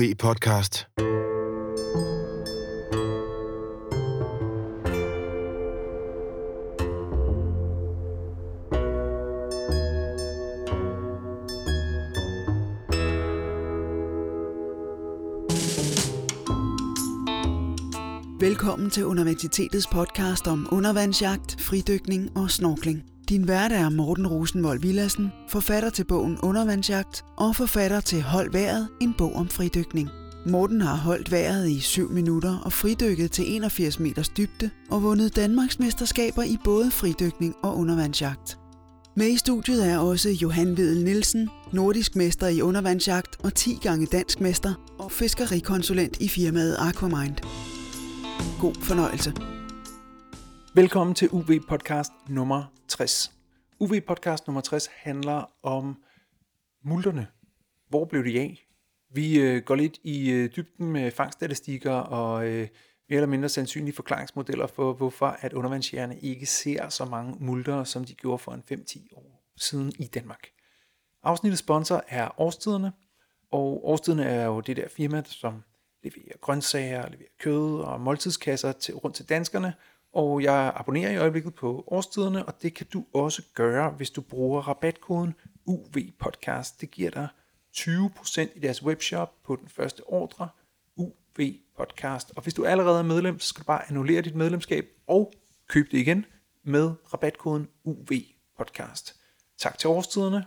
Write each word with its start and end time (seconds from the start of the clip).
UV-podcast. 0.00 0.86
Velkommen 18.40 18.90
til 18.90 19.06
Universitetets 19.06 19.86
podcast 19.86 20.46
om 20.46 20.68
undervandsjagt, 20.72 21.60
fridykning 21.60 22.36
og 22.36 22.50
snorkling. 22.50 23.04
Din 23.30 23.48
vært 23.48 23.72
er 23.72 23.88
Morten 23.88 24.26
Rosenvold 24.26 24.80
Villassen, 24.80 25.32
forfatter 25.48 25.90
til 25.90 26.04
bogen 26.04 26.38
Undervandsjagt 26.42 27.24
og 27.36 27.56
forfatter 27.56 28.00
til 28.00 28.22
Hold 28.22 28.52
vejret, 28.52 28.88
en 29.00 29.14
bog 29.18 29.36
om 29.36 29.48
fridykning. 29.48 30.08
Morten 30.46 30.80
har 30.80 30.96
holdt 30.96 31.30
vejret 31.30 31.68
i 31.68 31.80
7 31.80 32.10
minutter 32.10 32.58
og 32.64 32.72
fridykket 32.72 33.32
til 33.32 33.44
81 33.54 34.00
meters 34.00 34.28
dybde 34.28 34.70
og 34.90 35.02
vundet 35.02 35.36
Danmarks 35.36 35.78
mesterskaber 35.78 36.42
i 36.42 36.56
både 36.64 36.90
fridykning 36.90 37.54
og 37.62 37.76
undervandsjagt. 37.76 38.58
Med 39.16 39.28
i 39.28 39.36
studiet 39.36 39.90
er 39.90 39.98
også 39.98 40.30
Johan 40.30 40.76
Vedel 40.76 41.04
Nielsen, 41.04 41.48
nordisk 41.72 42.16
mester 42.16 42.46
i 42.46 42.60
undervandsjagt 42.60 43.36
og 43.44 43.54
10 43.54 43.78
gange 43.82 44.06
dansk 44.06 44.40
mester 44.40 44.74
og 44.98 45.12
fiskerikonsulent 45.12 46.16
i 46.20 46.28
firmaet 46.28 46.76
Aquamind. 46.78 47.36
God 48.60 48.74
fornøjelse. 48.82 49.59
Velkommen 50.74 51.14
til 51.14 51.28
UV 51.32 51.50
podcast 51.68 52.12
nummer 52.28 52.64
60. 52.88 53.32
UV 53.80 54.00
podcast 54.06 54.46
nummer 54.46 54.60
60 54.60 54.86
handler 54.86 55.52
om 55.62 56.02
multerne. 56.84 57.26
Hvor 57.88 58.04
blev 58.04 58.24
de 58.24 58.40
af? 58.40 58.66
Vi 59.14 59.40
øh, 59.40 59.62
går 59.62 59.74
lidt 59.74 59.98
i 60.04 60.30
øh, 60.30 60.50
dybden 60.56 60.92
med 60.92 61.10
fangststatistikker 61.10 61.92
og 61.92 62.46
øh, 62.46 62.68
mere 63.08 63.16
eller 63.16 63.26
mindre 63.26 63.48
sandsynlige 63.48 63.94
forklaringsmodeller 63.94 64.66
for, 64.66 64.92
hvorfor 64.92 65.26
at 65.26 65.52
undervandsjægerne 65.52 66.18
ikke 66.20 66.46
ser 66.46 66.88
så 66.88 67.04
mange 67.04 67.36
multer, 67.40 67.84
som 67.84 68.04
de 68.04 68.14
gjorde 68.14 68.38
for 68.38 68.52
en 68.52 68.62
5-10 68.72 69.08
år 69.16 69.52
siden 69.56 69.92
i 69.98 70.04
Danmark. 70.04 70.46
Afsnittets 71.22 71.60
sponsor 71.60 72.04
er 72.08 72.40
Årstiderne, 72.40 72.92
og 73.50 73.88
Årstiderne 73.88 74.24
er 74.24 74.44
jo 74.44 74.60
det 74.60 74.76
der 74.76 74.88
firma, 74.88 75.22
som 75.26 75.62
leverer 76.02 76.36
grøntsager, 76.40 77.08
leverer 77.08 77.28
kød 77.38 77.80
og 77.80 78.00
måltidskasser 78.00 78.72
til, 78.72 78.94
rundt 78.94 79.16
til 79.16 79.28
danskerne, 79.28 79.74
og 80.12 80.42
jeg 80.42 80.72
abonnerer 80.76 81.10
i 81.10 81.16
øjeblikket 81.16 81.54
på 81.54 81.84
årstiderne, 81.86 82.46
og 82.46 82.62
det 82.62 82.74
kan 82.74 82.86
du 82.92 83.04
også 83.14 83.42
gøre, 83.54 83.90
hvis 83.90 84.10
du 84.10 84.20
bruger 84.20 84.60
rabatkoden 84.68 85.34
UVPodcast. 85.66 86.80
Det 86.80 86.90
giver 86.90 87.10
dig 87.10 87.28
20% 87.76 88.56
i 88.56 88.60
deres 88.60 88.82
webshop 88.82 89.34
på 89.44 89.56
den 89.56 89.68
første 89.68 90.00
ordre, 90.06 90.48
UVPodcast. 90.96 92.32
Og 92.36 92.42
hvis 92.42 92.54
du 92.54 92.64
allerede 92.64 92.98
er 92.98 93.02
medlem, 93.02 93.38
så 93.38 93.48
skal 93.48 93.60
du 93.60 93.66
bare 93.66 93.88
annullere 93.88 94.22
dit 94.22 94.34
medlemskab 94.34 94.86
og 95.06 95.32
købe 95.68 95.88
det 95.92 95.98
igen 95.98 96.24
med 96.62 96.92
rabatkoden 97.12 97.68
UVPodcast. 97.84 99.16
Tak 99.58 99.78
til 99.78 99.88
årstiderne, 99.88 100.44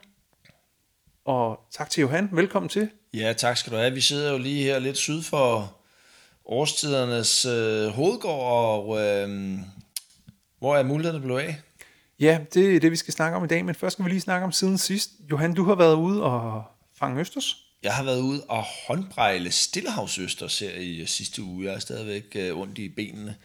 og 1.26 1.60
tak 1.72 1.90
til 1.90 2.02
Johan. 2.02 2.30
Velkommen 2.32 2.70
til. 2.70 2.90
Ja, 3.14 3.34
tak 3.38 3.58
skal 3.58 3.74
du 3.74 3.78
have. 3.78 3.94
Vi 3.94 4.02
sidder 4.02 4.32
jo 4.32 4.38
lige 4.38 4.64
her 4.64 4.80
lidt 4.80 4.98
syd 4.98 5.22
for 5.22 5.78
årstidernes 6.46 7.46
øh, 7.46 7.88
hovedgård, 7.88 8.52
og 8.52 9.02
øh, 9.02 9.60
hvor 10.60 10.76
er 10.76 10.84
mulighederne 10.84 11.24
blevet 11.24 11.42
af? 11.42 11.56
Ja, 12.20 12.40
det 12.54 12.76
er 12.76 12.80
det, 12.80 12.92
vi 12.92 12.96
skal 12.96 13.14
snakke 13.14 13.38
om 13.38 13.44
i 13.44 13.48
dag, 13.48 13.66
men 13.66 13.76
først 13.76 13.94
skal 13.94 14.06
vi 14.06 14.10
lige 14.10 14.22
snakke 14.22 14.46
om 14.46 14.52
siden 14.52 14.78
sidst. 14.78 15.12
Johan, 15.32 15.54
du 15.54 15.64
har 15.64 15.76
været 15.76 15.96
ude 15.96 16.24
og 16.24 16.64
fange 17.00 17.22
østers. 17.22 17.58
Jeg 17.84 17.94
har 17.94 18.04
været 18.04 18.20
ude 18.20 18.44
og 18.50 18.64
håndbrejle 18.88 19.52
stillehavsøsters 19.52 20.60
her 20.60 20.72
i 20.72 21.06
sidste 21.06 21.42
uge. 21.42 21.66
Jeg 21.66 21.74
er 21.74 21.80
stadigvæk 21.80 22.24
øh, 22.36 22.58
ondt 22.58 22.78
i 22.78 22.90
benene. 22.90 23.36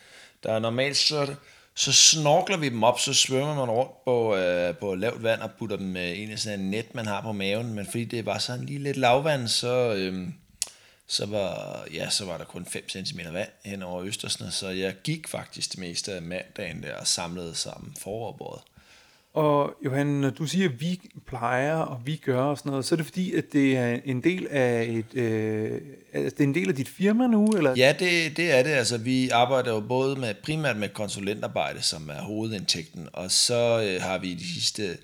Der 0.43 0.53
er 0.53 0.59
normalt 0.59 0.97
så, 0.97 1.35
så 1.75 1.93
snorkler 1.93 2.57
vi 2.57 2.69
dem 2.69 2.83
op, 2.83 3.01
så 3.01 3.15
svømmer 3.15 3.55
man 3.55 3.71
rundt 3.71 4.05
på, 4.05 4.37
øh, 4.37 4.77
på 4.77 4.95
lavt 4.95 5.23
vand 5.23 5.41
og 5.41 5.51
putter 5.59 5.77
dem 5.77 5.87
med 5.87 6.19
en 6.19 6.31
af 6.31 6.39
sådan 6.39 6.61
en 6.61 6.71
net, 6.71 6.95
man 6.95 7.07
har 7.07 7.21
på 7.21 7.33
maven. 7.33 7.75
Men 7.75 7.87
fordi 7.87 8.05
det 8.05 8.27
var 8.27 8.39
sådan 8.39 8.65
lige 8.65 8.79
lidt 8.79 8.97
lavvand, 8.97 9.49
så... 9.49 9.95
Øh, 9.95 10.29
så 11.09 11.27
var, 11.27 11.85
ja, 11.95 12.11
så 12.11 12.25
var 12.25 12.39
der 12.39 12.45
kun 12.45 12.67
5 12.67 12.89
cm 12.89 13.19
vand 13.33 13.49
hen 13.65 13.83
over 13.83 14.03
Østersne, 14.03 14.51
så 14.51 14.69
jeg 14.69 14.95
gik 15.05 15.29
faktisk 15.29 15.73
det 15.73 15.79
meste 15.79 16.13
af 16.13 16.23
mandagen 16.23 16.83
der 16.83 16.95
og 16.95 17.07
samlede 17.07 17.55
sammen 17.55 17.95
foroverbordet. 18.01 18.63
Og 19.35 19.75
Johan, 19.85 20.07
når 20.07 20.31
du 20.31 20.47
siger, 20.47 20.69
at 20.69 20.81
vi 20.81 21.01
plejer 21.27 21.77
og 21.77 22.01
vi 22.05 22.17
gør 22.17 22.43
og 22.43 22.59
sådan 22.59 22.71
noget, 22.71 22.85
så 22.85 22.95
er 22.95 22.97
det 22.97 23.07
fordi, 23.07 23.35
at 23.35 23.45
det 23.53 23.77
er 23.77 23.99
en 24.05 24.25
del 24.25 24.47
af 24.51 24.85
et, 24.85 25.15
øh, 25.15 25.81
altså 26.13 26.35
det 26.37 26.41
er 26.41 26.49
en 26.49 26.55
del 26.55 26.69
af 26.69 26.75
dit 26.75 26.89
firma 26.89 27.27
nu? 27.27 27.47
Eller? 27.47 27.75
Ja, 27.77 27.95
det, 27.99 28.37
det 28.37 28.59
er 28.59 28.63
det. 28.63 28.71
Altså, 28.71 28.99
vi 28.99 29.29
arbejder 29.29 29.73
jo 29.73 29.81
både 29.81 30.17
med, 30.17 30.35
primært 30.45 30.77
med 30.77 30.89
konsulentarbejde, 30.89 31.83
som 31.83 32.09
er 32.11 32.23
hovedindtægten, 32.23 33.09
og 33.13 33.31
så 33.31 33.83
øh, 33.83 34.03
har 34.03 34.19
vi 34.19 34.35
de 34.35 34.53
sidste 34.55 34.99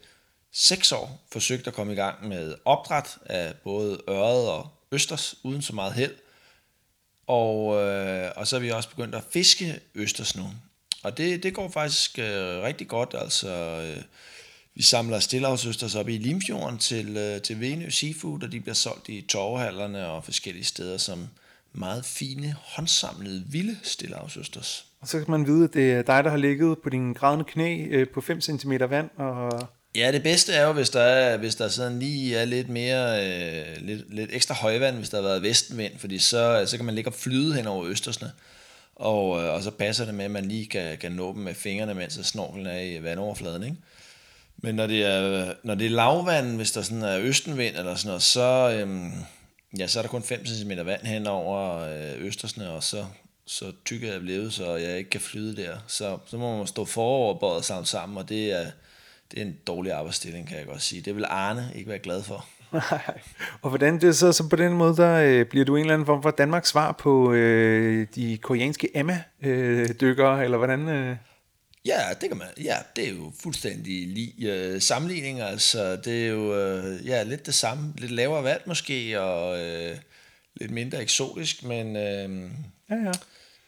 seks 0.52 0.92
år 0.92 1.24
forsøgt 1.32 1.66
at 1.66 1.74
komme 1.74 1.92
i 1.92 1.96
gang 1.96 2.28
med 2.28 2.54
opdræt 2.64 3.18
af 3.26 3.54
både 3.64 3.98
øret 4.08 4.48
og 4.48 4.73
østers 4.94 5.34
uden 5.42 5.62
så 5.62 5.74
meget 5.74 5.92
held. 5.92 6.14
Og, 7.26 7.82
øh, 7.82 8.30
og 8.36 8.46
så 8.46 8.56
er 8.56 8.60
vi 8.60 8.70
også 8.70 8.88
begyndt 8.88 9.14
at 9.14 9.24
fiske 9.32 9.80
østers 9.94 10.36
nu. 10.36 10.44
Og 11.02 11.16
det, 11.16 11.42
det 11.42 11.54
går 11.54 11.70
faktisk 11.70 12.18
øh, 12.18 12.62
rigtig 12.62 12.88
godt. 12.88 13.14
Altså, 13.18 13.48
øh, 13.48 14.02
vi 14.74 14.82
samler 14.82 15.18
stillehavsøsters 15.18 15.94
op 15.94 16.08
i 16.08 16.18
Limfjorden 16.18 16.78
til, 16.78 17.16
øh, 17.16 17.42
til 17.42 17.60
Venø 17.60 17.90
Seafood, 17.90 18.42
og 18.42 18.52
de 18.52 18.60
bliver 18.60 18.74
solgt 18.74 19.08
i 19.08 19.20
torvehallerne 19.20 20.06
og 20.06 20.24
forskellige 20.24 20.64
steder 20.64 20.98
som 20.98 21.28
meget 21.72 22.04
fine, 22.04 22.56
håndsamlede, 22.62 23.44
vilde 23.46 23.76
stillehavsøsters. 23.82 24.86
Og 25.00 25.08
så 25.08 25.18
kan 25.18 25.30
man 25.30 25.46
vide, 25.46 25.64
at 25.64 25.74
det 25.74 25.92
er 25.92 26.02
dig, 26.02 26.24
der 26.24 26.30
har 26.30 26.36
ligget 26.36 26.78
på 26.82 26.90
din 26.90 27.12
grædende 27.12 27.44
knæ 27.44 27.86
øh, 27.90 28.08
på 28.08 28.20
5 28.20 28.40
cm 28.40 28.72
vand 28.88 29.10
og 29.16 29.66
Ja, 29.94 30.12
det 30.12 30.22
bedste 30.22 30.52
er 30.52 30.66
jo, 30.66 30.72
hvis 30.72 30.90
der, 30.90 31.00
er, 31.00 31.36
hvis 31.36 31.54
der 31.54 31.68
sådan 31.68 31.98
lige 31.98 32.36
er 32.36 32.44
lidt 32.44 32.68
mere, 32.68 33.26
øh, 33.26 33.76
lidt, 33.80 34.14
lidt 34.14 34.30
ekstra 34.32 34.54
højvand, 34.54 34.96
hvis 34.96 35.08
der 35.08 35.16
har 35.16 35.28
været 35.28 35.42
vestenvind, 35.42 35.98
fordi 35.98 36.18
så, 36.18 36.64
så 36.66 36.76
kan 36.76 36.86
man 36.86 36.94
ligge 36.94 37.10
og 37.10 37.14
flyde 37.14 37.54
hen 37.54 37.66
over 37.66 37.86
østersne, 37.86 38.32
og, 38.96 39.42
øh, 39.42 39.54
og 39.54 39.62
så 39.62 39.70
passer 39.70 40.04
det 40.04 40.14
med, 40.14 40.24
at 40.24 40.30
man 40.30 40.44
lige 40.44 40.66
kan, 40.66 40.98
kan 40.98 41.12
nå 41.12 41.32
dem 41.32 41.42
med 41.42 41.54
fingrene, 41.54 41.94
mens 41.94 42.20
snorkelen 42.22 42.66
er 42.66 42.80
i 42.80 43.02
vandoverfladen, 43.02 43.62
ikke? 43.62 43.76
Men 44.56 44.74
når 44.74 44.86
det 44.86 45.04
er, 45.04 45.52
når 45.62 45.74
det 45.74 45.86
er 45.86 45.90
lavvand, 45.90 46.56
hvis 46.56 46.72
der 46.72 46.82
sådan 46.82 47.02
er 47.02 47.18
østenvind 47.20 47.76
eller 47.76 47.94
sådan 47.94 48.08
noget, 48.08 48.22
så, 48.22 48.76
øhm, 48.78 49.12
ja, 49.78 49.86
så 49.86 49.98
er 49.98 50.02
der 50.02 50.10
kun 50.10 50.22
5 50.22 50.46
cm 50.46 50.70
vand 50.84 51.02
hen 51.02 51.26
over 51.26 51.78
øh, 51.78 52.26
østersne, 52.26 52.70
og 52.70 52.82
så, 52.82 53.06
så 53.46 53.72
tykker 53.84 54.12
jeg 54.12 54.20
blevet, 54.20 54.52
så 54.52 54.76
jeg 54.76 54.98
ikke 54.98 55.10
kan 55.10 55.20
flyde 55.20 55.56
der. 55.62 55.76
Så, 55.86 56.18
så 56.26 56.36
må 56.36 56.58
man 56.58 56.66
stå 56.66 56.84
foroverbøjet 56.84 57.64
sammen 57.64 57.86
sammen, 57.86 58.18
og 58.18 58.28
det 58.28 58.52
er, 58.52 58.70
det 59.30 59.38
er 59.38 59.42
en 59.44 59.56
dårlig 59.66 59.92
arbejdsstilling, 59.92 60.48
kan 60.48 60.58
jeg 60.58 60.66
godt 60.66 60.82
sige. 60.82 61.02
Det 61.02 61.16
vil 61.16 61.24
Arne 61.28 61.72
ikke 61.74 61.90
være 61.90 61.98
glad 61.98 62.22
for. 62.22 62.46
Nej. 62.72 63.20
Og 63.62 63.68
hvordan 63.68 64.00
det 64.00 64.16
så, 64.16 64.32
så 64.32 64.48
på 64.48 64.56
den 64.56 64.72
måde, 64.72 64.96
der 64.96 65.14
øh, 65.14 65.46
bliver 65.46 65.64
du 65.64 65.76
en 65.76 65.80
eller 65.80 65.94
anden 65.94 66.06
form 66.06 66.22
for 66.22 66.30
Danmarks 66.30 66.68
svar 66.68 66.92
på 66.92 67.32
øh, 67.32 68.06
de 68.14 68.38
koreanske 68.42 68.96
Emma-dykkere, 68.96 70.38
øh, 70.38 70.44
eller 70.44 70.58
hvordan? 70.58 70.88
Øh? 70.88 71.16
Ja, 71.86 72.00
det 72.20 72.28
kan 72.28 72.38
man. 72.38 72.46
Ja, 72.64 72.76
det 72.96 73.08
er 73.08 73.12
jo 73.12 73.32
fuldstændig 73.42 74.08
lige 74.08 74.52
øh, 74.52 74.80
sammenligning. 74.80 75.40
Altså, 75.40 75.96
det 75.96 76.24
er 76.24 76.28
jo 76.28 76.60
øh, 76.60 77.06
ja, 77.06 77.22
lidt 77.22 77.46
det 77.46 77.54
samme. 77.54 77.94
Lidt 77.98 78.12
lavere 78.12 78.44
vand 78.44 78.60
måske, 78.66 79.20
og 79.20 79.60
øh, 79.60 79.96
lidt 80.56 80.70
mindre 80.70 81.02
eksotisk, 81.02 81.62
men 81.62 81.96
øh, 81.96 82.50
ja, 82.90 82.94
ja. 82.94 83.12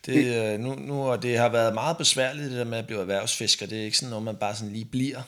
Det, 0.07 0.53
øh, 0.55 0.61
nu, 0.61 0.75
nu, 0.75 1.03
og 1.03 1.23
det 1.23 1.39
har 1.39 1.49
været 1.49 1.75
meget 1.75 1.97
besværligt, 1.97 2.51
det 2.51 2.59
der 2.59 2.65
med 2.65 2.79
at 2.79 2.87
blive 2.87 3.01
erhvervsfisker. 3.01 3.67
Det 3.67 3.81
er 3.81 3.85
ikke 3.85 3.97
sådan 3.97 4.11
noget, 4.11 4.25
man 4.25 4.37
bare 4.37 4.55
sådan 4.55 4.73
lige 4.73 4.85
bliver. 4.85 5.23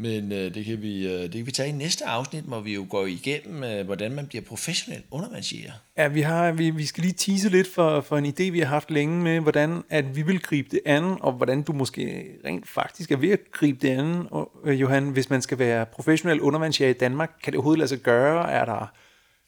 Men 0.00 0.32
øh, 0.32 0.54
det, 0.54 0.64
kan 0.64 0.82
vi, 0.82 1.06
øh, 1.06 1.22
det 1.22 1.32
kan 1.32 1.46
vi 1.46 1.50
tage 1.50 1.68
i 1.68 1.72
næste 1.72 2.06
afsnit, 2.06 2.44
hvor 2.44 2.60
vi 2.60 2.74
jo 2.74 2.86
går 2.90 3.06
igennem, 3.06 3.64
øh, 3.64 3.84
hvordan 3.84 4.14
man 4.14 4.26
bliver 4.26 4.42
professionel 4.42 5.02
undervandsjæger. 5.10 5.72
Ja, 5.96 6.08
vi, 6.08 6.20
har, 6.20 6.52
vi, 6.52 6.70
vi 6.70 6.86
skal 6.86 7.02
lige 7.02 7.14
tease 7.14 7.48
lidt 7.48 7.74
for, 7.74 8.00
for 8.00 8.18
en 8.18 8.26
idé, 8.26 8.42
vi 8.50 8.58
har 8.58 8.66
haft 8.66 8.90
længe 8.90 9.22
med, 9.22 9.40
hvordan 9.40 9.82
at 9.90 10.16
vi 10.16 10.22
vil 10.22 10.40
gribe 10.40 10.68
det 10.70 10.80
an, 10.84 11.04
og 11.20 11.32
hvordan 11.32 11.62
du 11.62 11.72
måske 11.72 12.26
rent 12.44 12.68
faktisk 12.68 13.10
er 13.10 13.16
ved 13.16 13.30
at 13.30 13.40
gribe 13.52 13.78
det 13.82 13.88
an. 13.88 14.26
Og, 14.30 14.50
øh, 14.64 14.80
Johan, 14.80 15.08
hvis 15.08 15.30
man 15.30 15.42
skal 15.42 15.58
være 15.58 15.86
professionel 15.86 16.40
undervandsjæger 16.40 16.90
i 16.90 16.98
Danmark, 16.98 17.30
kan 17.42 17.52
det 17.52 17.58
overhovedet 17.58 17.78
lade 17.78 17.88
sig 17.88 17.98
gøre? 17.98 18.52
Er 18.52 18.64
der 18.64 18.92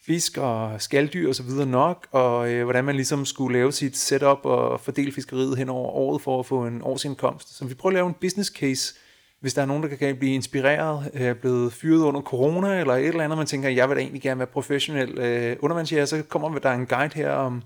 fisk 0.05 0.37
og 0.37 0.81
skalddyr 0.81 1.29
og 1.29 1.35
så 1.35 1.43
videre 1.43 1.65
nok, 1.65 2.07
og 2.11 2.49
øh, 2.49 2.63
hvordan 2.63 2.85
man 2.85 2.95
ligesom 2.95 3.25
skulle 3.25 3.57
lave 3.57 3.71
sit 3.71 3.97
setup 3.97 4.39
og 4.43 4.79
fordele 4.81 5.11
fiskeriet 5.11 5.57
hen 5.57 5.69
over 5.69 5.89
året 5.89 6.21
for 6.21 6.39
at 6.39 6.45
få 6.45 6.65
en 6.65 6.81
årsindkomst. 6.81 7.57
Så 7.57 7.65
vi 7.65 7.73
prøver 7.73 7.91
at 7.91 7.93
lave 7.93 8.07
en 8.07 8.15
business 8.21 8.49
case, 8.49 8.93
hvis 9.41 9.53
der 9.53 9.61
er 9.61 9.65
nogen, 9.65 9.83
der 9.83 9.95
kan 9.95 10.17
blive 10.17 10.33
inspireret, 10.33 11.11
er 11.13 11.33
blevet 11.33 11.73
fyret 11.73 12.03
under 12.03 12.21
corona, 12.21 12.79
eller 12.79 12.93
et 12.93 13.07
eller 13.07 13.23
andet, 13.23 13.37
man 13.37 13.47
tænker, 13.47 13.69
jeg 13.69 13.89
vil 13.89 13.95
da 13.95 14.01
egentlig 14.01 14.21
gerne 14.21 14.39
være 14.39 14.47
professionel 14.47 15.17
øh, 15.17 15.57
undervandsjæger, 15.59 16.05
så 16.05 16.23
kommer 16.29 16.59
der 16.59 16.71
en 16.71 16.85
guide 16.85 17.15
her 17.15 17.31
om, 17.31 17.63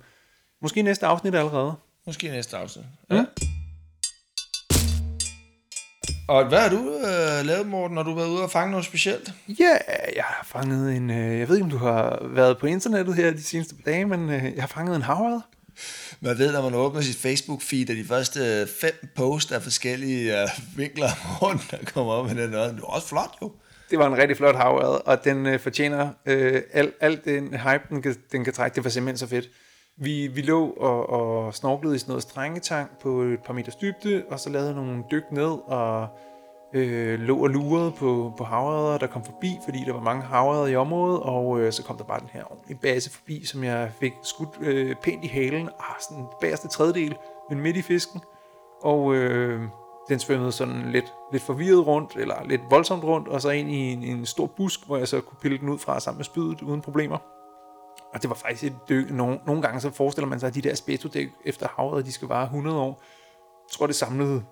måske 0.61 0.81
næste 0.81 1.05
afsnit 1.05 1.35
allerede. 1.35 1.73
Måske 2.05 2.27
næste 2.27 2.57
afsnit, 2.57 2.85
ja. 3.11 3.21
Mm. 3.21 3.27
Og 6.27 6.47
hvad 6.47 6.59
har 6.59 6.69
du 6.69 6.77
øh, 6.77 7.45
lavet, 7.45 7.67
Morten, 7.67 7.95
når 7.95 8.03
du 8.03 8.09
har 8.09 8.15
været 8.15 8.29
ude 8.29 8.43
og 8.43 8.51
fange 8.51 8.71
noget 8.71 8.85
specielt? 8.85 9.33
Ja, 9.47 9.77
jeg 10.15 10.23
har 10.23 10.43
fanget 10.45 10.95
en... 10.95 11.09
Øh, 11.09 11.39
jeg 11.39 11.49
ved 11.49 11.55
ikke, 11.55 11.63
om 11.63 11.69
du 11.69 11.77
har 11.77 12.19
været 12.23 12.57
på 12.57 12.67
internettet 12.67 13.15
her 13.15 13.31
de 13.31 13.43
seneste 13.43 13.75
par 13.75 13.91
dage, 13.91 14.05
men 14.05 14.29
øh, 14.29 14.43
jeg 14.43 14.63
har 14.63 14.67
fanget 14.67 14.95
en 14.95 15.01
havred. 15.01 15.39
Man 16.21 16.37
ved, 16.37 16.53
når 16.53 16.61
man 16.61 16.73
åbner 16.73 17.01
sit 17.01 17.25
Facebook-feed, 17.25 17.91
at 17.91 17.97
de 17.97 18.05
første 18.07 18.67
fem 18.67 19.09
posts 19.15 19.51
af 19.51 19.61
forskellige 19.61 20.41
øh, 20.41 20.47
vinkler 20.75 21.09
rundt, 21.41 21.71
der 21.71 21.77
kommer 21.93 22.13
op 22.13 22.25
med 22.25 22.43
den 22.43 22.49
noget. 22.49 22.73
Det 22.73 22.81
var 22.81 22.87
også 22.87 23.07
flot, 23.07 23.37
jo. 23.41 23.51
Det 23.89 23.99
var 23.99 24.07
en 24.07 24.17
rigtig 24.17 24.37
flot 24.37 24.55
havørred, 24.55 24.99
og 25.05 25.23
den 25.23 25.45
øh, 25.45 25.59
fortjener 25.59 26.09
øh, 26.25 26.61
alt 26.73 26.93
al 26.99 27.21
den 27.25 27.47
hype, 27.53 27.83
den 27.89 28.01
kan, 28.01 28.15
den 28.31 28.43
kan 28.43 28.53
trække. 28.53 28.75
Det 28.75 28.83
var 28.83 28.89
simpelthen 28.89 29.17
så 29.17 29.27
fedt. 29.27 29.49
Vi, 29.97 30.27
vi 30.27 30.41
lå 30.41 30.69
og, 30.69 31.09
og 31.09 31.55
snorklede 31.55 31.95
i 31.95 31.99
sådan 31.99 32.11
noget 32.11 32.23
strengetang 32.23 32.89
på 33.01 33.21
et 33.21 33.39
par 33.45 33.53
meters 33.53 33.75
dybde, 33.75 34.23
og 34.29 34.39
så 34.39 34.49
lavede 34.49 34.75
nogle 34.75 35.03
dyk 35.11 35.23
ned, 35.31 35.57
og 35.67 36.07
øh, 36.73 37.19
lå 37.19 37.43
og 37.43 37.49
lurede 37.49 37.91
på, 37.91 38.33
på 38.37 38.43
havredder, 38.43 38.97
der 38.97 39.07
kom 39.07 39.23
forbi, 39.23 39.59
fordi 39.65 39.83
der 39.85 39.93
var 39.93 40.01
mange 40.01 40.23
havredder 40.23 40.67
i 40.67 40.75
området, 40.75 41.19
og 41.19 41.59
øh, 41.59 41.71
så 41.71 41.83
kom 41.83 41.97
der 41.97 42.03
bare 42.03 42.19
den 42.19 42.29
her 42.33 42.43
ordentlige 42.51 42.77
base 42.81 43.11
forbi, 43.11 43.45
som 43.45 43.63
jeg 43.63 43.91
fik 43.99 44.13
skudt 44.23 44.49
øh, 44.61 44.95
pænt 44.95 45.23
i 45.23 45.27
halen, 45.27 45.69
ah, 45.79 45.95
sådan 45.99 46.17
den 46.17 46.27
bagerste 46.41 46.67
tredjedel, 46.67 47.15
men 47.49 47.59
midt 47.59 47.77
i 47.77 47.81
fisken, 47.81 48.21
og 48.81 49.15
øh, 49.15 49.61
den 50.09 50.19
svømmede 50.19 50.51
sådan 50.51 50.91
lidt, 50.91 51.13
lidt 51.31 51.43
forvirret 51.43 51.87
rundt, 51.87 52.15
eller 52.15 52.43
lidt 52.45 52.61
voldsomt 52.69 53.03
rundt, 53.03 53.27
og 53.27 53.41
så 53.41 53.49
ind 53.49 53.69
i 53.69 53.93
en, 53.93 54.03
en 54.03 54.25
stor 54.25 54.45
busk, 54.45 54.85
hvor 54.85 54.97
jeg 54.97 55.07
så 55.07 55.21
kunne 55.21 55.37
pille 55.41 55.57
den 55.57 55.69
ud 55.69 55.79
fra 55.79 55.99
sammen 55.99 56.17
med 56.17 56.25
spydet 56.25 56.61
uden 56.61 56.81
problemer. 56.81 57.17
Og 58.13 58.21
det 58.21 58.29
var 58.29 58.35
faktisk 58.35 58.63
et 58.63 58.75
dyk. 58.89 59.11
Nogle, 59.11 59.39
nogle 59.45 59.61
gange 59.61 59.79
så 59.81 59.91
forestiller 59.91 60.29
man 60.29 60.39
sig, 60.39 60.47
at 60.47 60.55
de 60.55 60.61
der 60.61 60.75
spætodæk 60.75 61.27
efter 61.45 61.67
havet, 61.77 62.05
de 62.05 62.11
skal 62.11 62.27
vare 62.27 62.43
100 62.43 62.79
år. 62.79 63.01
Jeg 63.67 63.71
tror, 63.71 63.87
det 63.87 63.95
samlede 63.95 64.43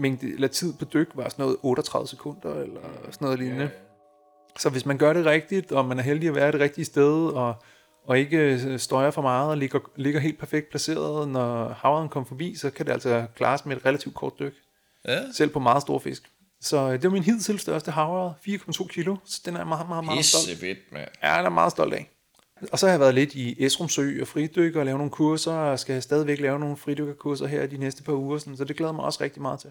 mængde, 0.00 0.34
eller 0.34 0.48
tid 0.48 0.72
på 0.72 0.84
dyk 0.84 1.08
var 1.14 1.28
sådan 1.28 1.42
noget 1.42 1.56
38 1.62 2.08
sekunder, 2.08 2.54
eller 2.54 2.80
sådan 3.10 3.24
noget 3.24 3.38
lignende. 3.38 3.70
Så 4.58 4.70
hvis 4.70 4.86
man 4.86 4.98
gør 4.98 5.12
det 5.12 5.26
rigtigt, 5.26 5.72
og 5.72 5.84
man 5.84 5.98
er 5.98 6.02
heldig 6.02 6.28
at 6.28 6.34
være 6.34 6.52
det 6.52 6.60
rigtige 6.60 6.84
sted, 6.84 7.26
og, 7.26 7.54
og 8.04 8.18
ikke 8.18 8.78
støjer 8.78 9.10
for 9.10 9.22
meget, 9.22 9.50
og 9.50 9.56
ligger, 9.56 9.80
ligger 9.96 10.20
helt 10.20 10.38
perfekt 10.38 10.70
placeret, 10.70 11.28
når 11.28 11.68
havren 11.68 12.08
kommer 12.08 12.26
forbi, 12.26 12.54
så 12.56 12.70
kan 12.70 12.86
det 12.86 12.92
altså 12.92 13.26
klares 13.36 13.66
med 13.66 13.76
et 13.76 13.86
relativt 13.86 14.14
kort 14.14 14.32
dyk. 14.38 14.54
Ja. 15.08 15.32
Selv 15.32 15.50
på 15.50 15.58
meget 15.58 15.82
store 15.82 16.00
fisk. 16.00 16.30
Så 16.60 16.76
øh, 16.76 16.92
det 16.92 17.04
var 17.04 17.10
min 17.10 17.22
hidtil 17.22 17.58
største 17.58 17.90
havre, 17.90 18.34
4,2 18.48 18.86
kilo, 18.86 19.16
så 19.24 19.40
den 19.44 19.54
er 19.54 19.60
jeg 19.60 19.66
meget, 19.66 19.88
meget, 19.88 20.04
meget 20.04 20.24
stolt. 20.24 20.48
Pisse 20.48 20.60
fedt, 20.60 20.78
mand. 20.92 21.08
Ja, 21.22 21.38
den 21.38 21.46
er 21.46 21.50
meget 21.50 21.72
stolt 21.72 21.94
af. 21.94 22.10
Og 22.72 22.78
så 22.78 22.86
har 22.86 22.92
jeg 22.92 23.00
været 23.00 23.14
lidt 23.14 23.34
i 23.34 23.64
Esrum 23.64 23.88
Sø 23.88 24.20
og 24.20 24.28
fridykker 24.28 24.80
og 24.80 24.86
lave 24.86 24.98
nogle 24.98 25.10
kurser, 25.10 25.52
og 25.52 25.78
skal 25.78 26.02
stadigvæk 26.02 26.40
lave 26.40 26.58
nogle 26.58 26.76
fridykkerkurser 26.76 27.46
her 27.46 27.66
de 27.66 27.76
næste 27.76 28.02
par 28.02 28.12
uger, 28.12 28.38
sådan, 28.38 28.56
så 28.56 28.64
det 28.64 28.76
glæder 28.76 28.92
mig 28.92 29.04
også 29.04 29.24
rigtig 29.24 29.42
meget 29.42 29.60
til. 29.60 29.70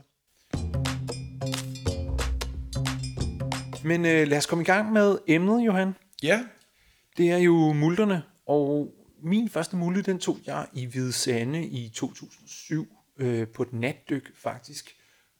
Men 3.83 4.05
øh, 4.05 4.27
lad 4.27 4.37
os 4.37 4.45
komme 4.45 4.61
i 4.61 4.65
gang 4.65 4.91
med 4.91 5.17
emnet, 5.27 5.65
Johan. 5.65 5.95
Ja, 6.23 6.39
Det 7.17 7.31
er 7.31 7.37
jo 7.37 7.73
multerne, 7.73 8.23
og 8.47 8.93
min 9.23 9.49
første 9.49 9.75
multe, 9.75 10.01
den 10.01 10.19
tog 10.19 10.37
jeg 10.45 10.67
i 10.73 10.85
Hvide 10.85 11.13
Sande 11.13 11.63
i 11.65 11.91
2007, 11.95 12.87
øh, 13.19 13.47
på 13.47 13.63
et 13.63 13.73
natdyk 13.73 14.31
faktisk. 14.35 14.95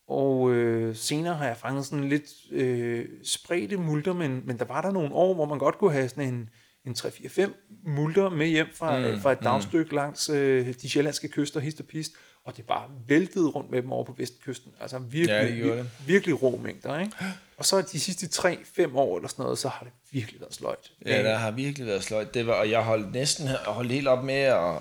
Og 0.07 0.51
øh, 0.51 0.95
senere 0.95 1.35
har 1.35 1.45
jeg 1.45 1.57
fanget 1.57 1.85
sådan 1.85 2.09
lidt 2.09 2.23
øh, 2.51 3.05
spredte 3.23 3.77
multer, 3.77 4.13
men, 4.13 4.41
men 4.45 4.59
der 4.59 4.65
var 4.65 4.81
der 4.81 4.91
nogle 4.91 5.13
år, 5.13 5.33
hvor 5.33 5.45
man 5.45 5.59
godt 5.59 5.77
kunne 5.77 5.91
have 5.91 6.09
sådan 6.09 6.33
en, 6.33 6.49
en 6.85 6.93
3-4-5 6.93 7.51
multer 7.85 8.29
med 8.29 8.47
hjem 8.47 8.67
fra, 8.75 8.99
mm, 8.99 9.21
fra 9.21 9.31
et 9.31 9.43
dagstykke 9.43 9.89
mm. 9.91 9.95
langs 9.95 10.29
øh, 10.29 10.73
de 10.81 10.89
sjællandske 10.89 11.27
kyster, 11.27 11.59
hist 11.59 11.79
og 11.79 11.85
pist, 11.85 12.11
og 12.49 12.57
det 12.57 12.65
bare 12.65 12.83
væltede 13.07 13.47
rundt 13.47 13.71
med 13.71 13.81
dem 13.81 13.91
over 13.91 14.03
på 14.03 14.13
vestkysten. 14.17 14.71
Altså 14.81 14.97
virkelig, 14.99 15.27
Ja, 15.33 15.47
det 15.47 15.63
vir- 15.63 15.75
det. 15.77 15.89
virkelig 16.05 16.41
rå 16.43 16.59
mængder, 16.63 16.99
ikke? 16.99 17.11
Og 17.57 17.65
så 17.65 17.81
de 17.81 17.99
sidste 17.99 18.25
3-5 18.41 18.97
år 18.97 19.17
eller 19.17 19.29
sådan 19.29 19.43
noget, 19.43 19.59
så 19.59 19.67
har 19.67 19.83
det 19.83 19.93
virkelig 20.11 20.41
været 20.41 20.53
sløjt. 20.53 20.91
Ja, 21.05 21.23
der 21.23 21.35
har 21.37 21.51
virkelig 21.51 21.87
været 21.87 22.03
sløjt. 22.03 22.33
Det 22.33 22.47
var, 22.47 22.53
og 22.53 22.69
jeg 22.69 22.81
holdt 22.81 23.11
næsten 23.13 23.47
holdt 23.65 23.91
helt 23.91 24.07
op 24.07 24.23
med 24.23 24.33
at, 24.35 24.73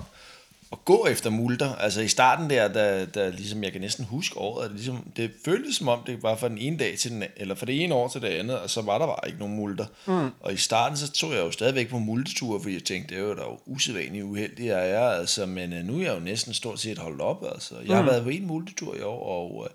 at 0.73 0.85
gå 0.85 1.07
efter 1.07 1.31
multer. 1.31 1.75
Altså 1.75 2.01
i 2.01 2.09
starten 2.09 2.51
der, 2.51 2.69
der, 2.69 3.07
der 3.07 3.31
ligesom, 3.31 3.65
jeg 3.65 3.73
kan 3.73 3.81
næsten 3.81 4.05
huske 4.05 4.39
året, 4.39 4.65
at 4.65 4.71
det, 4.71 4.77
ligesom, 4.77 5.13
det 5.17 5.31
føltes 5.45 5.77
som 5.77 5.89
om, 5.89 6.01
det 6.07 6.23
var 6.23 6.37
fra 6.37 6.49
den 6.49 6.59
ene 6.59 6.77
dag 6.77 6.99
til 6.99 7.11
den 7.11 7.25
eller 7.37 7.55
fra 7.55 7.67
det 7.67 7.85
ene 7.85 7.95
år 7.95 8.09
til 8.09 8.23
det 8.23 8.29
andet, 8.29 8.59
og 8.59 8.71
så 8.71 8.83
var 8.83 8.99
der 8.99 9.07
bare 9.07 9.27
ikke 9.27 9.39
nogen 9.39 9.57
multer. 9.57 9.87
Mm. 10.07 10.31
Og 10.41 10.53
i 10.53 10.57
starten, 10.57 10.97
så 10.97 11.13
tog 11.13 11.31
jeg 11.33 11.39
jo 11.39 11.51
stadigvæk 11.51 11.89
på 11.89 11.99
multeture, 11.99 12.61
fordi 12.61 12.75
jeg 12.75 12.85
tænkte, 12.85 13.15
det 13.15 13.23
er 13.23 13.29
jo 13.29 13.35
da 13.35 13.43
jo 13.43 13.59
usædvanligt 13.67 14.25
uheldigt, 14.25 14.69
jeg 14.69 14.91
er, 14.91 15.09
altså, 15.09 15.47
men 15.47 15.73
øh, 15.73 15.85
nu 15.85 15.99
er 15.99 16.03
jeg 16.03 16.15
jo 16.15 16.21
næsten 16.21 16.55
stort 16.55 16.81
set 16.81 16.99
holdt 16.99 17.21
op, 17.21 17.45
altså. 17.53 17.75
Jeg 17.87 17.97
har 17.97 18.05
været 18.05 18.23
på 18.23 18.29
en 18.29 18.47
multetur 18.47 18.95
i 18.95 19.03
år, 19.03 19.27
og 19.27 19.65
øh, 19.65 19.71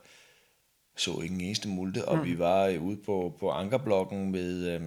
så 0.97 1.19
ikke 1.23 1.35
en 1.35 1.41
eneste 1.41 1.67
multe, 1.67 2.05
og 2.05 2.17
mm. 2.17 2.25
vi 2.25 2.39
var 2.39 2.65
øh, 2.65 2.83
ude 2.83 2.97
på, 3.05 3.33
på 3.39 3.49
Ankerblokken 3.49 4.33
ved, 4.33 4.67
øh, 4.67 4.81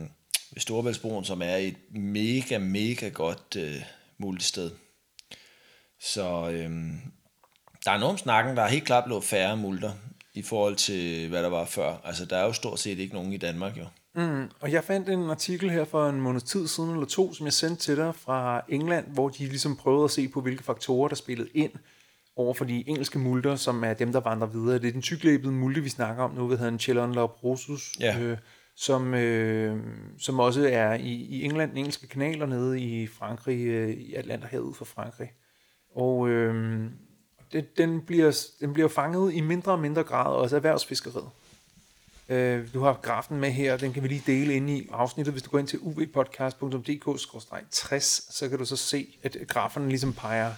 ved 0.50 0.60
Storebæltsbroen, 0.60 1.24
som 1.24 1.42
er 1.42 1.56
et 1.56 1.76
mega, 1.90 2.58
mega 2.58 3.08
godt 3.08 3.56
øh, 3.56 3.82
multested. 4.18 4.70
Så 6.00 6.50
øh, 6.50 6.70
der 7.84 7.90
er 7.90 7.98
noget 7.98 8.12
om 8.12 8.18
snakken, 8.18 8.56
der 8.56 8.62
er 8.62 8.68
helt 8.68 8.84
klart 8.84 9.04
blevet 9.04 9.24
færre 9.24 9.56
multer 9.56 9.90
i 10.34 10.42
forhold 10.42 10.76
til, 10.76 11.28
hvad 11.28 11.42
der 11.42 11.48
var 11.48 11.64
før. 11.64 11.94
Altså, 12.04 12.24
der 12.24 12.36
er 12.36 12.44
jo 12.44 12.52
stort 12.52 12.78
set 12.78 12.98
ikke 12.98 13.14
nogen 13.14 13.32
i 13.32 13.36
Danmark, 13.36 13.76
jo. 13.78 13.84
Mm, 14.14 14.50
og 14.60 14.72
jeg 14.72 14.84
fandt 14.84 15.08
en 15.08 15.30
artikel 15.30 15.70
her 15.70 15.84
for 15.84 16.08
en 16.08 16.20
måneds 16.20 16.42
tid 16.42 16.66
siden 16.68 16.90
eller 16.90 17.06
to, 17.06 17.34
som 17.34 17.46
jeg 17.46 17.52
sendte 17.52 17.82
til 17.82 17.96
dig 17.96 18.14
fra 18.14 18.62
England, 18.68 19.06
hvor 19.06 19.28
de 19.28 19.46
ligesom 19.46 19.76
prøvede 19.76 20.04
at 20.04 20.10
se 20.10 20.28
på, 20.28 20.40
hvilke 20.40 20.62
faktorer, 20.64 21.08
der 21.08 21.14
spillede 21.16 21.48
ind 21.54 21.72
over 22.36 22.54
for 22.54 22.64
de 22.64 22.84
engelske 22.88 23.18
multer, 23.18 23.56
som 23.56 23.84
er 23.84 23.94
dem, 23.94 24.12
der 24.12 24.20
vandrer 24.20 24.46
videre. 24.48 24.78
Det 24.78 24.88
er 24.88 24.92
den 24.92 25.02
tyklæbede 25.02 25.52
multe, 25.52 25.80
vi 25.80 25.88
snakker 25.88 26.22
om 26.24 26.34
nu, 26.34 26.46
ved 26.46 26.56
hedder 26.58 26.72
en 26.72 26.78
Chelon 26.78 27.12
labrosus, 27.14 27.92
Ja. 28.00 28.18
øh, 28.20 28.38
som, 28.76 29.14
øh, 29.14 29.76
som 30.18 30.40
også 30.40 30.68
er 30.68 30.94
i, 30.94 31.12
i 31.12 31.44
England, 31.44 31.70
den 31.70 31.78
engelske 31.78 32.06
kanaler 32.06 32.46
nede 32.46 32.80
i 32.80 33.06
Frankrig, 33.06 33.66
øh, 33.66 33.90
i 33.90 34.14
Atlanterhavet 34.14 34.64
ud 34.64 34.74
for 34.74 34.84
Frankrig. 34.84 35.32
Og 35.96 36.28
øh, 36.28 36.84
det, 37.52 37.78
den, 37.78 38.00
bliver, 38.00 38.46
den 38.60 38.72
bliver 38.72 38.88
fanget 38.88 39.34
i 39.34 39.40
mindre 39.40 39.72
og 39.72 39.78
mindre 39.78 40.02
grad, 40.02 40.32
også 40.32 40.56
erhvervsfiskeriet. 40.56 41.28
Øh, 42.28 42.74
du 42.74 42.80
har 42.80 43.00
grafen 43.02 43.40
med 43.40 43.50
her, 43.50 43.76
den 43.76 43.92
kan 43.92 44.02
vi 44.02 44.08
lige 44.08 44.22
dele 44.26 44.54
ind 44.54 44.70
i 44.70 44.88
afsnittet. 44.92 45.34
Hvis 45.34 45.42
du 45.42 45.50
går 45.50 45.58
ind 45.58 45.68
til 45.68 45.78
uvpodcast.dk-60, 45.82 48.32
så 48.32 48.48
kan 48.48 48.58
du 48.58 48.64
så 48.64 48.76
se, 48.76 49.06
at 49.22 49.36
graferne 49.48 49.88
ligesom 49.88 50.12
peger 50.12 50.52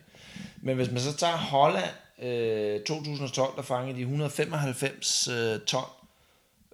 Men 0.61 0.75
hvis 0.75 0.91
man 0.91 0.99
så 0.99 1.17
tager 1.17 1.37
Holland, 1.37 1.91
øh, 2.21 2.81
2012, 2.83 3.55
der 3.55 3.61
fangede 3.61 3.97
de 3.97 4.01
195 4.01 5.27
øh, 5.27 5.59
ton, 5.59 5.83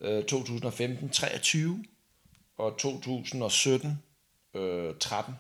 øh, 0.02 0.24
2015 0.24 1.10
23, 1.10 1.86
og 2.58 2.78
2017 2.78 4.00
øh, 4.56 4.94
13. 5.00 5.34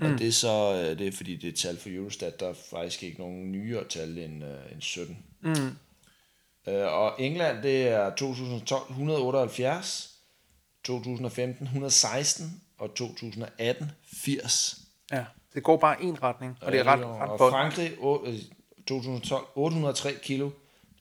Og 0.00 0.18
det 0.18 0.28
er 0.28 0.32
så, 0.32 0.72
øh, 0.74 0.98
det 0.98 1.06
er 1.06 1.12
fordi 1.12 1.36
det 1.36 1.48
er 1.48 1.52
tal 1.56 1.78
for 1.78 1.88
Eurostat, 1.92 2.40
der 2.40 2.48
er 2.48 2.54
faktisk 2.70 3.02
ikke 3.02 3.18
nogen 3.18 3.52
nyere 3.52 3.84
tal 3.88 4.18
end, 4.18 4.44
øh, 4.44 4.72
end 4.72 4.80
17. 4.80 5.18
Mm. 5.40 5.52
Øh, 6.72 6.92
og 6.92 7.14
England, 7.18 7.62
det 7.62 7.88
er 7.88 8.14
2012 8.14 8.82
178, 8.90 10.10
2015 10.84 11.64
116, 11.64 12.60
og 12.78 12.94
2018 12.94 13.90
80. 14.12 14.78
Ja, 15.12 15.24
det 15.54 15.62
går 15.62 15.76
bare 15.76 16.02
en 16.02 16.22
retning, 16.22 16.58
og 16.60 16.72
det 16.72 16.80
er 16.80 16.84
ret, 16.84 17.04
og 17.04 17.18
ret 17.20 17.38
godt. 17.38 17.52
Frankrig, 17.52 17.92
å- 18.00 18.28
øh, 18.28 18.38
2012 18.88 19.44
803 19.54 20.14
kilo, 20.22 20.50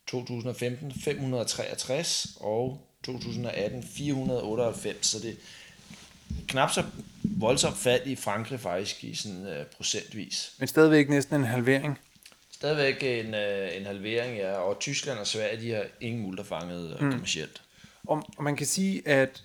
2015 0.08 0.92
563, 1.04 2.28
og 2.40 2.82
2018 3.04 3.84
498, 3.84 5.06
så 5.06 5.20
det 5.20 5.30
er 5.30 5.34
knap 6.48 6.72
så 6.72 6.84
voldsomt 7.24 7.78
fald 7.78 8.08
i 8.08 8.16
Frankrig 8.16 8.60
faktisk 8.60 9.04
i 9.04 9.16
sådan 9.16 9.42
uh, 9.48 9.66
procentvis. 9.78 10.54
Men 10.60 10.68
stadigvæk 10.68 11.10
næsten 11.10 11.36
en 11.36 11.44
halvering. 11.44 12.00
Stadigvæk 12.52 13.04
en, 13.26 13.34
uh, 13.34 13.78
en 13.78 13.86
halvering, 13.86 14.38
ja, 14.38 14.52
og 14.52 14.80
Tyskland 14.80 15.20
og 15.20 15.28
Sverige, 15.28 15.62
de 15.62 15.72
har 15.72 15.84
ingen 16.02 16.22
multer 16.22 16.44
fanget 16.44 16.94
uh, 16.94 17.00
kommercielt. 17.00 17.62
Og, 18.08 18.24
og 18.38 18.44
man 18.44 18.56
kan 18.56 18.68
sige, 18.68 19.08
at 19.08 19.44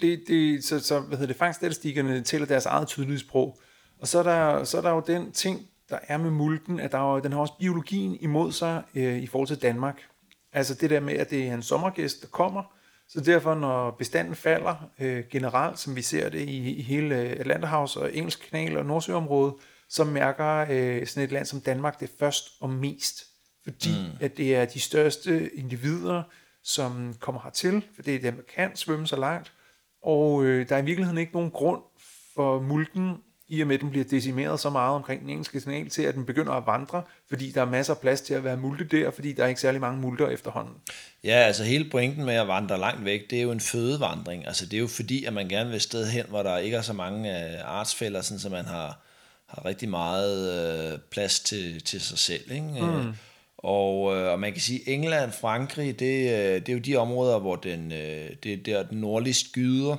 det, 0.00 0.20
det, 0.28 0.64
så, 0.64 0.80
så, 0.80 1.00
hvad 1.00 1.18
hedder 1.18 1.32
det, 1.32 1.36
fangststatistikkerne 1.36 2.22
tæller 2.22 2.46
deres 2.46 2.66
eget 2.66 2.88
tydelige 2.88 3.18
sprog. 3.18 3.58
Og 4.04 4.08
så 4.08 4.18
er, 4.18 4.22
der, 4.22 4.64
så 4.64 4.76
er 4.78 4.82
der 4.82 4.90
jo 4.90 5.02
den 5.06 5.32
ting, 5.32 5.66
der 5.88 5.98
er 6.08 6.16
med 6.16 6.30
mulden, 6.30 6.80
at 6.80 6.92
der 6.92 7.16
er, 7.16 7.20
den 7.20 7.32
har 7.32 7.40
også 7.40 7.54
biologien 7.58 8.16
imod 8.20 8.52
sig 8.52 8.82
øh, 8.94 9.18
i 9.18 9.26
forhold 9.26 9.48
til 9.48 9.62
Danmark. 9.62 10.02
Altså 10.52 10.74
det 10.74 10.90
der 10.90 11.00
med, 11.00 11.14
at 11.14 11.30
det 11.30 11.48
er 11.48 11.54
en 11.54 11.62
sommergæst, 11.62 12.22
der 12.22 12.28
kommer, 12.28 12.62
så 13.08 13.20
derfor, 13.20 13.54
når 13.54 13.90
bestanden 13.90 14.34
falder 14.34 14.90
øh, 14.98 15.24
generelt, 15.30 15.78
som 15.78 15.96
vi 15.96 16.02
ser 16.02 16.28
det 16.28 16.40
i, 16.40 16.74
i 16.74 16.82
hele 16.82 17.14
Atlanterhavs 17.14 17.96
og 17.96 18.16
Engelsk 18.16 18.48
kanal 18.50 18.76
og 18.76 18.86
Nordsøområdet, 18.86 19.54
så 19.88 20.04
mærker 20.04 20.66
øh, 20.70 21.06
sådan 21.06 21.22
et 21.22 21.32
land 21.32 21.46
som 21.46 21.60
Danmark 21.60 22.00
det 22.00 22.10
først 22.18 22.48
og 22.60 22.70
mest. 22.70 23.26
Fordi 23.64 23.90
mm. 23.90 24.18
at 24.20 24.36
det 24.36 24.56
er 24.56 24.64
de 24.64 24.80
største 24.80 25.56
individer, 25.56 26.22
som 26.62 27.14
kommer 27.20 27.40
hertil, 27.40 27.84
for 27.94 28.02
det 28.02 28.14
er 28.14 28.20
dem, 28.20 28.34
der 28.34 28.42
kan 28.54 28.76
svømme 28.76 29.06
så 29.06 29.16
langt. 29.16 29.52
Og 30.02 30.44
øh, 30.44 30.68
der 30.68 30.76
er 30.76 30.82
i 30.82 30.84
virkeligheden 30.84 31.18
ikke 31.18 31.32
nogen 31.32 31.50
grund 31.50 31.82
for 32.34 32.60
mulken 32.60 33.16
i 33.56 33.60
og 33.60 33.66
med, 33.66 33.74
at 33.74 33.80
den 33.80 33.90
bliver 33.90 34.04
decimeret 34.04 34.60
så 34.60 34.70
meget 34.70 34.94
omkring 34.94 35.20
den 35.20 35.30
engelske 35.30 35.60
kanal, 35.60 35.90
til 35.90 36.02
at 36.02 36.14
den 36.14 36.24
begynder 36.24 36.52
at 36.52 36.66
vandre, 36.66 37.02
fordi 37.28 37.50
der 37.50 37.60
er 37.60 37.64
masser 37.64 37.94
af 37.94 38.00
plads 38.00 38.20
til 38.20 38.34
at 38.34 38.44
være 38.44 38.56
multe 38.56 38.84
der, 38.84 39.10
fordi 39.10 39.32
der 39.32 39.44
er 39.44 39.48
ikke 39.48 39.60
særlig 39.60 39.80
mange 39.80 40.00
multer 40.00 40.28
efterhånden. 40.28 40.74
Ja, 41.24 41.34
altså 41.34 41.64
hele 41.64 41.90
pointen 41.90 42.24
med 42.24 42.34
at 42.34 42.48
vandre 42.48 42.78
langt 42.78 43.04
væk, 43.04 43.30
det 43.30 43.38
er 43.38 43.42
jo 43.42 43.50
en 43.50 43.60
fødevandring. 43.60 44.46
Altså 44.46 44.66
det 44.66 44.74
er 44.74 44.80
jo 44.80 44.86
fordi, 44.86 45.24
at 45.24 45.32
man 45.32 45.48
gerne 45.48 45.68
vil 45.70 45.76
et 45.76 45.82
sted 45.82 46.06
hen, 46.06 46.24
hvor 46.28 46.42
der 46.42 46.58
ikke 46.58 46.76
er 46.76 46.82
så 46.82 46.92
mange 46.92 47.30
øh, 47.30 47.60
artsfælder, 47.64 48.20
sådan 48.20 48.38
så 48.38 48.48
man 48.48 48.64
har, 48.64 49.00
har 49.46 49.64
rigtig 49.64 49.88
meget 49.88 50.92
øh, 50.92 50.98
plads 51.10 51.40
til, 51.40 51.82
til 51.82 52.00
sig 52.00 52.18
selv. 52.18 52.50
Ikke? 52.50 52.80
Mm. 52.80 53.12
Og, 53.58 54.16
øh, 54.16 54.32
og 54.32 54.40
man 54.40 54.52
kan 54.52 54.60
sige, 54.60 54.88
England, 54.88 55.32
Frankrig, 55.32 55.98
det, 55.98 56.30
øh, 56.30 56.60
det 56.60 56.68
er 56.68 56.72
jo 56.72 56.78
de 56.78 56.96
områder, 56.96 57.38
hvor 57.38 57.56
den, 57.56 57.92
øh, 57.92 58.30
det, 58.42 58.66
der 58.66 58.82
den 58.82 58.98
nordlige 58.98 59.34
skyder, 59.34 59.96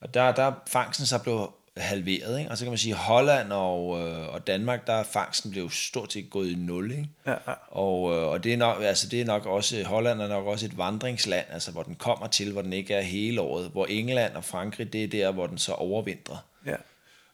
og 0.00 0.14
der, 0.14 0.32
der 0.32 0.52
fangsten 0.66 1.06
så 1.06 1.18
blev 1.18 1.52
halveret. 1.76 2.38
Ikke? 2.38 2.50
Og 2.50 2.58
så 2.58 2.64
kan 2.64 2.70
man 2.70 2.78
sige, 2.78 2.94
Holland 2.94 3.52
og, 3.52 4.00
øh, 4.00 4.34
og 4.34 4.46
Danmark, 4.46 4.86
der 4.86 4.92
er 4.92 5.02
fangsten 5.02 5.50
blevet 5.50 5.72
stort 5.72 6.12
set 6.12 6.30
gået 6.30 6.50
i 6.50 6.54
nul. 6.54 6.90
Ikke? 6.90 7.08
Ja, 7.26 7.30
ja. 7.30 7.52
Og, 7.68 8.12
øh, 8.12 8.28
og 8.28 8.44
det, 8.44 8.52
er 8.52 8.56
nok, 8.56 8.82
altså 8.82 9.08
det 9.08 9.20
er 9.20 9.24
nok 9.24 9.46
også, 9.46 9.84
Holland 9.84 10.22
er 10.22 10.28
nok 10.28 10.46
også 10.46 10.66
et 10.66 10.78
vandringsland, 10.78 11.46
altså 11.50 11.70
hvor 11.70 11.82
den 11.82 11.94
kommer 11.94 12.26
til, 12.26 12.52
hvor 12.52 12.62
den 12.62 12.72
ikke 12.72 12.94
er 12.94 13.00
hele 13.00 13.40
året. 13.40 13.70
Hvor 13.70 13.86
England 13.86 14.34
og 14.34 14.44
Frankrig, 14.44 14.92
det 14.92 15.04
er 15.04 15.08
der, 15.08 15.32
hvor 15.32 15.46
den 15.46 15.58
så 15.58 15.72
overvintrer. 15.72 16.36
Ja. 16.66 16.76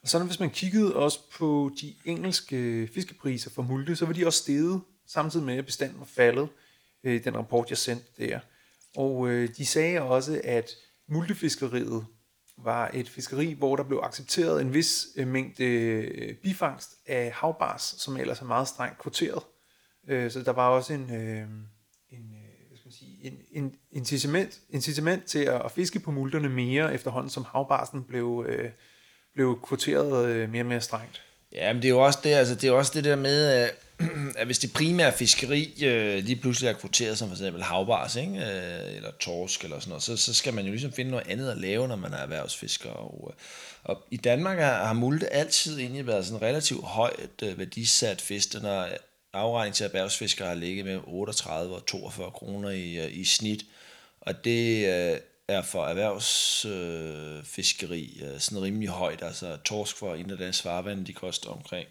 Og 0.02 0.08
så 0.08 0.24
hvis 0.24 0.40
man 0.40 0.50
kiggede 0.50 0.96
også 0.96 1.18
på 1.38 1.70
de 1.80 1.94
engelske 2.04 2.88
fiskepriser 2.94 3.50
for 3.50 3.62
multe, 3.62 3.96
så 3.96 4.06
var 4.06 4.12
de 4.12 4.26
også 4.26 4.38
steget, 4.38 4.80
samtidig 5.06 5.46
med 5.46 5.58
at 5.58 5.66
bestanden 5.66 5.98
var 5.98 6.06
faldet, 6.06 6.48
øh, 7.04 7.24
den 7.24 7.36
rapport, 7.36 7.70
jeg 7.70 7.78
sendte 7.78 8.06
der. 8.18 8.38
Og 8.96 9.28
øh, 9.28 9.48
de 9.56 9.66
sagde 9.66 10.02
også, 10.02 10.40
at 10.44 10.70
multefiskeriet 11.08 12.06
var 12.64 12.90
et 12.94 13.08
fiskeri, 13.08 13.52
hvor 13.52 13.76
der 13.76 13.82
blev 13.82 14.00
accepteret 14.02 14.60
en 14.60 14.74
vis 14.74 15.06
øh, 15.16 15.28
mængde 15.28 15.64
øh, 15.64 16.34
bifangst 16.34 16.90
af 17.06 17.30
havbars, 17.34 17.94
som 17.98 18.16
ellers 18.16 18.40
er 18.40 18.44
meget 18.44 18.68
strengt 18.68 18.98
kvoteret. 18.98 19.42
Øh, 20.08 20.30
så 20.30 20.42
der 20.42 20.52
var 20.52 20.68
også 20.68 20.92
en, 20.92 21.14
øh, 21.14 21.42
en, 22.10 22.34
øh, 22.34 22.68
hvad 22.68 22.76
skal 22.76 22.86
man 22.86 22.92
sige, 22.92 23.18
en, 23.22 23.38
en 23.52 23.74
incitament, 23.92 24.60
incitament 24.70 25.24
til 25.24 25.38
at, 25.38 25.64
at 25.64 25.70
fiske 25.70 26.00
på 26.00 26.10
multerne 26.10 26.48
mere, 26.48 26.94
efterhånden 26.94 27.30
som 27.30 27.44
havbarsen 27.44 28.04
blev, 28.04 28.46
øh, 28.48 28.70
blev 29.34 29.60
kvoteret 29.62 30.28
øh, 30.28 30.50
mere 30.50 30.62
og 30.62 30.66
mere 30.66 30.80
strengt. 30.80 31.22
Ja, 31.52 31.72
men 31.72 31.82
det 31.82 31.88
er 31.88 31.92
jo 31.92 32.04
også 32.04 32.18
det, 32.24 32.30
altså, 32.30 32.54
det, 32.54 32.68
er 32.68 32.72
også 32.72 32.92
det 32.94 33.04
der 33.04 33.16
med, 33.16 33.46
at 33.46 33.70
hvis 34.46 34.58
det 34.58 34.72
primære 34.72 35.12
fiskeri 35.12 35.84
øh, 35.84 36.24
lige 36.24 36.36
pludselig 36.36 36.68
er 36.68 36.72
kvoteret 36.72 37.18
som 37.18 37.28
for 37.28 37.36
eksempel 37.36 37.62
havbars, 37.62 38.16
ikke? 38.16 38.32
Øh, 38.32 38.96
eller 38.96 39.10
torsk 39.20 39.64
eller 39.64 39.80
sådan 39.80 39.88
noget, 39.88 40.02
så, 40.02 40.16
så 40.16 40.34
skal 40.34 40.54
man 40.54 40.64
jo 40.64 40.70
ligesom 40.70 40.92
finde 40.92 41.10
noget 41.10 41.28
andet 41.28 41.50
at 41.50 41.58
lave, 41.58 41.88
når 41.88 41.96
man 41.96 42.12
er 42.12 42.16
erhvervsfisker. 42.16 42.90
Og, 42.90 43.30
øh, 43.30 43.34
og 43.84 44.02
i 44.10 44.16
Danmark 44.16 44.58
har, 44.58 44.84
har 44.84 44.92
multe 44.92 45.32
altid 45.32 45.80
egentlig 45.80 46.06
været 46.06 46.26
sådan 46.26 46.42
relativt 46.42 46.84
højt 46.84 47.42
øh, 47.42 47.58
værdisat 47.58 48.20
fisk, 48.20 48.62
når 48.62 48.88
afregning 49.32 49.74
til 49.74 49.84
erhvervsfiskere 49.84 50.48
har 50.48 50.54
ligget 50.54 50.84
med 50.84 51.00
38 51.06 51.74
og 51.74 51.86
42 51.86 52.30
kroner 52.30 52.70
i, 52.70 52.96
øh, 52.96 53.18
i 53.18 53.24
snit. 53.24 53.64
Og 54.20 54.44
det 54.44 54.86
øh, 54.86 55.18
er 55.48 55.62
for 55.62 55.86
erhvervsfiskeri 55.86 58.20
øh, 58.22 58.40
sådan 58.40 58.62
rimelig 58.62 58.88
højt. 58.88 59.22
Altså 59.22 59.56
torsk 59.64 59.96
for 59.96 60.14
Inderlands 60.14 60.62
farvand, 60.62 61.06
de 61.06 61.12
koster 61.12 61.50
omkring 61.50 61.88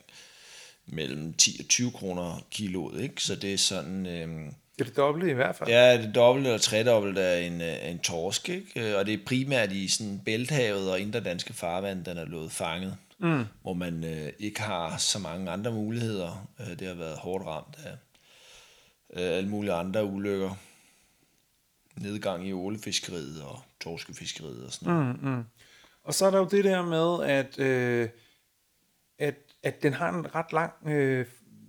mellem 0.88 1.34
10 1.34 1.58
og 1.60 1.68
20 1.68 1.92
kroner 1.92 2.46
kiloet, 2.52 3.02
ikke? 3.02 3.24
Så 3.24 3.36
det 3.36 3.54
er 3.54 3.58
sådan... 3.58 4.06
Øh, 4.06 4.52
det 4.78 4.84
er 4.84 4.90
det 4.90 4.98
dobbelte 4.98 5.30
i 5.30 5.34
hvert 5.34 5.56
fald. 5.56 5.70
Ja, 5.70 6.02
det 6.02 6.16
dobbelte 6.16 6.50
eller 6.50 6.60
tredobbelte 6.60 7.22
af 7.22 7.42
en, 7.42 7.62
øh, 7.62 7.90
en 7.90 8.00
torsk, 8.00 8.50
ikke? 8.50 8.92
Øh, 8.92 9.00
og 9.00 9.06
det 9.06 9.14
er 9.14 9.26
primært 9.26 9.72
i 9.72 9.88
sådan 9.88 10.22
Bælthavet 10.26 10.92
og 10.92 11.00
indre 11.00 11.20
danske 11.20 11.54
farvand, 11.54 12.06
den 12.06 12.18
er 12.18 12.26
blevet 12.26 12.52
fanget. 12.52 12.98
Mm. 13.20 13.44
Hvor 13.62 13.74
man 13.74 14.04
øh, 14.04 14.32
ikke 14.40 14.62
har 14.62 14.98
så 14.98 15.20
mange 15.20 15.52
andre 15.52 15.72
muligheder. 15.72 16.48
Øh, 16.60 16.80
det 16.80 16.88
har 16.88 16.94
været 16.94 17.18
hårdt 17.18 17.46
ramt 17.46 17.78
af 17.86 17.92
øh, 19.14 19.38
alle 19.38 19.50
mulige 19.50 19.74
andre 19.74 20.06
ulykker. 20.06 20.56
Nedgang 21.96 22.48
i 22.48 22.54
ålefiskeriet 22.54 23.42
og 23.44 23.60
torskefiskeriet 23.82 24.66
og 24.66 24.74
sådan 24.74 24.94
noget. 24.94 25.22
Mm, 25.24 25.30
mm. 25.30 25.44
Og 26.04 26.14
så 26.14 26.26
er 26.26 26.32
der 26.32 26.38
jo 26.38 26.48
det 26.52 26.64
der 26.64 26.86
med, 26.86 27.30
at, 27.30 27.60
øh, 27.60 28.10
at 29.20 29.36
at 29.68 29.84
den 29.84 29.94
har 29.94 30.10
en 30.10 30.36
ret 30.36 30.54
lang 30.54 30.72
øh, 30.88 31.26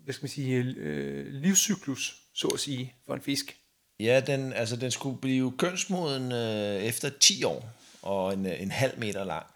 hvad 0.08 0.14
skal 0.14 0.24
man 0.24 0.30
sige, 0.30 0.56
øh, 0.56 1.26
livscyklus, 1.26 2.16
så 2.34 2.48
at 2.48 2.60
sige, 2.60 2.94
for 3.06 3.14
en 3.14 3.20
fisk. 3.20 3.56
Ja, 4.00 4.20
den, 4.26 4.52
altså, 4.52 4.76
den 4.76 4.90
skulle 4.90 5.18
blive 5.20 5.52
kønsmoden 5.58 6.32
øh, 6.32 6.82
efter 6.82 7.10
10 7.20 7.44
år 7.44 7.68
og 8.02 8.34
en, 8.34 8.46
øh, 8.46 8.62
en 8.62 8.70
halv 8.70 8.98
meter 8.98 9.24
lang. 9.24 9.46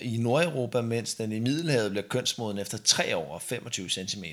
I 0.00 0.16
Nordeuropa, 0.16 0.80
mens 0.80 1.14
den 1.14 1.32
i 1.32 1.38
Middelhavet 1.38 1.90
bliver 1.90 2.06
kønsmoden 2.08 2.58
efter 2.58 2.78
3 2.78 3.16
år 3.16 3.34
og 3.34 3.42
25 3.42 3.88
cm. 3.88 4.24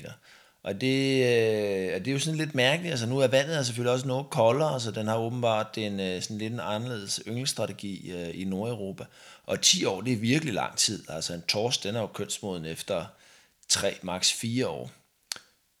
Og 0.62 0.80
det, 0.80 1.22
øh, 1.24 1.98
det 1.98 2.08
er 2.08 2.12
jo 2.12 2.18
sådan 2.18 2.38
lidt 2.38 2.54
mærkeligt. 2.54 2.90
Altså 2.90 3.06
nu 3.06 3.18
er 3.18 3.26
vandet 3.26 3.66
selvfølgelig 3.66 3.92
også 3.92 4.06
noget 4.06 4.30
koldere, 4.30 4.80
så 4.80 4.90
den 4.90 5.06
har 5.06 5.18
åbenbart 5.18 5.78
en, 5.78 6.00
øh, 6.00 6.22
sådan 6.22 6.38
lidt 6.38 6.52
en 6.52 6.60
anderledes 6.60 7.20
ynglestrategi 7.26 8.12
øh, 8.12 8.40
i 8.40 8.44
Nordeuropa. 8.44 9.04
Og 9.46 9.60
10 9.60 9.84
år, 9.84 10.00
det 10.00 10.12
er 10.12 10.16
virkelig 10.16 10.54
lang 10.54 10.76
tid. 10.76 11.04
Altså 11.08 11.34
en 11.34 11.42
torsk, 11.48 11.82
den 11.82 11.96
er 11.96 12.00
jo 12.00 12.06
kønsmoden 12.06 12.64
efter 12.64 13.04
3, 13.68 13.98
maks 14.02 14.32
4 14.32 14.68
år 14.68 14.90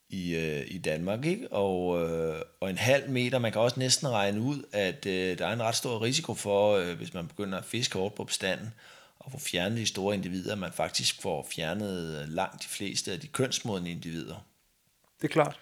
i, 0.08 0.34
øh, 0.34 0.64
i 0.66 0.78
Danmark. 0.78 1.24
Ikke? 1.24 1.52
Og, 1.52 2.02
øh, 2.02 2.42
og 2.60 2.70
en 2.70 2.78
halv 2.78 3.10
meter, 3.10 3.38
man 3.38 3.52
kan 3.52 3.60
også 3.60 3.80
næsten 3.80 4.08
regne 4.08 4.40
ud, 4.40 4.62
at 4.72 5.06
øh, 5.06 5.38
der 5.38 5.46
er 5.46 5.52
en 5.52 5.62
ret 5.62 5.76
stor 5.76 6.02
risiko 6.02 6.34
for, 6.34 6.76
øh, 6.76 6.96
hvis 6.96 7.14
man 7.14 7.28
begynder 7.28 7.58
at 7.58 7.64
fiske 7.64 7.98
hårdt 7.98 8.14
på 8.14 8.24
bestanden, 8.24 8.74
og 9.18 9.32
få 9.32 9.38
fjernet 9.38 9.78
de 9.78 9.86
store 9.86 10.14
individer, 10.14 10.54
man 10.54 10.72
faktisk 10.72 11.22
får 11.22 11.46
fjernet 11.50 12.22
øh, 12.22 12.28
langt 12.28 12.62
de 12.62 12.68
fleste 12.68 13.12
af 13.12 13.20
de 13.20 13.26
kønsmodne 13.26 13.90
individer. 13.90 14.46
Det 15.22 15.28
er 15.28 15.32
klart. 15.32 15.58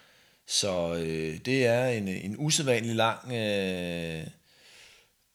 Så 0.47 0.93
øh, 0.93 1.37
det 1.45 1.65
er 1.65 1.85
en, 1.85 2.07
en 2.07 2.35
usædvanlig 2.37 2.95
lang 2.95 3.19
øh, 3.25 4.27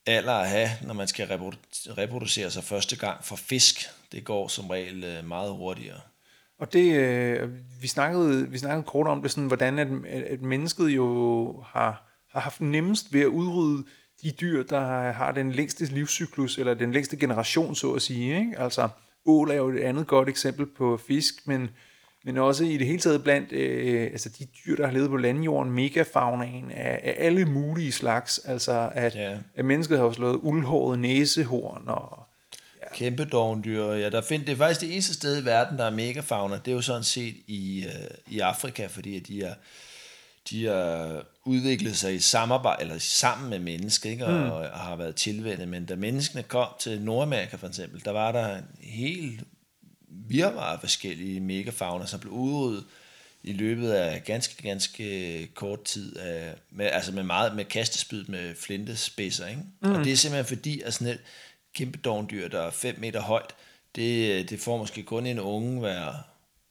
alder 0.06 0.32
at 0.32 0.48
have, 0.48 0.70
når 0.82 0.94
man 0.94 1.08
skal 1.08 1.26
reproducere 1.88 2.50
sig 2.50 2.64
første 2.64 2.96
gang 2.96 3.24
for 3.24 3.36
fisk. 3.36 3.90
Det 4.12 4.24
går 4.24 4.48
som 4.48 4.70
regel 4.70 5.04
øh, 5.04 5.24
meget 5.24 5.52
hurtigere. 5.52 6.00
Og 6.62 6.72
det, 6.72 6.96
øh, 6.96 7.48
vi, 7.80 7.88
snakkede, 7.88 8.50
vi 8.50 8.58
snakkede 8.58 8.82
kort 8.82 9.06
om 9.06 9.22
det, 9.22 9.30
sådan, 9.30 9.46
hvordan 9.46 9.78
at, 9.78 9.88
at 10.06 10.42
mennesket 10.42 10.88
jo 10.88 11.60
har, 11.66 12.08
har 12.32 12.40
haft 12.40 12.60
nemmest 12.60 13.12
ved 13.12 13.20
at 13.20 13.26
udrydde 13.26 13.84
de 14.22 14.30
dyr, 14.30 14.62
der 14.62 14.80
har 15.12 15.32
den 15.32 15.52
længste 15.52 15.84
livscyklus, 15.84 16.58
eller 16.58 16.74
den 16.74 16.92
længste 16.92 17.16
generation, 17.16 17.74
så 17.74 17.92
at 17.92 18.02
sige. 18.02 18.38
Ikke? 18.38 18.58
Altså, 18.58 18.88
ål 19.26 19.50
er 19.50 19.54
jo 19.54 19.68
et 19.68 19.80
andet 19.80 20.06
godt 20.06 20.28
eksempel 20.28 20.66
på 20.66 20.96
fisk, 20.96 21.46
men, 21.46 21.70
men 22.24 22.38
også 22.38 22.64
i 22.64 22.76
det 22.76 22.86
hele 22.86 22.98
taget 22.98 23.22
blandt 23.22 23.52
øh, 23.52 24.02
altså 24.02 24.28
de 24.38 24.46
dyr, 24.66 24.76
der 24.76 24.86
har 24.86 24.92
levet 24.92 25.10
på 25.10 25.16
landjorden, 25.16 25.72
megafaunaen 25.72 26.70
af, 26.70 27.00
af 27.02 27.14
alle 27.18 27.44
mulige 27.44 27.92
slags. 27.92 28.38
Altså, 28.38 28.90
at, 28.94 29.14
ja. 29.14 29.38
at 29.54 29.64
mennesket 29.64 29.98
har 29.98 30.04
jo 30.04 30.12
slået 30.12 30.36
uldhåret 30.42 30.98
næsehorn 30.98 31.82
og 31.86 32.18
Kæmpe 32.94 33.24
dovendyr. 33.24 33.84
Ja, 33.84 34.10
der 34.10 34.20
find, 34.20 34.46
det 34.46 34.52
er 34.52 34.56
faktisk 34.56 34.80
det 34.80 34.92
eneste 34.92 35.14
sted 35.14 35.42
i 35.42 35.44
verden, 35.44 35.78
der 35.78 35.84
er 35.84 35.90
megafauna. 35.90 36.54
Det 36.64 36.68
er 36.70 36.74
jo 36.74 36.82
sådan 36.82 37.04
set 37.04 37.36
i, 37.46 37.84
øh, 37.84 38.34
i 38.34 38.40
Afrika, 38.40 38.86
fordi 38.86 39.20
de 39.20 39.42
er, 39.42 39.54
de 40.50 40.66
har 40.66 41.22
udviklet 41.44 41.96
sig 41.96 42.14
i 42.14 42.18
samarbejde, 42.18 42.82
eller 42.82 42.98
sammen 42.98 43.50
med 43.50 43.58
mennesker, 43.58 44.10
ikke? 44.10 44.26
Og, 44.26 44.32
mm. 44.32 44.50
og 44.50 44.80
har 44.80 44.96
været 44.96 45.16
tilvændet. 45.16 45.68
Men 45.68 45.86
da 45.86 45.96
menneskene 45.96 46.42
kom 46.42 46.68
til 46.80 47.00
Nordamerika 47.00 47.56
for 47.56 47.68
eksempel, 47.68 48.04
der 48.04 48.10
var 48.10 48.32
der 48.32 48.56
en 48.56 48.64
helt 48.80 49.40
virvar 50.08 50.72
af 50.72 50.80
forskellige 50.80 51.40
megafauna, 51.40 52.06
som 52.06 52.20
blev 52.20 52.32
udryddet 52.32 52.84
i 53.42 53.52
løbet 53.52 53.90
af 53.90 54.24
ganske, 54.24 54.62
ganske 54.62 55.48
kort 55.54 55.84
tid, 55.84 56.16
af, 56.16 56.54
med, 56.70 56.86
altså 56.86 57.12
med 57.12 57.22
meget 57.22 57.56
med 57.56 57.64
kastespyd 57.64 58.24
med 58.24 58.54
flintespidser. 58.54 59.46
Ikke? 59.46 59.62
Mm. 59.82 59.92
Og 59.92 60.04
det 60.04 60.12
er 60.12 60.16
simpelthen 60.16 60.56
fordi, 60.56 60.80
at 60.80 60.94
sådan 60.94 61.06
et, 61.06 61.20
kæmpe 61.74 61.98
dogndyr, 61.98 62.48
der 62.48 62.60
er 62.60 62.70
5 62.70 62.94
meter 62.98 63.20
højt, 63.20 63.54
det, 63.96 64.50
det 64.50 64.60
får 64.60 64.76
måske 64.76 65.02
kun 65.02 65.26
en 65.26 65.40
unge 65.40 65.80
hver, 65.80 66.12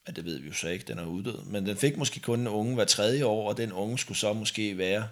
ja, 0.08 0.12
det 0.12 0.26
ved 0.26 0.40
vi 0.40 0.48
jo 0.48 0.54
så 0.54 0.70
ikke, 0.70 0.86
den 0.88 1.00
er 1.00 1.06
uddød, 1.06 1.44
men 1.46 1.66
den 1.66 1.78
fik 1.78 1.98
måske 1.98 2.20
kun 2.20 2.40
en 2.40 2.48
unge 2.48 2.76
hver 2.76 2.86
tredje 2.86 3.26
år, 3.26 3.50
og 3.50 3.58
den 3.58 3.72
unge 3.72 3.98
skulle 3.98 4.18
så 4.18 4.34
måske 4.34 4.78
være 4.78 5.08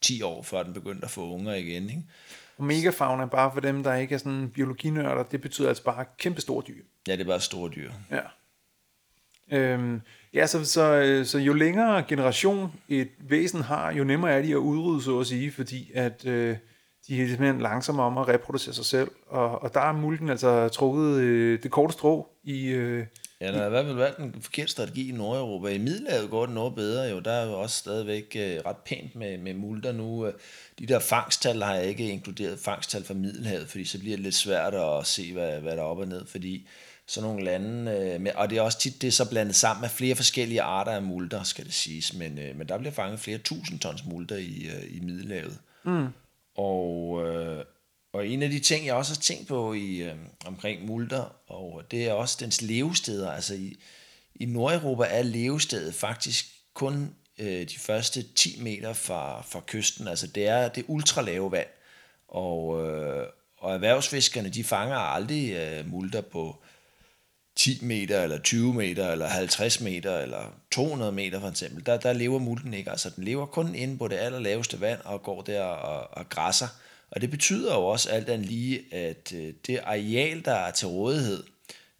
10 0.00 0.22
år, 0.22 0.42
før 0.42 0.62
den 0.62 0.72
begyndte 0.72 1.04
at 1.04 1.10
få 1.10 1.32
unger 1.32 1.54
igen. 1.54 1.90
Ikke? 1.90 2.02
Og 2.58 2.64
megafauna, 2.64 3.26
bare 3.26 3.50
for 3.52 3.60
dem, 3.60 3.82
der 3.82 3.94
ikke 3.94 4.14
er 4.14 4.18
sådan 4.18 4.50
biologinørder, 4.50 5.22
det 5.22 5.40
betyder 5.40 5.68
altså 5.68 5.84
bare 5.84 6.04
kæmpe 6.18 6.40
store 6.40 6.62
dyr. 6.68 6.82
Ja, 7.08 7.12
det 7.12 7.20
er 7.20 7.24
bare 7.24 7.40
store 7.40 7.70
dyr. 7.70 7.90
Ja. 8.10 8.20
Øhm, 9.50 10.00
ja, 10.34 10.46
så, 10.46 10.64
så, 10.64 10.94
øh, 10.94 11.26
så 11.26 11.38
jo 11.38 11.52
længere 11.52 12.02
generation 12.02 12.72
et 12.88 13.10
væsen 13.18 13.60
har, 13.60 13.92
jo 13.92 14.04
nemmere 14.04 14.32
er 14.32 14.42
de 14.42 14.50
at 14.50 14.56
udrydde, 14.56 15.02
så 15.02 15.20
at 15.20 15.26
sige, 15.26 15.52
fordi 15.52 15.90
at 15.94 16.26
øh, 16.26 16.56
de 17.08 17.22
er 17.22 17.28
simpelthen 17.28 17.60
langsomme 17.60 18.02
om 18.02 18.18
at 18.18 18.28
reproducere 18.28 18.74
sig 18.74 18.84
selv, 18.84 19.10
og, 19.26 19.62
og 19.62 19.74
der 19.74 19.80
er 19.80 19.92
mulden 19.92 20.30
altså 20.30 20.68
trukket 20.68 21.16
øh, 21.16 21.62
det 21.62 21.70
korte 21.70 21.92
strå 21.92 22.28
i... 22.44 22.66
Øh, 22.66 23.06
Ja, 23.40 23.52
der 23.52 23.58
har 23.58 23.66
i 23.66 23.70
hvert 23.70 23.84
fald 23.84 23.96
valgt 23.96 24.18
en 24.18 24.42
forkert 24.42 24.70
strategi 24.70 25.08
i 25.08 25.12
Nordeuropa. 25.12 25.68
I 25.68 25.78
Middelhavet 25.78 26.30
går 26.30 26.46
det 26.46 26.54
noget 26.54 26.74
bedre 26.74 27.04
jo. 27.04 27.20
Der 27.20 27.32
er 27.32 27.46
jo 27.46 27.60
også 27.60 27.76
stadigvæk 27.76 28.36
øh, 28.36 28.60
ret 28.66 28.76
pænt 28.76 29.16
med, 29.16 29.38
med 29.38 29.54
multer 29.54 29.92
nu. 29.92 30.26
Øh, 30.26 30.32
de 30.78 30.86
der 30.86 30.98
fangsttal 30.98 31.62
har 31.62 31.74
jeg 31.74 31.86
ikke 31.86 32.10
inkluderet 32.10 32.58
fangsttal 32.58 33.04
fra 33.04 33.14
Middelhavet, 33.14 33.68
fordi 33.68 33.84
så 33.84 33.98
bliver 33.98 34.16
det 34.16 34.24
lidt 34.24 34.34
svært 34.34 34.74
at 34.74 35.06
se, 35.06 35.32
hvad, 35.32 35.60
hvad 35.60 35.76
der 35.76 35.82
er 35.82 35.86
op 35.86 35.98
og 35.98 36.08
ned, 36.08 36.26
fordi 36.26 36.68
sådan 37.06 37.28
nogle 37.28 37.44
lande, 37.44 37.92
øh, 37.92 38.20
med, 38.20 38.32
og 38.34 38.50
det 38.50 38.58
er 38.58 38.62
også 38.62 38.78
tit 38.78 39.02
det 39.02 39.08
er 39.08 39.12
så 39.12 39.30
blandet 39.30 39.54
sammen 39.54 39.80
med 39.80 39.88
flere 39.88 40.14
forskellige 40.14 40.62
arter 40.62 40.92
af 40.92 41.02
multer, 41.02 41.42
skal 41.42 41.64
det 41.64 41.74
siges, 41.74 42.14
men, 42.14 42.38
øh, 42.38 42.56
men 42.56 42.68
der 42.68 42.78
bliver 42.78 42.92
fanget 42.92 43.20
flere 43.20 43.38
tusind 43.38 43.80
tons 43.80 44.04
multer 44.04 44.36
i, 44.36 44.68
øh, 44.74 44.96
i 44.96 45.00
Middelhavet. 45.00 45.58
Mm. 45.84 46.06
Og, 46.56 47.22
øh, 47.26 47.64
og 48.12 48.28
en 48.28 48.42
af 48.42 48.50
de 48.50 48.58
ting, 48.58 48.86
jeg 48.86 48.94
også 48.94 49.12
har 49.12 49.20
tænkt 49.20 49.48
på 49.48 49.72
i 49.72 49.96
øh, 49.96 50.14
omkring 50.46 50.86
multer, 50.86 51.24
og 51.46 51.82
det 51.90 52.06
er 52.08 52.12
også 52.12 52.36
dens 52.40 52.62
levesteder. 52.62 53.30
Altså 53.30 53.54
i, 53.54 53.76
i 54.34 54.44
Nordeuropa 54.44 55.04
er 55.04 55.22
levestedet 55.22 55.94
faktisk 55.94 56.46
kun 56.74 57.14
øh, 57.38 57.68
de 57.68 57.78
første 57.78 58.22
10 58.22 58.62
meter 58.62 58.92
fra, 58.92 59.42
fra 59.42 59.60
kysten. 59.66 60.08
Altså 60.08 60.26
det 60.26 60.46
er 60.46 60.68
det 60.68 60.84
ultralave 60.88 61.52
vand. 61.52 61.68
Og, 62.28 62.86
øh, 62.86 63.26
og 63.58 63.74
erhvervsfiskerne, 63.74 64.48
de 64.48 64.64
fanger 64.64 64.96
aldrig 64.96 65.52
øh, 65.52 65.90
multer 65.90 66.20
på 66.20 66.62
10 67.66 67.78
meter, 67.82 68.22
eller 68.22 68.38
20 68.38 68.74
meter, 68.74 69.10
eller 69.10 69.28
50 69.28 69.80
meter, 69.80 70.18
eller 70.18 70.54
200 70.70 71.12
meter 71.12 71.40
for 71.40 71.48
eksempel. 71.48 71.86
Der, 71.86 71.96
der 71.96 72.12
lever 72.12 72.38
multen 72.38 72.74
ikke. 72.74 72.90
Altså 72.90 73.10
den 73.10 73.24
lever 73.24 73.46
kun 73.46 73.74
inde 73.74 73.98
på 73.98 74.08
det 74.08 74.16
allerlaveste 74.16 74.80
vand, 74.80 75.00
og 75.04 75.22
går 75.22 75.42
der 75.42 75.62
og, 75.62 76.18
og 76.18 76.28
græsser. 76.28 76.68
Og 77.10 77.20
det 77.20 77.30
betyder 77.30 77.74
jo 77.74 77.86
også 77.86 78.10
alt 78.10 78.28
andet 78.28 78.46
lige, 78.46 78.94
at 78.94 79.32
øh, 79.34 79.52
det 79.66 79.80
areal, 79.84 80.44
der 80.44 80.52
er 80.54 80.70
til 80.70 80.88
rådighed, 80.88 81.44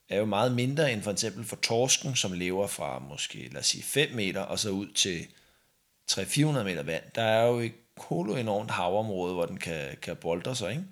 er 0.09 0.19
jo 0.19 0.25
meget 0.25 0.53
mindre 0.53 0.93
end 0.93 1.03
for 1.03 1.11
eksempel 1.11 1.45
for 1.45 1.57
torsken, 1.57 2.17
som 2.17 2.33
lever 2.33 2.67
fra 2.67 2.99
måske, 2.99 3.49
lad 3.53 3.61
os 3.61 3.67
sige, 3.67 3.83
5 3.83 4.13
meter 4.15 4.41
og 4.41 4.59
så 4.59 4.71
ud 4.71 4.87
til 4.87 5.27
300-400 6.11 6.63
meter 6.63 6.83
vand. 6.83 7.05
Der 7.15 7.23
er 7.23 7.47
jo 7.47 7.59
et 7.59 7.73
kolo 7.99 8.37
enormt 8.37 8.71
havområde, 8.71 9.35
hvor 9.35 9.47
den 9.47 9.57
kan, 9.57 9.97
kan 10.03 10.17
boldre 10.17 10.57
sig, 10.57 10.71
ikke? 10.71 10.85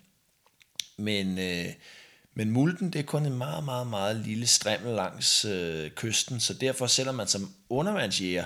Men, 0.96 1.38
øh, 1.38 1.72
men 2.34 2.50
mulden, 2.50 2.92
det 2.92 2.98
er 2.98 3.02
kun 3.02 3.26
en 3.26 3.38
meget, 3.38 3.64
meget, 3.64 3.86
meget 3.86 4.16
lille 4.16 4.46
strimmel 4.46 4.94
langs 4.94 5.44
øh, 5.44 5.90
kysten, 5.90 6.40
så 6.40 6.54
derfor, 6.54 6.86
selvom 6.86 7.14
man 7.14 7.26
som 7.26 7.54
undervandsjæger 7.68 8.44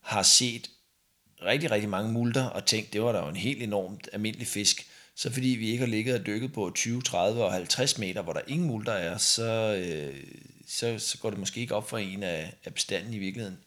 har 0.00 0.22
set 0.22 0.70
rigtig, 1.42 1.70
rigtig 1.70 1.88
mange 1.90 2.12
multer 2.12 2.44
og 2.44 2.64
tænkt, 2.64 2.92
det 2.92 3.02
var 3.02 3.12
da 3.12 3.18
jo 3.18 3.28
en 3.28 3.36
helt 3.36 3.62
enormt 3.62 4.08
almindelig 4.12 4.46
fisk, 4.46 4.86
så 5.16 5.32
fordi 5.32 5.48
vi 5.48 5.68
ikke 5.68 5.84
har 5.84 5.86
ligget 5.86 6.20
og 6.20 6.26
dykket 6.26 6.52
på 6.52 6.72
20, 6.74 7.02
30 7.02 7.44
og 7.44 7.52
50 7.52 7.98
meter, 7.98 8.22
hvor 8.22 8.32
der 8.32 8.40
ingen 8.46 8.66
multer 8.66 8.92
er, 8.92 9.18
så, 9.18 9.74
øh, 9.74 10.24
så, 10.68 10.98
så 10.98 11.18
går 11.18 11.30
det 11.30 11.38
måske 11.38 11.60
ikke 11.60 11.74
op 11.74 11.88
for 11.88 11.98
en 11.98 12.22
af, 12.22 12.54
af 12.64 12.74
bestanden 12.74 13.14
i 13.14 13.18
virkeligheden 13.18 13.58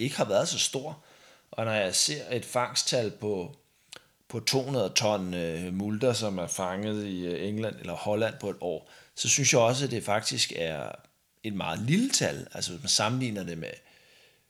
ikke 0.00 0.16
har 0.16 0.24
været 0.24 0.48
så 0.48 0.58
stor. 0.58 1.04
Og 1.50 1.64
når 1.64 1.72
jeg 1.72 1.94
ser 1.94 2.22
et 2.30 2.44
fangsttal 2.44 3.10
på, 3.10 3.56
på 4.28 4.40
200 4.40 4.92
ton 4.96 5.34
øh, 5.34 5.74
multer, 5.74 6.12
som 6.12 6.38
er 6.38 6.46
fanget 6.46 7.06
i 7.06 7.26
øh, 7.26 7.48
England 7.48 7.76
eller 7.80 7.94
Holland 7.94 8.34
på 8.40 8.50
et 8.50 8.56
år, 8.60 8.90
så 9.20 9.28
synes 9.28 9.52
jeg 9.52 9.60
også, 9.60 9.84
at 9.84 9.90
det 9.90 10.04
faktisk 10.04 10.52
er 10.56 10.92
et 11.42 11.52
meget 11.52 11.78
lille 11.78 12.10
tal. 12.10 12.46
Altså 12.54 12.70
hvis 12.70 12.82
man 12.82 12.88
sammenligner 12.88 13.42
det 13.42 13.58
med, 13.58 13.72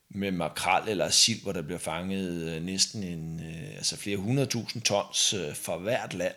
med 0.09 0.31
makrel 0.31 0.89
eller 0.89 1.09
sild, 1.09 1.43
hvor 1.43 1.53
der 1.53 1.63
bliver 1.63 1.79
fanget 1.79 2.49
øh, 2.49 2.63
næsten 2.63 3.03
en, 3.03 3.41
øh, 3.41 3.77
altså 3.77 3.97
flere 3.97 4.17
hundredtusind 4.17 4.83
tons 4.83 5.35
øh, 5.35 5.55
for 5.55 5.55
fra 5.55 5.77
hvert 5.77 6.15
land, 6.15 6.35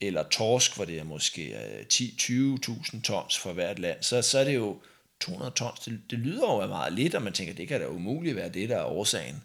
eller 0.00 0.22
torsk, 0.22 0.76
hvor 0.76 0.84
det 0.84 0.98
er 0.98 1.04
måske 1.04 1.56
10-20.000 1.92 3.02
tons 3.02 3.38
fra 3.38 3.52
hvert 3.52 3.78
land, 3.78 4.02
så, 4.02 4.22
så 4.22 4.38
er 4.38 4.44
det 4.44 4.54
jo 4.54 4.82
200 5.20 5.50
tons. 5.50 5.80
Det, 5.80 6.00
det 6.10 6.18
lyder 6.18 6.62
jo 6.62 6.66
meget 6.66 6.92
lidt, 6.92 7.14
og 7.14 7.22
man 7.22 7.32
tænker, 7.32 7.54
det 7.54 7.68
kan 7.68 7.80
da 7.80 7.86
umuligt 7.86 8.36
være 8.36 8.48
det, 8.48 8.68
der 8.68 8.76
er 8.76 8.84
årsagen. 8.84 9.42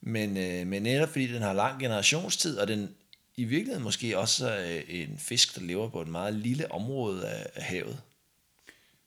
Men, 0.00 0.34
men 0.68 0.82
netop 0.82 1.08
fordi 1.08 1.26
den 1.26 1.42
har 1.42 1.52
lang 1.52 1.80
generationstid, 1.80 2.58
og 2.58 2.68
den 2.68 2.94
i 3.36 3.44
virkeligheden 3.44 3.82
måske 3.82 4.18
også 4.18 4.56
øh, 4.56 4.82
en 4.88 5.18
fisk, 5.18 5.54
der 5.54 5.62
lever 5.62 5.88
på 5.88 6.02
et 6.02 6.08
meget 6.08 6.34
lille 6.34 6.72
område 6.72 7.28
af, 7.28 7.46
af 7.54 7.62
havet. 7.62 8.02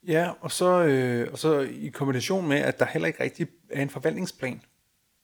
Ja, 0.08 0.32
og 0.42 0.52
så, 0.52 0.84
øh, 0.84 1.32
og 1.32 1.40
så 1.40 1.60
i 1.60 1.88
kombination 1.88 2.48
med, 2.48 2.58
at 2.58 2.80
der 2.80 2.86
heller 2.86 3.08
ikke 3.08 3.24
rigtig 3.24 3.48
er 3.70 3.82
en 3.82 3.90
forvaltningsplan 3.90 4.62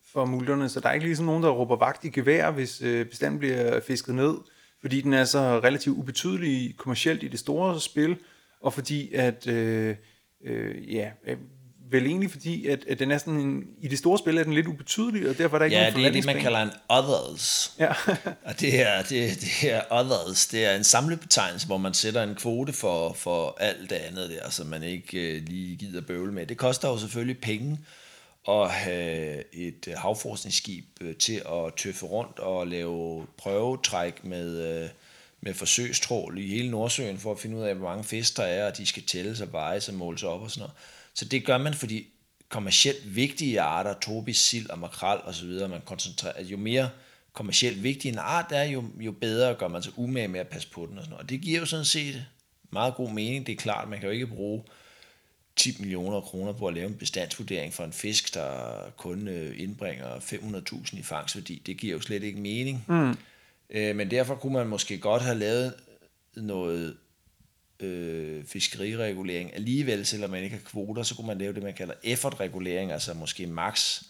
for 0.03 0.25
multerne, 0.25 0.69
så 0.69 0.79
der 0.79 0.89
er 0.89 0.93
ikke 0.93 1.05
ligesom 1.05 1.25
nogen, 1.25 1.43
der 1.43 1.49
råber 1.49 1.75
vagt 1.75 2.05
i 2.05 2.09
gevær, 2.09 2.51
hvis 2.51 2.81
øh, 2.81 3.05
bestanden 3.05 3.39
bliver 3.39 3.79
fisket 3.79 4.15
ned, 4.15 4.37
fordi 4.81 5.01
den 5.01 5.13
er 5.13 5.25
så 5.25 5.39
relativt 5.39 5.97
ubetydelig 5.97 6.77
kommercielt 6.77 7.23
i 7.23 7.27
det 7.27 7.39
store 7.39 7.81
spil, 7.81 8.17
og 8.61 8.73
fordi 8.73 9.13
at, 9.13 9.47
øh, 9.47 9.95
øh, 10.43 10.93
ja, 10.93 11.11
vel 11.91 12.05
egentlig 12.05 12.31
fordi, 12.31 12.67
at, 12.67 12.85
at 12.87 12.99
den 12.99 13.11
er 13.11 13.17
sådan 13.17 13.39
en, 13.39 13.63
i 13.81 13.87
det 13.87 13.97
store 13.97 14.17
spil 14.17 14.37
er 14.37 14.43
den 14.43 14.53
lidt 14.53 14.67
ubetydelig, 14.67 15.29
og 15.29 15.37
derfor 15.37 15.57
er 15.57 15.59
der 15.59 15.65
ikke 15.65 15.77
ja, 15.77 15.83
nogen 15.83 16.03
det 16.03 16.07
er 16.07 16.11
det, 16.11 16.25
man 16.25 16.41
kalder 16.41 16.61
en 16.61 16.71
others. 16.89 17.73
Ja. 17.79 17.93
og 18.47 18.59
det 18.59 18.71
her, 18.71 19.01
det, 19.01 19.41
det 19.41 19.49
her 19.49 19.81
others, 19.91 20.47
det 20.47 20.65
er 20.65 20.75
en 20.75 20.83
samlebetegnelse, 20.83 21.67
hvor 21.67 21.77
man 21.77 21.93
sætter 21.93 22.23
en 22.23 22.35
kvote 22.35 22.73
for, 22.73 23.13
for 23.13 23.57
alt 23.59 23.89
det 23.89 23.95
andet 23.95 24.29
der, 24.29 24.49
som 24.49 24.67
man 24.67 24.83
ikke 24.83 25.35
øh, 25.35 25.43
lige 25.47 25.75
gider 25.75 26.01
bøvle 26.01 26.33
med. 26.33 26.45
Det 26.45 26.57
koster 26.57 26.89
jo 26.89 26.97
selvfølgelig 26.97 27.41
penge 27.41 27.79
at 28.47 28.69
have 28.69 29.55
et 29.55 29.93
havforskningsskib 29.97 30.85
øh, 31.01 31.15
til 31.15 31.41
at 31.45 31.73
tøffe 31.77 32.05
rundt 32.05 32.39
og 32.39 32.67
lave 32.67 33.27
prøvetræk 33.37 34.23
med, 34.23 34.81
øh, 34.83 34.89
med 35.41 35.53
forsøgstrål 35.53 36.37
i 36.37 36.47
hele 36.47 36.71
Nordsøen 36.71 37.17
for 37.17 37.31
at 37.31 37.39
finde 37.39 37.57
ud 37.57 37.61
af, 37.61 37.75
hvor 37.75 37.89
mange 37.89 38.03
fisk 38.03 38.37
der 38.37 38.43
er, 38.43 38.67
og 38.67 38.77
de 38.77 38.85
skal 38.85 39.03
tælles 39.03 39.41
og 39.41 39.51
vejes 39.51 39.89
og 39.89 39.93
måles 39.93 40.23
op 40.23 40.41
og 40.41 40.51
sådan 40.51 40.61
noget. 40.61 40.73
Så 41.15 41.25
det 41.25 41.45
gør 41.45 41.57
man, 41.57 41.73
fordi 41.73 42.07
kommercielt 42.49 43.15
vigtige 43.15 43.61
arter, 43.61 43.93
tobis, 43.93 44.37
sild 44.37 44.69
og 44.69 44.79
makrel 44.79 45.19
osv., 45.23 45.49
man 45.69 45.81
koncentrerer, 45.85 46.43
jo 46.43 46.57
mere 46.57 46.89
kommercielt 47.33 47.83
vigtig 47.83 48.09
en 48.09 48.17
art 48.17 48.51
er, 48.51 48.63
jo, 48.63 48.83
jo 48.99 49.11
bedre 49.11 49.55
gør 49.55 49.67
man 49.67 49.81
sig 49.81 49.93
umage 49.95 50.27
med 50.27 50.39
at 50.39 50.47
passe 50.47 50.71
på 50.71 50.85
den 50.85 50.97
og 50.97 51.03
sådan 51.03 51.09
noget. 51.09 51.23
Og 51.23 51.29
det 51.29 51.41
giver 51.41 51.59
jo 51.59 51.65
sådan 51.65 51.85
set 51.85 52.25
meget 52.71 52.95
god 52.95 53.09
mening. 53.09 53.47
Det 53.47 53.51
er 53.51 53.57
klart, 53.57 53.89
man 53.89 53.99
kan 53.99 54.07
jo 54.07 54.13
ikke 54.13 54.27
bruge 54.27 54.63
10 55.55 55.75
millioner 55.79 56.21
kroner 56.21 56.53
på 56.53 56.67
at 56.67 56.73
lave 56.73 56.87
en 56.87 56.95
bestandsvurdering 56.95 57.73
for 57.73 57.83
en 57.83 57.93
fisk, 57.93 58.33
der 58.33 58.73
kun 58.97 59.27
øh, 59.27 59.61
indbringer 59.61 60.15
500.000 60.15 60.99
i 60.99 61.03
fangstværdi. 61.03 61.61
Det 61.65 61.77
giver 61.77 61.93
jo 61.93 62.01
slet 62.01 62.23
ikke 62.23 62.39
mening. 62.39 62.85
Mm. 62.87 63.17
Øh, 63.69 63.95
men 63.95 64.11
derfor 64.11 64.35
kunne 64.35 64.53
man 64.53 64.67
måske 64.67 64.97
godt 64.97 65.21
have 65.21 65.39
lavet 65.39 65.73
noget 66.35 66.97
øh, 67.79 68.45
fiskeriregulering 68.45 69.53
alligevel, 69.53 70.05
selvom 70.05 70.29
man 70.29 70.43
ikke 70.43 70.55
har 70.55 70.63
kvoter, 70.63 71.03
så 71.03 71.15
kunne 71.15 71.27
man 71.27 71.37
lave 71.37 71.53
det, 71.53 71.63
man 71.63 71.73
kalder 71.73 71.93
effortregulering, 72.03 72.91
altså 72.91 73.13
måske 73.13 73.47
maks 73.47 74.03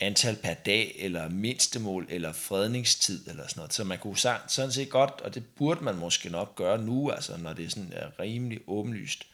antal 0.00 0.36
per 0.36 0.54
dag, 0.54 0.96
eller 0.98 1.28
mindstemål, 1.28 2.06
eller 2.10 2.32
fredningstid, 2.32 3.28
eller 3.28 3.46
sådan 3.46 3.60
noget. 3.60 3.72
Så 3.72 3.84
man 3.84 3.98
kunne 3.98 4.16
sådan 4.16 4.72
set 4.72 4.90
godt, 4.90 5.20
og 5.20 5.34
det 5.34 5.42
burde 5.56 5.84
man 5.84 5.96
måske 5.96 6.28
nok 6.28 6.54
gøre 6.54 6.82
nu, 6.82 7.10
altså 7.10 7.36
når 7.36 7.52
det 7.52 7.70
sådan 7.70 7.92
er 7.92 8.20
rimelig 8.20 8.60
åbenlyst, 8.66 9.26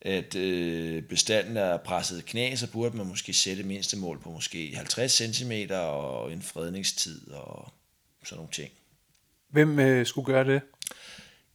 at 0.00 0.34
øh, 0.34 1.02
bestanden 1.02 1.56
er 1.56 1.76
presset 1.76 2.24
knæ, 2.24 2.54
så 2.56 2.70
burde 2.70 2.96
man 2.96 3.06
måske 3.06 3.32
sætte 3.32 3.62
mindstemål 3.62 4.18
på 4.18 4.30
måske 4.30 4.72
50 4.76 5.12
cm 5.12 5.52
og 5.70 6.32
en 6.32 6.42
fredningstid 6.42 7.30
og 7.30 7.72
sådan 8.24 8.36
nogle 8.36 8.52
ting. 8.52 8.70
Hvem 9.48 9.78
øh, 9.78 10.06
skulle 10.06 10.26
gøre 10.26 10.44
det? 10.44 10.60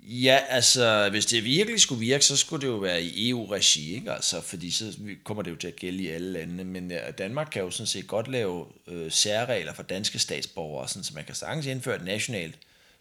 Ja, 0.07 0.39
altså, 0.49 1.09
hvis 1.09 1.25
det 1.25 1.43
virkelig 1.43 1.81
skulle 1.81 1.99
virke, 1.99 2.25
så 2.25 2.37
skulle 2.37 2.61
det 2.61 2.67
jo 2.67 2.77
være 2.77 3.03
i 3.03 3.29
EU-regi, 3.29 3.95
ikke? 3.95 4.11
Altså, 4.11 4.41
fordi 4.41 4.71
så 4.71 4.93
kommer 5.23 5.43
det 5.43 5.51
jo 5.51 5.55
til 5.55 5.67
at 5.67 5.75
gælde 5.75 6.03
i 6.03 6.07
alle 6.07 6.31
lande. 6.31 6.63
men 6.63 6.91
øh, 6.91 6.99
Danmark 7.17 7.47
kan 7.51 7.61
jo 7.61 7.71
sådan 7.71 7.87
set 7.87 8.07
godt 8.07 8.27
lave 8.27 8.65
øh, 8.87 9.11
særregler 9.11 9.73
for 9.73 9.83
danske 9.83 10.19
statsborgere, 10.19 10.87
sådan, 10.87 11.03
så 11.03 11.11
man 11.15 11.23
kan 11.23 11.35
sagtens 11.35 11.65
indføre 11.65 11.95
et 11.95 12.05
nationalt 12.05 12.55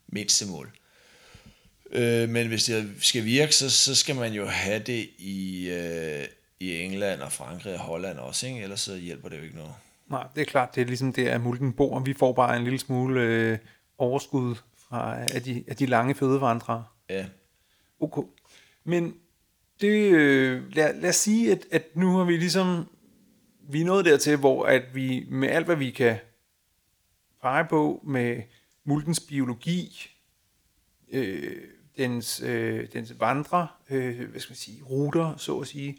mindstemål. 0.08 0.70
Øh, 1.92 2.28
men 2.28 2.48
hvis 2.48 2.64
det 2.64 2.90
skal 3.00 3.24
virke, 3.24 3.54
så, 3.54 3.70
så 3.70 3.94
skal 3.94 4.16
man 4.16 4.32
jo 4.32 4.46
have 4.46 4.78
det 4.78 5.08
i, 5.18 5.68
øh, 5.68 6.24
i 6.60 6.80
England 6.80 7.20
og 7.20 7.32
Frankrig 7.32 7.74
og 7.74 7.80
Holland 7.80 8.18
også, 8.18 8.46
ikke? 8.46 8.60
ellers 8.60 8.80
så 8.80 8.96
hjælper 8.96 9.28
det 9.28 9.38
jo 9.38 9.42
ikke 9.42 9.56
noget. 9.56 9.74
Nej, 10.10 10.26
det 10.34 10.40
er 10.40 10.44
klart, 10.44 10.74
det 10.74 10.80
er 10.80 10.86
ligesom 10.86 11.12
det, 11.12 11.28
at 11.28 11.40
mulden 11.40 11.72
bor, 11.72 12.00
vi 12.00 12.14
får 12.18 12.32
bare 12.32 12.56
en 12.56 12.64
lille 12.64 12.78
smule 12.78 13.20
øh, 13.20 13.58
overskud 13.98 14.54
fra, 14.88 15.16
af, 15.34 15.42
de, 15.42 15.64
af 15.68 15.76
de 15.76 15.86
lange 15.86 16.14
fødevandrere. 16.14 16.84
Ja. 17.08 17.26
Okay. 18.00 18.22
Men 18.84 19.14
det, 19.80 20.12
øh, 20.12 20.72
lad, 20.72 21.00
lad 21.00 21.10
os 21.10 21.16
sige, 21.16 21.52
at, 21.52 21.66
at 21.70 21.96
nu 21.96 22.16
har 22.16 22.24
vi 22.24 22.36
ligesom, 22.36 22.84
vi 23.68 23.80
er 23.80 23.84
nået 23.84 24.04
dertil, 24.04 24.36
hvor 24.36 24.66
at 24.66 24.94
vi 24.94 25.26
med 25.30 25.48
alt, 25.48 25.66
hvad 25.66 25.76
vi 25.76 25.90
kan 25.90 26.16
pege 27.42 27.66
på 27.70 28.00
med 28.06 28.42
multens 28.84 29.20
biologi, 29.20 30.10
øh, 31.12 31.62
dens, 31.96 32.40
øh, 32.40 32.88
dens 32.92 33.20
vandre, 33.20 33.68
øh, 33.90 34.30
hvad 34.30 34.40
skal 34.40 34.50
man 34.50 34.56
sige, 34.56 34.82
ruter, 34.82 35.36
så 35.36 35.58
at 35.58 35.66
sige, 35.66 35.98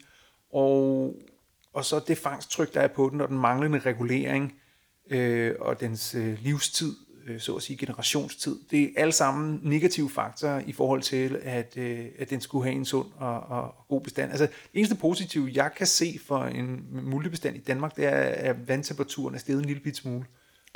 og, 0.52 1.16
og 1.72 1.84
så 1.84 2.00
det 2.08 2.18
fangsttryk, 2.18 2.74
der 2.74 2.80
er 2.80 2.88
på 2.88 3.08
den, 3.12 3.20
og 3.20 3.28
den 3.28 3.38
manglende 3.38 3.78
regulering, 3.78 4.60
øh, 5.10 5.54
og 5.60 5.80
dens 5.80 6.14
øh, 6.14 6.42
livstid, 6.42 6.96
øh, 7.26 7.40
så 7.40 7.54
at 7.54 7.62
sige 7.62 7.76
generationstid, 7.76 8.58
det 8.70 8.82
er 8.82 8.88
alle 8.96 9.12
sammen 9.12 9.60
negative 9.62 10.10
faktorer 10.10 10.62
i 10.66 10.72
forhold 10.72 11.02
til, 11.02 11.38
at, 11.42 11.76
øh, 11.76 12.06
at 12.18 12.30
den 12.30 12.40
skulle 12.40 12.64
have 12.64 12.76
en 12.76 12.84
sund 12.84 13.06
og, 13.16 13.40
og 13.40 13.74
god 13.88 14.00
bestand. 14.00 14.30
Altså, 14.30 14.46
det 14.46 14.52
eneste 14.74 14.94
positive, 14.94 15.50
jeg 15.54 15.70
kan 15.76 15.86
se 15.86 16.20
for 16.26 16.44
en 16.44 16.86
multebestand 16.92 17.56
i 17.56 17.60
Danmark, 17.60 17.96
det 17.96 18.04
er, 18.04 18.10
at 18.50 18.68
vandtemperaturen 18.68 19.34
er 19.34 19.38
steget 19.38 19.58
en 19.58 19.64
lille 19.64 19.82
bit 19.82 19.96
smule. 19.96 20.24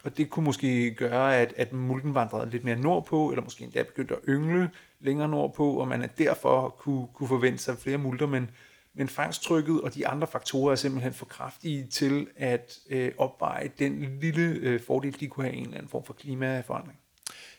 Og 0.04 0.16
det 0.16 0.30
kunne 0.30 0.44
måske 0.44 0.94
gøre, 0.94 1.36
at, 1.36 1.54
at 1.56 1.72
mulden 1.72 2.14
vandrede 2.14 2.50
lidt 2.50 2.64
mere 2.64 2.76
nordpå, 2.76 3.30
eller 3.30 3.44
måske 3.44 3.64
endda 3.64 3.82
begyndte 3.82 4.14
at 4.14 4.20
yngle 4.28 4.70
længere 5.00 5.28
nordpå, 5.28 5.72
og 5.72 5.88
man 5.88 6.08
derfor 6.18 6.68
kunne, 6.78 7.06
kunne 7.14 7.28
forvente 7.28 7.58
sig 7.58 7.78
flere 7.78 7.98
multer, 7.98 8.26
men, 8.26 8.50
men 8.94 9.08
fangsttrykket 9.08 9.80
og 9.80 9.94
de 9.94 10.06
andre 10.06 10.26
faktorer 10.26 10.72
er 10.72 10.76
simpelthen 10.76 11.14
for 11.14 11.26
kraftige 11.26 11.86
til 11.86 12.26
at 12.36 12.78
øh, 12.90 13.12
opveje 13.18 13.70
den 13.78 14.18
lille 14.20 14.42
øh, 14.42 14.80
fordel, 14.86 15.20
de 15.20 15.26
kunne 15.26 15.46
have 15.46 15.56
en 15.56 15.64
eller 15.64 15.76
anden 15.76 15.90
form 15.90 16.04
for 16.04 16.12
klimaforandring. 16.12 16.98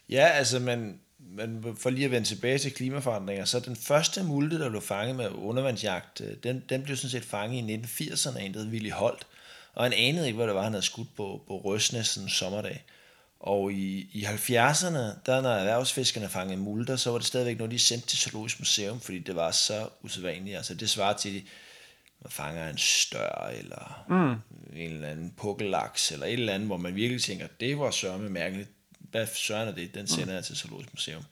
Ja, 0.10 0.28
altså 0.28 0.60
man, 0.60 1.00
man, 1.20 1.76
for 1.78 1.90
lige 1.90 2.06
at 2.06 2.12
vende 2.12 2.28
tilbage 2.28 2.58
til 2.58 2.74
klimaforandringer, 2.74 3.46
så 3.46 3.60
den 3.60 3.76
første 3.76 4.24
multe, 4.24 4.60
der 4.60 4.70
blev 4.70 4.82
fanget 4.82 5.16
med 5.16 5.30
undervandsjagt, 5.30 6.22
øh, 6.22 6.36
den, 6.44 6.64
den 6.70 6.84
blev 6.84 6.98
sådan 6.98 7.10
set 7.10 7.24
fanget 7.24 7.70
i 7.70 7.76
1980'erne 7.76 8.38
af 8.40 8.44
en, 8.44 8.54
der 8.54 8.60
hed 8.60 8.70
Willy 8.70 8.92
Holt, 8.92 9.28
og 9.74 9.84
han 9.84 9.94
anede 9.94 10.26
ikke, 10.26 10.38
hvad 10.38 10.48
det 10.48 10.56
var, 10.56 10.64
han 10.64 10.72
havde 10.72 10.86
skudt 10.86 11.16
på, 11.16 11.42
på 11.48 11.58
Røsnes 11.58 12.18
en 12.18 12.30
sommerdag. 12.30 12.86
Og 13.42 13.74
i, 13.74 14.10
i 14.14 14.24
70'erne, 14.24 14.98
der 15.26 15.42
når 15.42 15.50
erhvervsfiskerne 15.50 16.30
fangede 16.30 16.58
multer, 16.58 16.96
så 16.96 17.12
var 17.12 17.18
det 17.18 17.28
stadigvæk 17.28 17.58
noget, 17.58 17.72
de 17.72 17.80
sendte 17.80 18.08
til 18.08 18.18
Zoologisk 18.18 18.60
Museum, 18.60 19.00
fordi 19.00 19.20
det 19.20 19.36
var 19.36 19.52
så 19.52 19.90
usædvanligt. 20.02 20.58
Altså 20.58 20.76
det 20.76 20.90
svarer 20.90 21.18
til, 21.18 21.44
man 22.22 22.32
fanger 22.32 22.70
en 22.70 22.78
stør, 22.78 23.52
eller 23.58 24.06
mm. 24.10 24.56
en 24.80 24.92
eller 24.92 25.08
anden 25.08 25.34
pukkellaks, 25.38 26.12
eller 26.12 26.26
et 26.26 26.34
eller 26.34 26.54
andet, 26.54 26.68
hvor 26.68 26.78
man 26.78 26.96
virkelig 26.96 27.24
tænker, 27.24 27.48
det 27.60 27.80
var 27.80 27.92
sørme 27.92 28.30
mærkeligt. 28.30 28.70
Hvad 29.00 29.28
søren 29.34 29.68
er 29.68 29.72
det? 29.72 29.96
Den 29.96 30.08
sender 30.08 30.26
mm. 30.26 30.32
jeg 30.32 30.44
til 30.44 30.58
Zoologisk 30.58 30.94
Museum. 30.94 31.24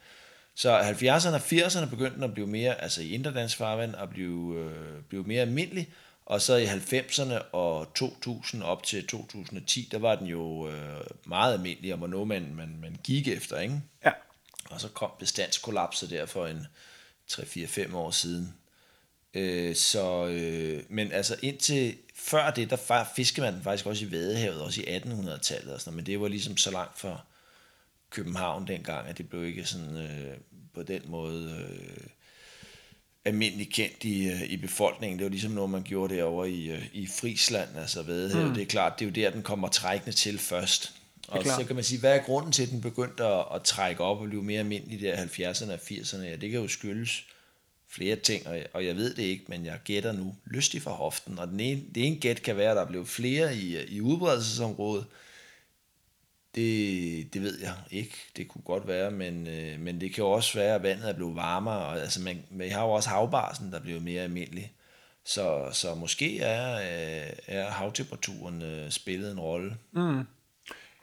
Så 0.56 0.80
70'erne 0.80 1.34
og 1.34 1.42
80'erne 1.52 1.90
begyndte 1.90 2.26
at 2.26 2.34
blive 2.34 2.48
mere, 2.48 2.82
altså 2.82 3.02
i 3.02 3.10
Interdansk 3.10 3.58
farvand, 3.58 3.96
at 3.96 4.10
blive, 4.10 4.56
øh, 4.56 5.02
blive 5.10 5.24
mere 5.24 5.42
almindelig, 5.42 5.90
og 6.30 6.42
så 6.42 6.56
i 6.56 6.66
90'erne 6.66 7.52
og 7.52 7.94
2000 7.94 8.64
op 8.64 8.84
til 8.84 9.08
2010, 9.08 9.90
der 9.92 9.98
var 9.98 10.16
den 10.16 10.28
jo 10.28 10.70
øh, 10.70 11.02
meget 11.26 11.54
almindelig, 11.54 11.94
og 11.94 12.02
var 12.02 12.08
noget, 12.08 12.28
man, 12.28 12.56
man, 12.56 12.78
man 12.82 12.98
gik 13.04 13.28
efter, 13.28 13.60
ikke? 13.60 13.82
Ja. 14.06 14.12
Og 14.70 14.82
så 14.82 14.88
kom 14.88 15.12
bestandskollapset 15.20 16.10
der 16.10 16.26
for 16.26 16.48
en 16.48 16.68
3-4-5 17.32 17.96
år 17.96 18.12
siden. 18.12 18.54
Øh, 19.34 19.76
så, 19.76 20.28
øh, 20.28 20.84
men 20.90 21.12
altså 21.12 21.36
indtil 21.42 21.98
før 22.16 22.52
det, 22.52 22.70
der 22.70 23.06
fiskede 23.16 23.46
man 23.46 23.54
den 23.54 23.64
faktisk 23.64 23.86
også 23.86 24.06
i 24.06 24.12
Vadehavet, 24.12 24.62
også 24.62 24.82
i 24.82 24.98
1800-tallet 24.98 25.74
og 25.74 25.82
sådan 25.82 25.96
men 25.96 26.06
det 26.06 26.22
var 26.22 26.28
ligesom 26.28 26.58
så 26.58 26.72
langt 26.72 27.00
fra 27.00 27.22
København 28.10 28.68
dengang, 28.68 29.08
at 29.08 29.18
det 29.18 29.30
blev 29.30 29.46
ikke 29.46 29.66
sådan 29.66 29.98
øh, 29.98 30.38
på 30.74 30.84
den 30.84 31.02
måde... 31.06 31.68
Øh, 31.70 32.08
almindeligt 33.26 33.74
kendt 33.74 34.04
i, 34.04 34.28
øh, 34.30 34.44
i 34.44 34.58
befolkningen. 34.58 35.20
Det 35.20 35.24
var 35.24 35.30
ligesom 35.30 35.52
noget, 35.52 35.70
man 35.70 35.84
gjorde 35.84 36.16
derovre 36.16 36.50
i, 36.50 36.72
øh, 36.72 36.86
i 36.94 37.08
Friesland, 37.08 37.70
altså 37.78 38.04
Vadehavet. 38.04 38.48
Mm. 38.48 38.54
Det 38.54 38.62
er 38.62 38.66
klart, 38.66 39.00
det 39.00 39.06
er 39.06 39.10
jo 39.10 39.14
der, 39.14 39.30
den 39.30 39.44
kommer 39.44 39.68
trækkende 39.68 40.16
til 40.16 40.40
først. 40.40 40.94
Og 41.28 41.44
så 41.46 41.64
kan 41.68 41.76
man 41.76 41.84
sige, 41.84 42.00
hvad 42.00 42.16
er 42.16 42.22
grunden 42.22 42.52
til, 42.52 42.64
at 42.64 42.70
den 42.70 42.82
begyndte 42.82 43.26
at, 43.26 43.46
at 43.56 43.64
trække 43.64 44.04
op 44.04 44.22
og 44.22 44.28
blive 44.28 44.44
mere 44.44 44.60
almindelig 44.60 45.02
der 45.02 45.16
70'erne 45.16 45.72
og 45.72 45.80
80'erne? 45.92 46.22
Ja, 46.22 46.36
det 46.36 46.52
kan 46.52 46.60
jo 46.60 46.68
skyldes 46.68 47.26
flere 47.90 48.16
ting, 48.16 48.48
og 48.48 48.58
jeg, 48.58 48.66
og 48.74 48.86
jeg 48.86 48.96
ved 48.96 49.14
det 49.14 49.24
ikke, 49.24 49.46
men 49.48 49.66
jeg 49.66 49.80
gætter 49.84 50.12
nu 50.12 50.36
lystig 50.46 50.82
for 50.82 50.92
hoften. 50.92 51.40
Og 51.40 51.48
den 51.48 51.60
ene, 51.60 51.82
det 51.96 52.08
ene 52.08 52.16
gæt 52.16 52.42
kan 52.42 52.58
være, 52.58 52.72
at 52.72 52.78
der 52.78 52.86
blev 52.86 53.06
flere 53.06 53.56
i, 53.56 53.86
i 53.88 54.02
udbredelsesområdet, 54.02 55.06
det, 56.56 57.34
det 57.34 57.42
ved 57.42 57.60
jeg 57.62 57.76
ikke. 57.92 58.16
Det 58.38 58.48
kunne 58.48 58.62
godt 58.62 58.88
være, 58.88 59.12
men, 59.12 59.48
øh, 59.48 59.80
men 59.80 60.02
det 60.02 60.14
kan 60.14 60.24
jo 60.24 60.30
også 60.32 60.58
være, 60.58 60.76
at 60.76 60.84
vandet 60.84 61.10
er 61.10 61.14
blevet 61.14 61.36
varmere. 61.36 61.86
Og, 61.86 62.00
altså, 62.00 62.22
man, 62.22 62.44
vi 62.52 62.68
har 62.68 62.84
jo 62.84 62.92
også 62.92 63.10
havbarsen, 63.10 63.72
der 63.72 63.80
bliver 63.80 64.00
mere 64.00 64.22
almindelig. 64.22 64.74
Så, 65.26 65.70
så 65.72 65.96
måske 65.96 66.40
er, 66.40 66.76
øh, 66.76 67.34
er 67.48 67.70
havtemperaturen 67.70 68.62
øh, 68.62 68.90
spillet 68.90 69.32
en 69.32 69.40
rolle. 69.40 69.78
Mm. 69.92 70.24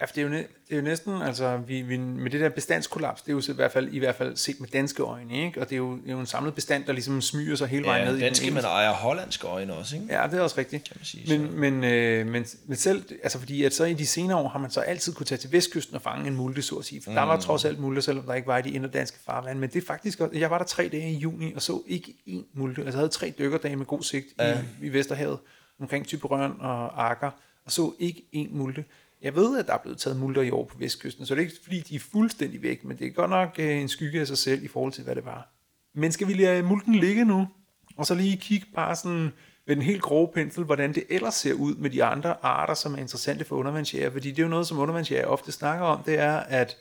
Ja, 0.01 0.05
for 0.05 0.15
det 0.15 0.23
er 0.23 0.27
jo, 0.27 0.33
det 0.33 0.47
er 0.71 0.77
jo 0.77 0.83
næsten, 0.83 1.23
altså 1.23 1.57
vi, 1.57 1.83
vi, 1.83 1.97
med 1.97 2.31
det 2.31 2.41
der 2.41 2.49
bestandskollaps, 2.49 3.23
det 3.23 3.29
er 3.29 3.33
jo 3.33 3.53
i 3.53 3.57
hvert 3.57 3.73
fald, 3.73 3.89
i 3.93 3.99
hvert 3.99 4.15
fald 4.15 4.37
set 4.37 4.61
med 4.61 4.69
danske 4.69 5.03
øjne, 5.03 5.45
ikke? 5.45 5.61
og 5.61 5.69
det 5.69 5.75
er, 5.75 5.77
jo, 5.77 5.97
det 5.97 6.09
er 6.09 6.13
jo 6.13 6.21
en 6.21 6.27
samlet 6.27 6.55
bestand, 6.55 6.85
der 6.85 6.93
ligesom 6.93 7.21
smyger 7.21 7.57
sig 7.57 7.69
hele 7.69 7.85
vejen 7.85 8.07
ja, 8.07 8.13
ned. 8.13 8.21
danske, 8.21 8.51
men 8.51 8.65
ejer 8.65 8.93
hollandske 8.93 9.47
øjne 9.47 9.75
også, 9.75 9.97
ikke? 9.97 10.15
Ja, 10.15 10.27
det 10.27 10.39
er 10.39 10.41
også 10.41 10.59
rigtigt. 10.59 10.85
Kan 10.85 10.97
man 10.99 11.05
sige, 11.05 11.39
men, 11.39 11.61
men, 11.61 11.85
øh, 11.85 12.27
men, 12.27 12.47
men 12.67 12.77
selv, 12.77 13.05
altså 13.23 13.39
fordi 13.39 13.65
at 13.65 13.75
så 13.75 13.85
i 13.85 13.95
de 13.95 14.07
senere 14.07 14.39
år 14.39 14.49
har 14.49 14.59
man 14.59 14.71
så 14.71 14.81
altid 14.81 15.13
kunne 15.13 15.27
tage 15.27 15.39
til 15.39 15.53
vestkysten 15.53 15.97
og 15.97 16.03
fange 16.03 16.27
en 16.27 16.37
multe, 16.37 16.63
så 16.63 16.75
at 16.77 16.85
sige. 16.85 17.03
For 17.03 17.11
mm. 17.11 17.15
der 17.15 17.23
var 17.23 17.37
mm. 17.37 17.43
trods 17.43 17.65
alt 17.65 17.79
multe, 17.79 18.03
selvom 18.03 18.25
der 18.25 18.35
ikke 18.35 18.49
var 18.49 18.59
i 18.59 18.63
de 18.63 18.71
indre 18.71 18.89
danske 18.89 19.19
farvand. 19.27 19.59
Men 19.59 19.71
det 19.71 19.83
er 19.83 19.87
faktisk 19.87 20.21
også, 20.21 20.39
jeg 20.39 20.51
var 20.51 20.59
der 20.59 20.65
tre 20.65 20.89
dage 20.93 21.11
i 21.11 21.17
juni 21.17 21.53
og 21.55 21.63
så 21.63 21.83
ikke 21.87 22.15
én 22.29 22.45
multe. 22.53 22.81
Altså 22.81 22.99
jeg 22.99 23.01
havde 23.01 23.13
tre 23.13 23.35
dykkerdage 23.39 23.77
med 23.77 23.87
god 23.87 24.03
sigt 24.03 24.27
ja. 24.39 24.59
i, 24.83 24.87
i 24.87 24.89
Vesterhavet, 24.89 25.39
omkring 25.81 26.07
Typerøn 26.07 26.53
og 26.61 27.11
Akker, 27.11 27.31
og 27.65 27.73
så 27.73 27.93
ikke 27.99 28.23
én 28.35 28.57
multe. 28.57 28.85
Jeg 29.27 29.35
ved, 29.35 29.59
at 29.59 29.67
der 29.67 29.75
er 29.75 29.79
blevet 29.79 29.99
taget 29.99 30.17
multer 30.17 30.43
i 30.43 30.51
år 30.51 30.65
på 30.65 30.79
vestkysten, 30.79 31.27
så 31.27 31.35
det 31.35 31.41
er 31.41 31.45
ikke 31.45 31.57
fordi, 31.63 31.81
de 31.81 31.95
er 31.95 32.01
fuldstændig 32.13 32.63
væk, 32.63 32.85
men 32.85 32.99
det 32.99 33.07
er 33.07 33.11
godt 33.11 33.31
nok 33.31 33.55
øh, 33.59 33.81
en 33.81 33.89
skygge 33.89 34.21
af 34.21 34.27
sig 34.27 34.39
selv 34.39 34.65
i 34.65 34.69
forhold 34.69 34.93
til, 34.93 35.05
hvad 35.05 35.15
det 35.15 35.25
var. 35.25 35.49
Men 35.95 36.13
skal 36.13 36.29
vi 36.29 36.33
lade 36.33 36.63
multen 36.63 36.95
ligge 36.95 37.25
nu, 37.25 37.49
og 37.97 38.07
så 38.07 38.15
lige 38.15 38.37
kigge 38.37 38.67
bare 38.75 38.97
sådan 38.97 39.33
med 39.67 39.77
den 39.77 39.83
helt 39.83 40.03
grove 40.03 40.29
pensel, 40.35 40.65
hvordan 40.65 40.95
det 40.95 41.05
ellers 41.11 41.35
ser 41.35 41.55
ud 41.55 41.75
med 41.75 41.91
de 41.91 42.05
andre 42.05 42.45
arter, 42.45 42.75
som 42.75 42.95
er 42.95 42.99
interessante 42.99 43.45
for 43.45 43.57
undervandsjæger, 43.57 44.11
fordi 44.11 44.31
det 44.31 44.39
er 44.39 44.43
jo 44.43 44.49
noget, 44.49 44.67
som 44.67 44.79
undervandsjæger 44.79 45.27
ofte 45.27 45.53
snakker 45.53 45.85
om, 45.87 46.03
det 46.03 46.19
er, 46.19 46.37
at 46.37 46.77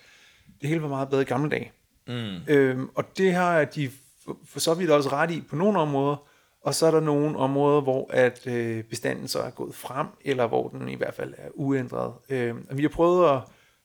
det 0.61 0.69
hele 0.69 0.81
var 0.81 0.87
meget 0.87 1.09
bedre 1.09 1.21
i 1.21 1.25
gamle 1.25 1.49
dage. 1.49 1.71
Mm. 2.07 2.37
Øhm, 2.47 2.89
og 2.95 3.17
det 3.17 3.33
har 3.33 3.65
de 3.65 3.91
for, 4.25 4.37
for 4.45 4.59
så 4.59 4.73
vidt 4.73 4.91
også 4.91 5.09
ret 5.09 5.31
i 5.31 5.41
på 5.41 5.55
nogle 5.55 5.79
områder, 5.79 6.27
og 6.65 6.75
så 6.75 6.87
er 6.87 6.91
der 6.91 6.99
nogle 6.99 7.37
områder, 7.37 7.81
hvor 7.81 8.09
at 8.13 8.47
øh, 8.47 8.83
bestanden 8.83 9.27
så 9.27 9.39
er 9.39 9.49
gået 9.49 9.75
frem, 9.75 10.07
eller 10.21 10.47
hvor 10.47 10.67
den 10.67 10.89
i 10.89 10.95
hvert 10.95 11.13
fald 11.13 11.33
er 11.37 11.49
uændret. 11.53 12.13
Øh, 12.29 12.55
og 12.69 12.77
vi 12.77 12.81
har 12.81 12.89
prøvet 12.89 13.29
at, 13.29 13.41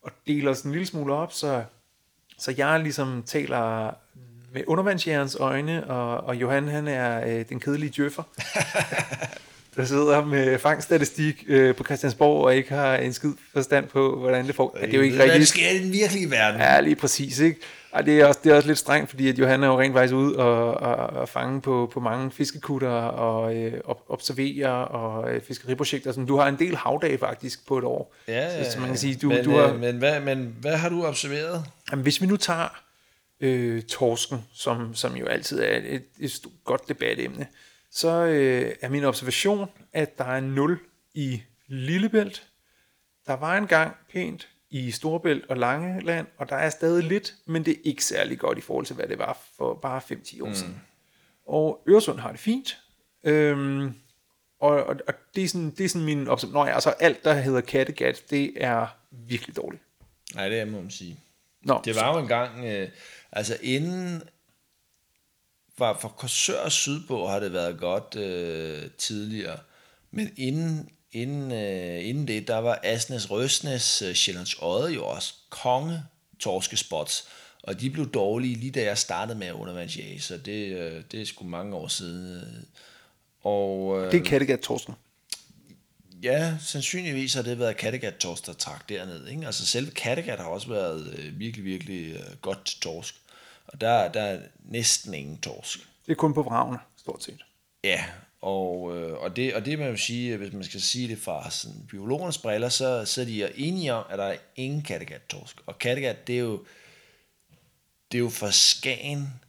at 0.07 0.13
dele 0.27 0.51
os 0.51 0.63
en 0.63 0.73
lille 0.73 0.87
smule 0.87 1.15
op, 1.15 1.33
så, 1.33 1.65
så 2.39 2.55
jeg 2.57 2.81
ligesom 2.81 3.23
taler 3.27 3.91
med 4.53 4.63
undervandsjærens 4.67 5.37
øjne, 5.41 5.91
og, 5.91 6.17
og 6.21 6.37
Johan 6.37 6.69
han 6.69 6.89
er 6.89 7.39
øh, 7.39 7.45
den 7.49 7.61
kedelige 7.61 7.93
djøffer, 7.97 8.23
der 9.77 9.85
sidder 9.85 10.25
med 10.25 10.59
fangstatistik 10.59 11.45
øh, 11.49 11.75
på 11.75 11.85
Christiansborg 11.85 12.45
og 12.45 12.57
ikke 12.57 12.71
har 12.71 12.97
en 12.97 13.13
skid 13.13 13.33
forstand 13.53 13.89
på, 13.89 14.19
hvordan 14.19 14.47
det 14.47 14.55
får. 14.55 14.77
Ja, 14.81 14.87
det 14.87 14.95
er 14.95 14.99
jo 14.99 15.05
ikke 15.05 15.23
rigtigt. 15.23 15.41
Det 15.41 15.49
sker 15.49 15.71
i 15.71 15.79
den 15.79 15.93
virkelige 15.93 16.31
verden. 16.31 16.61
Ja, 16.61 16.81
lige 16.81 16.97
præcis, 16.97 17.39
ikke? 17.39 17.61
Ej, 17.93 18.01
det, 18.01 18.21
er 18.21 18.27
også, 18.27 18.41
det 18.45 18.53
er 18.53 18.57
også 18.57 18.69
lidt 18.69 18.79
strengt, 18.79 19.11
fordi 19.11 19.29
at 19.29 19.39
Johan 19.39 19.63
er 19.63 19.67
jo 19.67 19.81
rent 19.81 19.95
faktisk 19.95 20.15
ude 20.15 20.39
og, 20.39 20.75
og, 20.75 20.95
og 20.97 21.29
fange 21.29 21.61
på, 21.61 21.91
på 21.93 22.01
mange 22.01 22.31
fiskekutter 22.31 22.91
og 22.91 23.57
øh, 23.57 23.73
observere 24.09 24.89
og 24.89 25.33
øh, 25.33 25.43
fiskeriprojekter. 25.43 26.13
Sådan. 26.13 26.27
Du 26.27 26.37
har 26.37 26.49
en 26.49 26.59
del 26.59 26.77
havdage 26.77 27.19
faktisk 27.19 27.67
på 27.67 27.79
et 27.79 27.85
år. 27.85 28.15
Ja, 28.29 28.65
så, 28.65 28.71
så 28.73 28.81
man 28.81 28.89
kan 28.89 28.99
sige, 28.99 29.15
du, 29.15 29.29
men, 29.29 29.45
du 29.45 29.51
har, 29.51 29.73
øh, 29.73 29.81
men, 29.81 29.97
hvad, 29.97 30.21
men 30.21 30.57
hvad 30.61 30.77
har 30.77 30.89
du 30.89 31.05
observeret? 31.05 31.65
Jamen, 31.91 32.03
hvis 32.03 32.21
vi 32.21 32.27
nu 32.27 32.37
tager 32.37 32.81
øh, 33.41 33.83
torsken, 33.83 34.45
som, 34.55 34.95
som 34.95 35.17
jo 35.17 35.27
altid 35.27 35.61
er 35.61 35.79
et, 35.85 36.03
et 36.21 36.41
godt 36.65 36.89
debatemne, 36.89 37.47
så 37.91 38.25
øh, 38.25 38.75
er 38.81 38.89
min 38.89 39.05
observation, 39.05 39.69
at 39.93 40.19
der 40.19 40.25
er 40.25 40.41
0 40.41 40.79
i 41.15 41.43
Lillebælt. 41.67 42.47
Der 43.27 43.33
var 43.33 43.57
engang 43.57 43.97
pænt 44.13 44.49
i 44.71 44.91
Storbælt 44.91 45.45
og 45.49 45.57
Langeland, 45.57 46.27
og 46.37 46.49
der 46.49 46.57
er 46.57 46.71
stadig 46.71 47.05
lidt, 47.05 47.35
men 47.47 47.65
det 47.65 47.73
er 47.73 47.81
ikke 47.85 48.05
særlig 48.05 48.39
godt 48.39 48.59
i 48.59 48.61
forhold 48.61 48.87
til, 48.87 48.97
hvad 48.97 49.07
det 49.07 49.19
var 49.19 49.39
for 49.57 49.75
bare 49.75 50.01
5-10 50.01 50.43
år 50.43 50.49
mm. 50.49 50.55
siden. 50.55 50.83
Og 51.47 51.83
Øresund 51.89 52.19
har 52.19 52.31
det 52.31 52.41
fint, 52.41 52.79
øhm, 53.25 53.95
og, 54.61 54.85
og, 54.85 54.97
og 55.09 55.15
det, 55.35 55.45
er 55.45 55.49
sådan, 55.49 55.71
det 55.71 55.85
er 55.85 55.89
sådan 55.89 56.05
min 56.05 56.29
opsætning. 56.29 56.55
Nå 56.55 56.67
ja, 56.67 56.75
altså 56.75 56.91
alt, 56.91 57.25
der 57.25 57.35
hedder 57.35 57.61
Kattegat, 57.61 58.23
det 58.31 58.53
er 58.57 58.87
virkelig 59.11 59.57
dårligt. 59.57 59.83
Nej, 60.35 60.49
det 60.49 60.61
er, 60.61 60.65
må 60.65 60.81
man 60.81 60.91
sige. 60.91 61.17
Nå, 61.63 61.81
det 61.85 61.97
var 61.97 62.15
jo 62.15 62.23
engang, 62.23 62.65
øh, 62.65 62.89
altså 63.33 63.59
inden, 63.63 64.23
var 65.81 65.99
for 66.01 66.09
Korsør 66.09 66.69
sydpå 66.69 67.29
har 67.29 67.41
det 67.41 67.53
været 67.53 67.79
godt 67.79 68.17
øh, 68.17 68.91
tidligere, 68.99 69.59
men 70.11 70.31
inden 70.37 70.89
Inden, 71.13 71.53
øh, 71.53 72.09
inden 72.09 72.29
det, 72.29 72.49
der 72.49 72.57
var 72.57 72.81
Asnes, 72.83 73.31
Røsnes, 73.31 74.03
øh, 74.03 74.15
Sjællands 74.15 74.55
Odde 74.59 74.95
jo 74.95 75.07
også 75.07 75.35
konge 75.49 76.03
torskespots. 76.39 77.25
Og 77.63 77.81
de 77.81 77.91
blev 77.91 78.11
dårlige 78.11 78.55
lige 78.55 78.71
da 78.71 78.83
jeg 78.83 78.99
startede 78.99 79.39
med 79.39 79.47
at 79.47 79.53
undervandsjage, 79.53 80.21
så 80.21 80.37
det, 80.37 80.77
øh, 80.77 81.03
det 81.13 81.21
er 81.21 81.27
sgu 81.27 81.45
mange 81.45 81.77
år 81.77 81.89
siden. 81.89 82.67
Og, 83.43 84.01
øh, 84.01 84.13
det 84.13 84.21
er 84.21 84.25
Kattegat 84.25 84.61
Torsken. 84.61 84.95
Ja, 86.23 86.55
sandsynligvis 86.61 87.35
har 87.35 87.43
det 87.43 87.59
været 87.59 87.77
Kattegat 87.77 88.17
Torsk, 88.17 88.47
der 88.47 88.53
trak 88.53 88.89
derned. 88.89 89.27
Ikke? 89.29 89.47
Altså 89.47 89.67
selve 89.67 89.91
Kattegat 89.91 90.39
har 90.39 90.47
også 90.47 90.69
været 90.69 91.15
øh, 91.19 91.39
virkelig, 91.39 91.65
virkelig 91.65 92.13
øh, 92.13 92.37
godt 92.41 92.65
til 92.67 92.81
torsk. 92.81 93.15
Og 93.73 93.81
der, 93.81 94.13
der 94.13 94.23
er 94.23 94.41
næsten 94.59 95.15
ingen 95.15 95.41
torsk. 95.41 95.79
Det 96.07 96.13
er 96.13 96.17
kun 96.17 96.35
på 96.35 96.43
vragene, 96.43 96.79
stort 96.97 97.25
set. 97.25 97.45
Ja, 97.85 98.05
og, 98.41 98.97
øh, 98.97 99.19
og, 99.19 99.37
det, 99.37 99.55
og 99.55 99.65
det 99.65 99.79
man 99.79 99.91
vil 99.91 99.99
sige, 99.99 100.37
hvis 100.37 100.53
man 100.53 100.65
skal 100.65 100.81
sige 100.81 101.09
det 101.09 101.19
fra 101.19 101.51
sådan, 101.51 101.87
biologernes 101.91 102.39
briller, 102.39 102.69
så, 102.69 103.05
så 103.05 103.21
er 103.21 103.25
de 103.25 103.59
enige 103.59 103.95
om, 103.95 104.05
at 104.11 104.19
der 104.19 104.25
er 104.25 104.37
ingen 104.57 104.83
kattegat-torsk. 104.83 105.57
Og 105.67 105.79
kattegat, 105.79 106.27
det 106.27 106.35
er 106.35 106.41
jo, 106.41 106.65
det 108.13 108.19
er 108.19 108.23
jo 108.23 108.29
fra 108.31 108.51
Skagen 108.51 109.41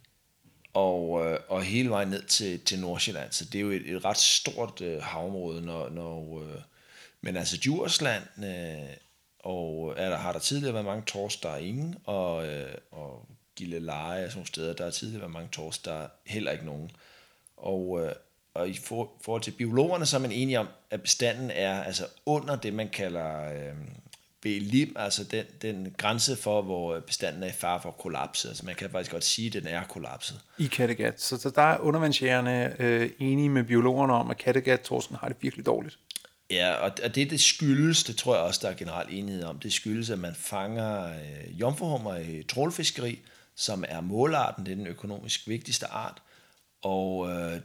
og, 0.74 1.26
øh, 1.26 1.40
og 1.48 1.64
hele 1.64 1.90
vejen 1.90 2.10
ned 2.10 2.24
til, 2.24 2.60
til 2.60 2.80
Nordsjælland. 2.80 3.32
Så 3.32 3.46
det 3.46 3.56
er 3.56 3.62
jo 3.62 3.72
et, 3.72 3.90
et 3.92 4.06
ret 4.06 4.18
stort 4.18 4.82
øh, 4.82 5.02
havområde, 5.02 5.62
når, 5.62 5.90
når, 5.90 6.42
øh, 6.42 6.62
men 7.22 7.38
altså 7.38 7.58
Djursland, 7.58 8.24
øh, 8.38 8.96
og 9.40 9.94
er 9.98 10.10
der, 10.10 10.18
har 10.18 10.32
der 10.32 10.40
tidligere 10.40 10.74
været 10.74 10.86
mange 10.86 11.04
torsk, 11.06 11.44
der 11.44 11.50
er 11.50 11.58
ingen, 11.58 11.96
og, 12.06 12.48
øh, 12.48 12.76
og 12.92 13.26
Gilleleje 13.62 14.26
og 14.26 14.32
sådan 14.32 14.40
nogle 14.40 14.48
steder, 14.48 14.74
der 14.74 14.84
har 14.84 14.92
tidligere 14.92 15.22
været 15.22 15.34
mange 15.34 15.50
torsk, 15.52 15.86
der 15.86 15.94
er 15.94 16.08
heller 16.26 16.52
ikke 16.52 16.66
nogen. 16.66 16.92
Og, 17.58 18.02
øh, 18.04 18.12
og 18.54 18.70
i 18.70 18.74
for, 18.74 19.12
forhold 19.22 19.42
til 19.42 19.52
biologerne, 19.52 20.06
så 20.06 20.18
er 20.18 20.22
man 20.22 20.32
enige 20.32 20.60
om, 20.60 20.68
at 20.90 21.02
bestanden 21.02 21.52
er 21.52 21.84
altså 21.84 22.06
under 22.26 22.56
det, 22.56 22.74
man 22.74 22.90
kalder 22.90 23.54
øh, 23.54 23.76
BLIM, 24.42 24.96
altså 25.00 25.24
den, 25.24 25.46
den 25.62 25.96
grænse 25.98 26.36
for, 26.36 26.62
hvor 26.62 27.00
bestanden 27.00 27.44
er 27.44 27.48
i 27.48 27.52
fare 27.52 27.82
for 27.82 27.90
at 27.90 27.98
kollapse. 27.98 28.48
Altså 28.48 28.66
man 28.66 28.76
kan 28.76 28.90
faktisk 28.90 29.12
godt 29.12 29.24
sige, 29.24 29.48
at 29.48 29.54
den 29.54 29.68
er 29.68 29.84
kollapset. 29.84 30.40
I 30.58 30.66
Kattegat. 30.66 31.22
Så, 31.22 31.38
så 31.38 31.50
der 31.50 31.62
er 31.62 31.78
undervandsjægerne 31.78 32.82
øh, 32.82 33.10
enige 33.20 33.50
med 33.50 33.64
biologerne 33.64 34.14
om, 34.14 34.30
at 34.30 34.38
Kattegat-torsken 34.38 35.16
har 35.16 35.28
det 35.28 35.38
virkelig 35.42 35.66
dårligt. 35.66 35.98
Ja, 36.52 36.74
og, 36.74 36.92
og 37.04 37.16
det, 37.16 37.30
det 37.30 37.42
skyldes, 37.42 38.04
det 38.04 38.18
tror 38.18 38.36
jeg 38.36 38.44
også, 38.44 38.60
der 38.64 38.70
er 38.70 38.78
generelt 38.78 39.10
enighed 39.12 39.44
om, 39.44 39.60
det 39.60 39.74
skyldes, 39.74 40.10
at 40.10 40.20
man 40.20 40.36
fanger 40.36 41.04
øh, 41.04 41.60
jomfruhummer 41.60 42.16
i 42.16 42.44
trålfiskeri, 42.44 43.20
som 43.62 43.86
er 43.88 44.02
målarten, 44.02 44.66
det 44.66 44.72
er 44.72 44.76
den 44.76 44.88
økonomisk 44.88 45.48
vigtigste 45.48 45.88
art, 45.88 46.22
og 46.82 47.30
øh, 47.30 47.62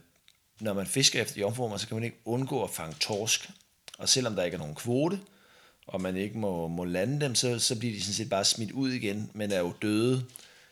når 0.61 0.73
man 0.73 0.87
fisker 0.87 1.23
efter 1.23 1.41
jomfruer, 1.41 1.77
så 1.77 1.89
kan 1.89 1.95
man 1.95 2.05
ikke 2.05 2.17
undgå 2.25 2.65
at 2.65 2.71
fange 2.71 2.97
torsk. 3.01 3.51
Og 3.99 4.09
selvom 4.09 4.37
der 4.37 4.43
ikke 4.43 4.55
er 4.55 4.59
nogen 4.59 4.75
kvote, 4.75 5.21
og 5.87 6.01
man 6.01 6.17
ikke 6.17 6.39
må, 6.39 6.69
må 6.69 6.85
lande 6.85 7.21
dem, 7.21 7.35
så, 7.35 7.59
så 7.59 7.79
bliver 7.79 7.95
de 7.95 8.03
sådan 8.03 8.15
set 8.15 8.31
bare 8.31 8.45
smidt 8.45 8.73
ud 8.73 8.91
igen, 8.91 9.31
men 9.35 9.53
er 9.53 9.59
jo 9.59 9.73
døde. 9.83 10.25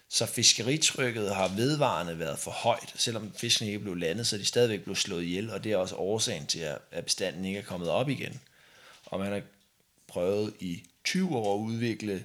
Så 0.08 0.26
fiskeritrykket 0.26 1.34
har 1.34 1.48
vedvarende 1.48 2.18
været 2.18 2.38
for 2.38 2.50
højt. 2.50 2.92
Selvom 2.96 3.32
fiskene 3.36 3.68
ikke 3.68 3.78
blev 3.78 3.94
landet, 3.96 4.26
så 4.26 4.36
er 4.36 4.40
de 4.40 4.46
stadigvæk 4.46 4.82
blevet 4.82 4.98
slået 4.98 5.24
ihjel, 5.24 5.50
og 5.50 5.64
det 5.64 5.72
er 5.72 5.76
også 5.76 5.96
årsagen 5.96 6.46
til, 6.46 6.60
at 6.90 7.04
bestanden 7.04 7.44
ikke 7.44 7.58
er 7.58 7.64
kommet 7.64 7.88
op 7.88 8.08
igen. 8.08 8.40
Og 9.06 9.20
man 9.20 9.32
har 9.32 9.42
prøvet 10.06 10.54
i 10.60 10.82
20 11.04 11.36
år 11.36 11.54
at 11.54 11.66
udvikle 11.66 12.24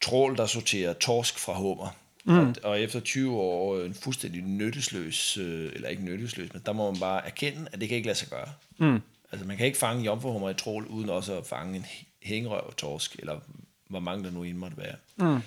trål, 0.00 0.36
der 0.36 0.46
sorterer 0.46 0.92
torsk 0.92 1.38
fra 1.38 1.52
hummer. 1.52 1.90
Mm. 2.28 2.38
Og, 2.38 2.54
og 2.62 2.80
efter 2.80 3.00
20 3.00 3.36
år 3.36 3.80
en 3.80 3.94
fuldstændig 3.94 4.42
nyttesløs, 4.42 5.36
øh, 5.36 5.70
eller 5.74 5.88
ikke 5.88 6.04
nyttesløs, 6.04 6.52
men 6.52 6.62
der 6.66 6.72
må 6.72 6.90
man 6.90 7.00
bare 7.00 7.26
erkende, 7.26 7.68
at 7.72 7.80
det 7.80 7.88
kan 7.88 7.96
ikke 7.96 8.06
lade 8.06 8.18
sig 8.18 8.28
gøre. 8.28 8.48
Mm. 8.78 9.00
Altså 9.32 9.46
man 9.46 9.56
kan 9.56 9.66
ikke 9.66 9.78
fange 9.78 10.04
jomfruhummer 10.04 10.50
i 10.50 10.54
trål, 10.54 10.86
uden 10.86 11.10
også 11.10 11.38
at 11.38 11.46
fange 11.46 11.76
en 11.76 11.86
hængerøv 12.22 12.74
torsk, 12.74 13.16
eller 13.18 13.40
hvor 13.90 14.00
mange 14.00 14.24
der 14.24 14.30
nu 14.30 14.42
end 14.42 14.56
måtte 14.56 14.76
være. 14.76 14.94
Mm. 15.16 15.42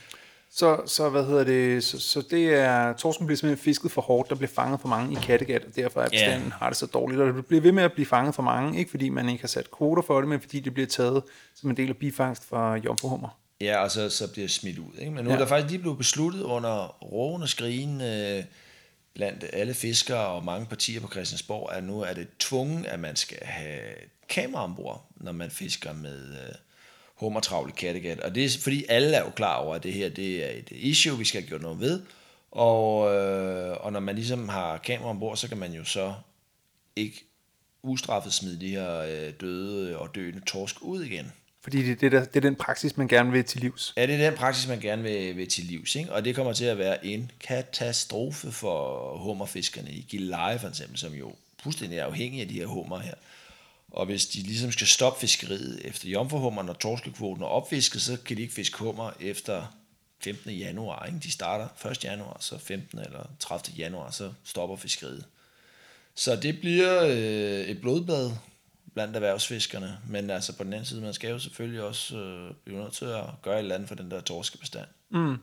Så, 0.53 0.81
så 0.85 1.09
hvad 1.09 1.25
hedder 1.25 1.43
det, 1.43 1.83
så, 1.83 1.99
så 1.99 2.23
det 2.31 2.53
er, 2.53 2.93
torsken 2.93 3.25
bliver 3.25 3.37
simpelthen 3.37 3.63
fisket 3.63 3.91
for 3.91 4.01
hårdt, 4.01 4.29
der 4.29 4.35
bliver 4.35 4.49
fanget 4.49 4.81
for 4.81 4.87
mange 4.87 5.13
i 5.13 5.15
Kattegat, 5.15 5.65
og 5.65 5.75
derfor 5.75 6.01
er 6.01 6.09
bestanden 6.09 6.47
yeah. 6.47 6.59
har 6.59 6.69
det 6.69 6.77
så 6.77 6.85
dårligt, 6.85 7.21
og 7.21 7.33
det 7.33 7.45
bliver 7.45 7.61
ved 7.61 7.71
med 7.71 7.83
at 7.83 7.93
blive 7.93 8.05
fanget 8.05 8.35
for 8.35 8.43
mange, 8.43 8.79
ikke 8.79 8.91
fordi 8.91 9.09
man 9.09 9.29
ikke 9.29 9.41
har 9.41 9.47
sat 9.47 9.71
kvoter 9.71 10.01
for 10.01 10.19
det, 10.19 10.29
men 10.29 10.41
fordi 10.41 10.59
det 10.59 10.73
bliver 10.73 10.87
taget 10.87 11.23
som 11.55 11.69
en 11.69 11.77
del 11.77 11.89
af 11.89 11.97
bifangst 11.97 12.49
fra 12.49 12.75
jomfruhummer. 12.75 13.40
Ja, 13.61 13.83
og 13.83 13.91
så, 13.91 14.09
så 14.09 14.31
bliver 14.31 14.47
smidt 14.47 14.77
ud. 14.77 14.97
Ikke? 14.99 15.11
Men 15.11 15.23
nu 15.23 15.29
ja. 15.29 15.35
er 15.35 15.39
der 15.39 15.47
faktisk 15.47 15.71
lige 15.71 15.81
blevet 15.81 15.97
besluttet 15.97 16.41
under 16.41 16.87
råen 16.87 17.41
og 17.41 17.49
skrigen 17.49 18.01
øh, 18.01 18.43
blandt 19.13 19.45
alle 19.53 19.73
fiskere 19.73 20.27
og 20.27 20.45
mange 20.45 20.65
partier 20.65 20.99
på 20.99 21.07
Christiansborg, 21.07 21.73
at 21.73 21.83
nu 21.83 22.01
er 22.01 22.13
det 22.13 22.27
tvunget, 22.39 22.85
at 22.85 22.99
man 22.99 23.15
skal 23.15 23.37
have 23.41 23.81
kamera 24.29 24.63
ombord, 24.63 25.05
når 25.15 25.31
man 25.31 25.51
fisker 25.51 25.93
med 25.93 26.33
øh, 26.33 26.55
hummertravl 27.15 27.69
i 27.69 27.73
Kattegat. 27.77 28.19
Og 28.19 28.35
det 28.35 28.45
er 28.45 28.49
fordi 28.61 28.85
alle 28.89 29.15
er 29.15 29.23
jo 29.23 29.29
klar 29.29 29.55
over, 29.55 29.75
at 29.75 29.83
det 29.83 29.93
her 29.93 30.09
det 30.09 30.45
er 30.45 30.49
et 30.49 30.71
issue, 30.71 31.17
vi 31.17 31.25
skal 31.25 31.41
have 31.41 31.47
gjort 31.47 31.61
noget 31.61 31.79
ved. 31.79 32.01
Og, 32.51 33.13
øh, 33.15 33.77
og 33.79 33.93
når 33.93 33.99
man 33.99 34.15
ligesom 34.15 34.49
har 34.49 34.77
kamera 34.77 35.09
ombord, 35.09 35.37
så 35.37 35.47
kan 35.47 35.57
man 35.57 35.73
jo 35.73 35.83
så 35.83 36.13
ikke 36.95 37.25
ustraffet 37.83 38.33
smide 38.33 38.59
de 38.59 38.69
her 38.69 38.97
øh, 38.97 39.33
døde 39.41 39.97
og 39.97 40.15
døende 40.15 40.41
torsk 40.45 40.81
ud 40.81 41.03
igen. 41.03 41.31
Fordi 41.63 41.83
det, 41.83 42.01
det, 42.01 42.11
der, 42.11 42.25
det 42.25 42.35
er 42.35 42.41
den 42.41 42.55
praksis, 42.55 42.97
man 42.97 43.07
gerne 43.07 43.31
vil 43.31 43.43
til 43.43 43.61
livs. 43.61 43.93
Ja, 43.97 44.05
det 44.05 44.15
er 44.15 44.29
den 44.29 44.37
praksis, 44.37 44.67
man 44.67 44.79
gerne 44.79 45.03
vil, 45.03 45.37
vil 45.37 45.49
til 45.49 45.63
livs. 45.63 45.95
Ikke? 45.95 46.13
Og 46.13 46.25
det 46.25 46.35
kommer 46.35 46.53
til 46.53 46.65
at 46.65 46.77
være 46.77 47.05
en 47.05 47.31
katastrofe 47.39 48.51
for 48.51 49.17
hummerfiskerne 49.17 49.91
i 49.91 50.05
Gilleleje 50.09 50.59
for 50.59 50.67
eksempel, 50.67 50.97
som 50.97 51.13
jo 51.13 51.35
fuldstændig 51.63 51.97
er 51.97 52.05
afhængige 52.05 52.41
af 52.41 52.47
de 52.47 52.53
her 52.53 52.65
hummer 52.65 52.99
her. 52.99 53.13
Og 53.91 54.05
hvis 54.05 54.25
de 54.25 54.41
ligesom 54.41 54.71
skal 54.71 54.87
stoppe 54.87 55.19
fiskeriet 55.19 55.81
efter 55.85 56.09
jomfruhummer, 56.09 56.63
når 56.63 56.73
torskekvoten 56.73 57.43
er 57.43 57.47
opfisket, 57.47 58.01
så 58.01 58.17
kan 58.25 58.37
de 58.37 58.41
ikke 58.41 58.53
fiske 58.53 58.77
hummer 58.77 59.11
efter 59.19 59.77
15. 60.23 60.51
januar. 60.51 61.05
Ikke? 61.05 61.19
De 61.19 61.31
starter 61.31 61.87
1. 61.91 62.03
januar, 62.03 62.37
så 62.39 62.57
15. 62.57 62.99
eller 62.99 63.29
30. 63.39 63.75
januar, 63.77 64.11
så 64.11 64.31
stopper 64.43 64.75
fiskeriet. 64.75 65.25
Så 66.15 66.35
det 66.35 66.59
bliver 66.59 67.03
øh, 67.03 67.65
et 67.65 67.81
blodbad 67.81 68.31
blandt 68.93 69.15
erhvervsfiskerne. 69.15 69.97
Men 70.07 70.29
altså 70.29 70.57
på 70.57 70.63
den 70.63 70.73
anden 70.73 70.85
side, 70.85 71.01
man 71.01 71.13
skal 71.13 71.29
jo 71.29 71.39
selvfølgelig 71.39 71.83
også 71.83 72.17
øh, 72.17 72.51
blive 72.65 72.79
nødt 72.79 72.93
til 72.93 73.05
at 73.05 73.23
gøre 73.41 73.55
et 73.55 73.59
eller 73.59 73.75
andet 73.75 73.87
for 73.87 73.95
den 73.95 74.11
der 74.11 74.21
torskebestand. 74.21 74.87
Mm. 75.09 75.35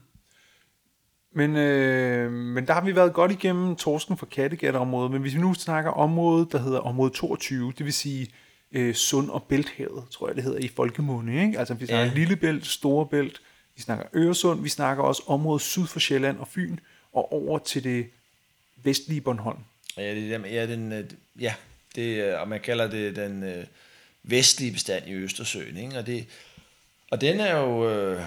Men, 1.31 1.55
øh, 1.55 2.31
men 2.31 2.67
der 2.67 2.73
har 2.73 2.81
vi 2.81 2.95
været 2.95 3.13
godt 3.13 3.31
igennem 3.31 3.75
torsken 3.75 4.17
for 4.17 4.25
Kattegat-området, 4.25 5.11
men 5.11 5.21
hvis 5.21 5.35
vi 5.35 5.39
nu 5.39 5.53
snakker 5.53 5.91
området, 5.91 6.51
der 6.51 6.57
hedder 6.57 6.79
område 6.79 7.13
22, 7.13 7.73
det 7.77 7.85
vil 7.85 7.93
sige 7.93 8.27
øh, 8.71 8.95
Sund- 8.95 9.29
og 9.29 9.43
Bælthavet, 9.43 10.03
tror 10.11 10.27
jeg 10.27 10.35
det 10.35 10.43
hedder 10.43 10.59
i 10.59 10.67
folkemunde, 10.67 11.41
ikke? 11.41 11.59
Altså 11.59 11.73
vi 11.73 11.85
snakker 11.85 12.05
ja. 12.05 12.13
Lillebælt, 12.13 12.65
Storebælt, 12.67 13.41
vi 13.75 13.81
snakker 13.81 14.05
Øresund, 14.13 14.61
vi 14.63 14.69
snakker 14.69 15.03
også 15.03 15.23
området 15.27 15.61
syd 15.61 15.85
for 15.85 15.99
Sjælland 15.99 16.37
og 16.37 16.47
Fyn, 16.47 16.77
og 17.13 17.33
over 17.33 17.59
til 17.59 17.83
det 17.83 18.09
vestlige 18.83 19.21
Bornholm. 19.21 19.59
Ja, 19.97 20.15
det, 20.15 20.33
er, 20.33 20.47
ja, 20.47 20.67
den, 20.67 20.91
øh, 20.91 21.05
ja 21.39 21.53
det, 21.95 22.35
og 22.35 22.47
man 22.47 22.59
kalder 22.59 22.87
det 22.87 23.15
den 23.15 23.43
øh, 23.43 23.65
vestlige 24.23 24.71
bestand 24.71 25.07
i 25.07 25.13
Østersøen, 25.13 25.77
ikke? 25.77 25.97
Og, 25.97 26.05
det, 26.05 26.25
og 27.11 27.21
den 27.21 27.39
er 27.39 27.59
jo... 27.59 27.89
Øh, 27.89 28.21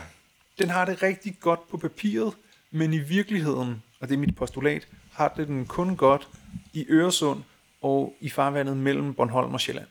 den 0.59 0.71
har 0.71 0.85
det 0.85 1.03
rigtig 1.03 1.37
godt 1.41 1.69
på 1.71 1.77
papiret, 1.77 2.35
men 2.71 2.93
i 2.93 2.99
virkeligheden, 2.99 3.83
og 4.01 4.09
det 4.09 4.15
er 4.15 4.19
mit 4.19 4.37
postulat, 4.37 4.89
har 5.13 5.35
det 5.37 5.49
den 5.49 5.67
kun 5.67 5.97
godt 5.97 6.29
i 6.73 6.87
Øresund 6.89 7.43
og 7.83 8.17
i 8.21 8.31
farvandet 8.31 8.77
mellem 8.77 9.15
Bornholm 9.15 9.55
og 9.55 9.61
Sjælland. 9.61 9.87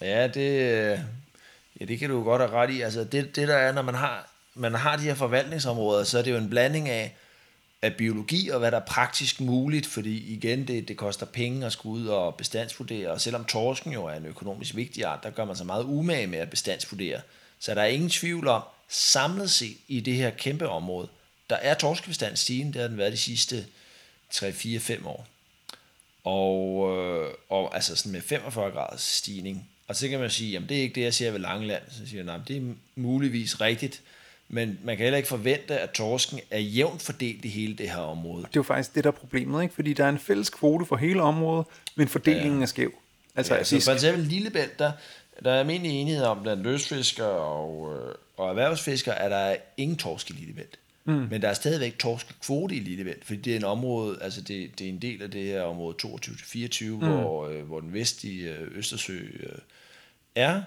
Ja, 0.00 0.28
det, 0.28 0.70
ja, 1.80 1.84
det 1.84 1.98
kan 1.98 2.10
du 2.10 2.22
godt 2.24 2.42
have 2.42 2.52
ret 2.52 2.70
i. 2.70 2.80
Altså 2.80 3.04
det, 3.04 3.36
det 3.36 3.48
der 3.48 3.56
er, 3.56 3.72
når 3.72 3.82
man 3.82 3.94
har, 3.94 4.30
man 4.54 4.74
har 4.74 4.96
de 4.96 5.02
her 5.02 5.14
forvaltningsområder, 5.14 6.04
så 6.04 6.18
er 6.18 6.22
det 6.22 6.30
jo 6.30 6.36
en 6.36 6.50
blanding 6.50 6.88
af, 6.88 7.16
af 7.82 7.94
biologi 7.94 8.48
og 8.48 8.58
hvad 8.58 8.70
der 8.70 8.80
er 8.80 8.84
praktisk 8.84 9.40
muligt, 9.40 9.86
fordi 9.86 10.32
igen, 10.32 10.68
det, 10.68 10.88
det 10.88 10.96
koster 10.96 11.26
penge 11.26 11.66
at 11.66 11.72
skulle 11.72 12.02
ud 12.02 12.06
og 12.06 12.34
bestandsvurdere, 12.34 13.10
og 13.10 13.20
selvom 13.20 13.44
torsken 13.44 13.92
jo 13.92 14.04
er 14.04 14.14
en 14.14 14.26
økonomisk 14.26 14.76
vigtig 14.76 15.04
art, 15.04 15.22
der 15.22 15.30
gør 15.30 15.44
man 15.44 15.56
sig 15.56 15.66
meget 15.66 15.84
umage 15.84 16.26
med 16.26 16.38
at 16.38 16.50
bestandsvurdere. 16.50 17.20
Så 17.58 17.74
der 17.74 17.82
er 17.82 17.86
ingen 17.86 18.10
tvivl 18.10 18.48
om, 18.48 18.62
samlet 18.88 19.50
set 19.50 19.76
i 19.88 20.00
det 20.00 20.14
her 20.14 20.30
kæmpe 20.30 20.68
område, 20.68 21.08
der 21.50 21.56
er 21.56 21.74
torskebestand 21.74 22.36
stigende, 22.36 22.72
det 22.72 22.80
har 22.80 22.88
den 22.88 22.98
været 22.98 23.12
de 23.12 23.16
sidste 23.16 23.66
3-4-5 24.34 25.06
år. 25.06 25.26
Og, 26.24 26.90
øh, 26.96 27.34
og 27.48 27.74
altså 27.74 27.96
sådan 27.96 28.12
med 28.12 28.20
45 28.22 28.70
graders 28.70 29.02
stigning. 29.02 29.68
Og 29.88 29.96
så 29.96 30.08
kan 30.08 30.20
man 30.20 30.30
sige, 30.30 30.50
jamen 30.50 30.68
det 30.68 30.78
er 30.78 30.82
ikke 30.82 30.94
det, 30.94 31.00
jeg 31.00 31.14
ser 31.14 31.30
ved 31.30 31.40
Langeland. 31.40 31.82
Så 31.90 32.06
siger 32.06 32.18
jeg, 32.18 32.24
nej, 32.24 32.38
det 32.48 32.56
er 32.56 32.74
muligvis 32.94 33.60
rigtigt, 33.60 34.02
men 34.54 34.78
man 34.84 34.96
kan 34.96 35.04
heller 35.04 35.16
ikke 35.16 35.28
forvente, 35.28 35.78
at 35.78 35.90
torsken 35.90 36.40
er 36.50 36.58
jævnt 36.58 37.02
fordelt 37.02 37.44
i 37.44 37.48
hele 37.48 37.74
det 37.74 37.90
her 37.90 37.96
område. 37.96 38.42
Det 38.42 38.48
er 38.48 38.50
jo 38.56 38.62
faktisk 38.62 38.94
det, 38.94 39.04
der 39.04 39.10
er 39.10 39.14
problemet, 39.14 39.62
ikke? 39.62 39.74
fordi 39.74 39.92
der 39.92 40.04
er 40.04 40.08
en 40.08 40.18
fælles 40.18 40.50
kvote 40.50 40.86
for 40.86 40.96
hele 40.96 41.22
området, 41.22 41.66
men 41.94 42.08
fordelingen 42.08 42.58
ja. 42.58 42.62
er 42.62 42.66
skæv. 42.66 42.92
Altså, 43.36 43.54
ja, 43.54 43.64
så 43.64 43.80
for 43.80 43.92
eksempel 43.92 44.24
Lillebælt, 44.24 44.78
der, 44.78 44.92
der 45.44 45.50
er 45.50 45.60
almindelig 45.60 45.92
enighed 46.00 46.24
om, 46.24 46.42
blandt 46.42 46.62
løsfiskere 46.62 47.28
og, 47.28 47.94
øh, 47.94 48.14
og 48.36 48.48
erhvervsfiskere, 48.48 49.18
at 49.18 49.30
der 49.30 49.36
er 49.36 49.56
ingen 49.76 49.96
torsk 49.96 50.30
i 50.30 50.32
Lillebælt. 50.32 50.78
Mm. 51.04 51.26
Men 51.30 51.42
der 51.42 51.48
er 51.48 51.54
stadigvæk 51.54 51.98
torskekvote 51.98 52.74
i 52.74 52.80
Lillebælt, 52.80 53.24
fordi 53.24 53.40
det 53.40 53.52
er 53.52 53.56
en 53.56 53.64
område, 53.64 54.18
altså 54.20 54.40
det, 54.40 54.78
det 54.78 54.84
er 54.84 54.88
en 54.88 55.02
del 55.02 55.22
af 55.22 55.30
det 55.30 55.44
her 55.44 55.62
område 55.62 55.96
22-24, 56.04 56.84
mm. 56.84 56.96
hvor, 56.96 57.48
øh, 57.48 57.62
hvor 57.62 57.80
den 57.80 57.92
vestlige 57.92 58.50
øh, 58.50 58.78
Østersø 58.78 59.18
øh, 59.18 59.58
er. 60.34 60.62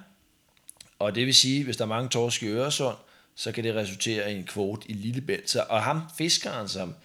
Og 0.99 1.15
det 1.15 1.25
vil 1.25 1.35
sige, 1.35 1.63
hvis 1.63 1.77
der 1.77 1.83
er 1.83 1.89
mange 1.89 2.09
torsk 2.09 2.43
i 2.43 2.47
Øresund, 2.47 2.95
så 3.35 3.51
kan 3.51 3.63
det 3.63 3.75
resultere 3.75 4.33
i 4.33 4.37
en 4.37 4.43
kvote 4.43 4.91
i 4.91 4.93
Lillebælt. 4.93 5.49
Så, 5.49 5.65
og 5.69 5.83
ham 5.83 6.01
fiskeren, 6.17 6.67
som 6.67 6.95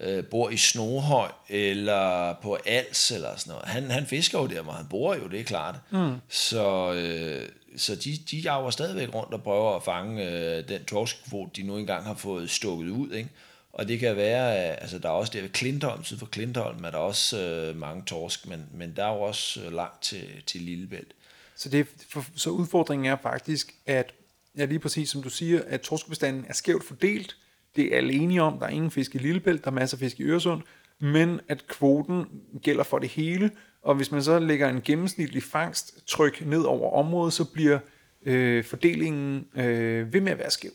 øh, 0.00 0.24
bor 0.24 0.50
i 0.50 0.56
Snohøj 0.56 1.30
eller 1.48 2.34
på 2.42 2.58
Als 2.66 3.10
eller 3.10 3.36
sådan 3.36 3.50
noget, 3.50 3.68
han, 3.68 3.90
han 3.90 4.06
fisker 4.06 4.38
jo 4.38 4.46
der, 4.46 4.62
hvor 4.62 4.72
han 4.72 4.86
bor 4.86 5.14
jo, 5.14 5.28
det 5.28 5.40
er 5.40 5.44
klart. 5.44 5.74
Mm. 5.90 6.14
Så, 6.28 6.92
øh, 6.92 7.48
så 7.76 7.94
de, 7.94 8.16
de 8.30 8.36
jager 8.36 8.70
stadigvæk 8.70 9.14
rundt 9.14 9.34
og 9.34 9.42
prøver 9.42 9.76
at 9.76 9.82
fange 9.82 10.30
øh, 10.30 10.68
den 10.68 10.84
torskekvote, 10.84 11.50
de 11.62 11.66
nu 11.66 11.76
engang 11.76 12.04
har 12.04 12.14
fået 12.14 12.50
stukket 12.50 12.90
ud. 12.90 13.12
Ikke? 13.12 13.30
Og 13.72 13.88
det 13.88 13.98
kan 13.98 14.16
være, 14.16 14.70
øh, 14.70 14.76
altså 14.80 14.98
der 14.98 15.08
er 15.08 15.12
også 15.12 15.32
der 15.32 15.40
ved 15.40 15.48
Klintholm, 15.48 16.04
syd 16.04 16.18
for 16.18 16.26
Klintholm, 16.26 16.84
er 16.84 16.90
der 16.90 16.98
også 16.98 17.40
øh, 17.40 17.76
mange 17.76 18.02
torsk, 18.06 18.46
men, 18.46 18.66
men 18.74 18.92
der 18.96 19.04
er 19.04 19.14
jo 19.14 19.20
også 19.20 19.60
øh, 19.60 19.72
langt 19.72 20.02
til, 20.02 20.24
til 20.46 20.60
Lillebælt. 20.60 21.12
Så, 21.56 21.68
det, 21.68 21.86
for, 22.08 22.24
så 22.36 22.50
udfordringen 22.50 23.12
er 23.12 23.16
faktisk, 23.22 23.74
at 23.86 24.12
ja, 24.56 24.64
lige 24.64 24.78
præcis 24.78 25.10
som 25.10 25.22
du 25.22 25.30
siger, 25.30 25.62
at 25.66 25.80
torskebestanden 25.80 26.44
er 26.48 26.52
skævt 26.52 26.84
fordelt. 26.84 27.36
Det 27.76 27.92
er 27.92 27.96
alle 27.96 28.12
enige 28.12 28.42
om, 28.42 28.58
der 28.58 28.66
er 28.66 28.70
ingen 28.70 28.90
fisk 28.90 29.14
i 29.14 29.18
Lillebælt, 29.18 29.64
der 29.64 29.70
er 29.70 29.74
masser 29.74 29.96
af 29.96 29.98
fisk 29.98 30.20
i 30.20 30.22
Øresund, 30.22 30.62
men 30.98 31.40
at 31.48 31.66
kvoten 31.66 32.26
gælder 32.62 32.84
for 32.84 32.98
det 32.98 33.08
hele, 33.08 33.50
og 33.82 33.94
hvis 33.94 34.10
man 34.10 34.22
så 34.22 34.38
lægger 34.38 34.68
en 34.68 34.82
gennemsnitlig 34.82 35.42
fangsttryk 35.42 36.46
ned 36.46 36.62
over 36.62 36.92
området, 36.92 37.32
så 37.32 37.44
bliver 37.44 37.78
øh, 38.22 38.64
fordelingen 38.64 39.46
øh, 39.54 40.12
ved 40.12 40.20
med 40.20 40.32
at 40.32 40.38
være 40.38 40.50
skæv. 40.50 40.70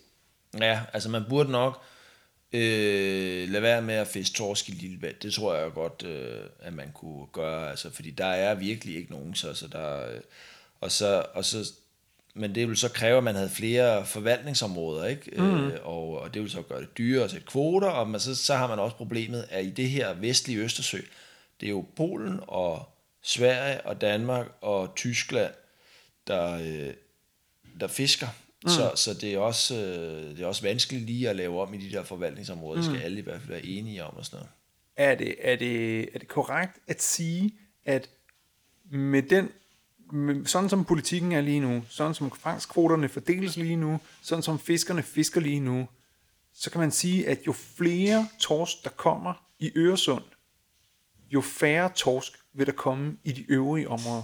Ja, 0.60 0.80
altså 0.92 1.08
man 1.08 1.22
burde 1.28 1.50
nok 1.50 1.82
øh, 2.52 3.48
lade 3.48 3.62
være 3.62 3.82
med 3.82 3.94
at 3.94 4.06
fiske 4.06 4.34
torsk 4.34 4.68
i 4.68 4.72
Lillebælt. 4.72 5.22
Det 5.22 5.34
tror 5.34 5.54
jeg 5.54 5.72
godt, 5.72 6.04
øh, 6.06 6.40
at 6.60 6.72
man 6.72 6.92
kunne 6.94 7.26
gøre, 7.32 7.70
altså, 7.70 7.90
fordi 7.90 8.10
der 8.10 8.26
er 8.26 8.54
virkelig 8.54 8.96
ikke 8.96 9.10
nogen, 9.10 9.34
så, 9.34 9.54
så 9.54 9.68
der, 9.68 10.14
øh, 10.14 10.20
og 10.80 10.92
så, 10.92 11.24
og 11.34 11.44
så, 11.44 11.72
men 12.34 12.54
det 12.54 12.68
vil 12.68 12.76
så 12.76 12.88
kræve, 12.88 13.18
at 13.18 13.24
man 13.24 13.34
havde 13.34 13.48
flere 13.48 14.06
forvaltningsområder, 14.06 15.06
ikke? 15.06 15.30
Mm. 15.36 15.66
Øh, 15.66 15.78
og, 15.82 16.20
og 16.20 16.34
det 16.34 16.42
vil 16.42 16.50
så 16.50 16.62
gøre 16.62 16.80
det 16.80 16.98
dyrere 16.98 17.24
at 17.24 17.30
sætte 17.30 17.46
kvoter, 17.46 17.88
og 17.88 18.08
man, 18.08 18.20
så, 18.20 18.34
så 18.34 18.54
har 18.54 18.68
man 18.68 18.78
også 18.78 18.96
problemet, 18.96 19.46
at 19.50 19.64
i 19.64 19.70
det 19.70 19.90
her 19.90 20.14
vestlige 20.14 20.58
Østersø, 20.58 21.00
det 21.60 21.66
er 21.66 21.70
jo 21.70 21.86
Polen 21.96 22.40
og 22.42 22.88
Sverige 23.22 23.86
og 23.86 24.00
Danmark 24.00 24.46
og 24.60 24.94
Tyskland, 24.96 25.52
der, 26.26 26.52
øh, 26.52 26.94
der 27.80 27.86
fisker. 27.86 28.28
Mm. 28.64 28.68
Så, 28.68 28.92
så 28.94 29.14
det, 29.14 29.34
er 29.34 29.38
også, 29.38 29.76
øh, 29.76 30.36
det 30.36 30.40
er 30.40 30.46
også 30.46 30.62
vanskeligt 30.62 31.04
lige 31.04 31.30
at 31.30 31.36
lave 31.36 31.62
om 31.62 31.74
i 31.74 31.76
de 31.76 31.92
der 31.92 32.02
forvaltningsområder. 32.02 32.76
Det 32.76 32.84
skal 32.84 32.98
mm. 32.98 33.04
alle 33.04 33.18
i 33.18 33.22
hvert 33.22 33.40
fald 33.40 33.50
være 33.50 33.64
enige 33.64 34.04
om 34.04 34.16
og 34.16 34.24
sådan 34.24 34.36
noget. 34.36 34.50
Er 34.96 35.14
det, 35.14 35.34
er 35.40 35.56
det, 35.56 36.00
er 36.14 36.18
det 36.18 36.28
korrekt 36.28 36.72
at 36.88 37.02
sige, 37.02 37.54
at 37.84 38.08
med 38.90 39.22
den 39.22 39.48
sådan 40.46 40.68
som 40.68 40.84
politikken 40.84 41.32
er 41.32 41.40
lige 41.40 41.60
nu, 41.60 41.82
sådan 41.88 42.14
som 42.14 42.32
fangstkvoterne 42.42 43.08
fordeles 43.08 43.56
lige 43.56 43.76
nu, 43.76 44.00
sådan 44.22 44.42
som 44.42 44.58
fiskerne 44.58 45.02
fisker 45.02 45.40
lige 45.40 45.60
nu, 45.60 45.88
så 46.54 46.70
kan 46.70 46.80
man 46.80 46.90
sige, 46.90 47.28
at 47.28 47.38
jo 47.46 47.52
flere 47.52 48.28
torsk, 48.38 48.84
der 48.84 48.90
kommer 48.90 49.34
i 49.58 49.72
Øresund, 49.76 50.24
jo 51.30 51.40
færre 51.40 51.90
torsk 51.94 52.32
vil 52.52 52.66
der 52.66 52.72
komme 52.72 53.16
i 53.24 53.32
de 53.32 53.44
øvrige 53.48 53.88
områder. 53.88 54.22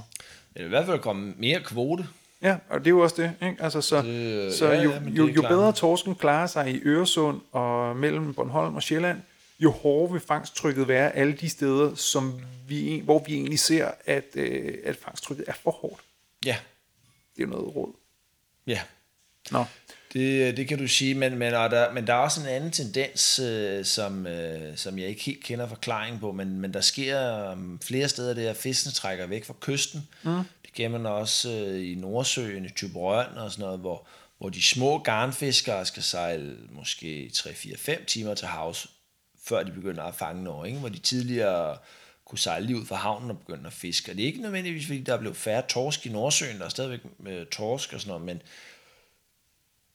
Det 0.55 0.62
vil 0.62 0.64
i 0.64 0.68
hvert 0.68 0.87
fald 0.87 1.01
komme 1.01 1.35
mere 1.38 1.61
kvote. 1.64 2.09
Ja, 2.42 2.57
og 2.68 2.79
det 2.79 2.87
er 2.87 2.90
jo 2.90 3.01
også 3.01 3.22
det. 3.22 3.48
Ikke? 3.48 3.62
Altså, 3.62 3.81
så 3.81 4.03
det, 4.03 4.55
så 4.55 4.66
ja, 4.66 4.83
jo, 4.83 4.90
ja, 4.90 5.01
jo, 5.09 5.27
jo 5.27 5.42
bedre 5.42 5.72
torsken 5.72 6.14
klarer 6.14 6.46
sig 6.46 6.70
i 6.74 6.81
Øresund 6.85 7.40
og 7.53 7.96
mellem 7.96 8.35
Bornholm 8.35 8.74
og 8.74 8.83
Sjælland, 8.83 9.20
jo 9.61 9.71
hårdere 9.71 10.12
vil 10.12 10.21
fangsttrykket 10.21 10.88
være 10.88 11.16
alle 11.16 11.33
de 11.33 11.49
steder, 11.49 11.94
som 11.94 12.40
vi, 12.68 13.01
hvor 13.05 13.25
vi 13.27 13.35
egentlig 13.35 13.59
ser, 13.59 13.90
at, 14.07 14.25
øh, 14.35 14.79
at 14.85 14.97
fangsttrykket 14.97 15.44
er 15.49 15.55
for 15.62 15.71
hårdt. 15.71 16.03
Ja. 16.44 16.57
Det 17.37 17.42
er 17.42 17.47
jo 17.47 17.51
noget 17.51 17.77
råd. 17.77 17.92
Ja. 18.66 18.81
Nå. 19.51 19.64
Det, 20.12 20.57
det 20.57 20.68
kan 20.68 20.79
du 20.79 20.88
sige, 20.88 21.14
men, 21.14 21.38
men, 21.38 21.55
og 21.55 21.71
der, 21.71 21.92
men 21.92 22.07
der 22.07 22.12
er 22.14 22.18
også 22.18 22.40
en 22.40 22.47
anden 22.47 22.71
tendens, 22.71 23.38
øh, 23.38 23.85
som, 23.85 24.27
øh, 24.27 24.77
som 24.77 24.99
jeg 24.99 25.09
ikke 25.09 25.23
helt 25.23 25.44
kender 25.44 25.68
forklaring 25.68 26.21
på, 26.21 26.33
men, 26.33 26.61
men 26.61 26.75
der 26.75 26.81
sker 26.81 27.51
um, 27.53 27.81
flere 27.83 28.09
steder, 28.09 28.35
det 28.35 28.47
er, 28.47 28.51
at 28.51 28.57
fiskene 28.57 28.92
trækker 28.92 29.27
væk 29.27 29.44
fra 29.44 29.55
kysten. 29.61 30.09
Mm. 30.23 30.42
Det 30.62 30.75
gør 30.77 30.88
man 30.88 31.07
også 31.07 31.51
øh, 31.51 31.90
i 31.90 31.94
Nordsøen, 31.94 32.64
i 32.64 32.68
Tyberøn 32.68 33.38
og 33.38 33.51
sådan 33.51 33.62
noget, 33.62 33.81
hvor, 33.81 34.07
hvor 34.38 34.49
de 34.49 34.62
små 34.62 34.99
garnfiskere 34.99 35.87
skal 35.87 36.03
sejle 36.03 36.57
måske 36.71 37.31
3-4-5 37.35 38.05
timer 38.05 38.35
til 38.35 38.47
havs, 38.47 38.87
før 39.48 39.62
de 39.62 39.72
begynder 39.72 40.02
at 40.02 40.14
fange 40.14 40.44
noget, 40.44 40.68
ikke? 40.68 40.80
hvor 40.80 40.88
de 40.88 40.98
tidligere 40.98 41.76
kunne 42.24 42.38
sejle 42.38 42.66
lige 42.66 42.80
ud 42.80 42.87
fra 42.87 42.96
havnen 42.96 43.30
og 43.30 43.38
begynde 43.38 43.66
at 43.66 43.72
fiske. 43.72 44.12
Og 44.12 44.16
det 44.16 44.22
er 44.22 44.26
ikke 44.26 44.42
nødvendigvis, 44.42 44.87
fordi 44.87 45.00
der 45.00 45.14
er 45.14 45.18
blevet 45.18 45.37
færre 45.37 45.62
torsk 45.68 46.06
i 46.06 46.08
Nordsøen, 46.08 46.58
der 46.58 46.64
er 46.64 46.68
stadigvæk 46.68 47.00
med 47.18 47.46
torsk 47.46 47.92
og 47.92 48.00
sådan 48.00 48.11
noget, 48.11 48.26
men 48.26 48.42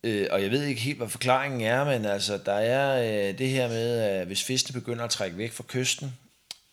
Øh, 0.04 0.28
og 0.32 0.44
jeg 0.44 0.52
ved 0.52 0.64
ikke 0.64 0.82
helt, 0.82 0.98
hvad 0.98 1.10
forklaringen 1.10 1.62
er, 1.62 1.84
men 1.84 2.06
altså, 2.06 2.38
der 2.46 2.54
er 2.54 3.02
øh, 3.30 3.38
det 3.38 3.50
her 3.50 3.68
med, 3.68 4.00
at 4.00 4.28
hvis 4.28 4.44
fiskene 4.44 4.80
begynder 4.80 5.04
at 5.04 5.10
trække 5.10 5.38
væk 5.38 5.52
fra 5.52 5.64
kysten, 5.68 6.18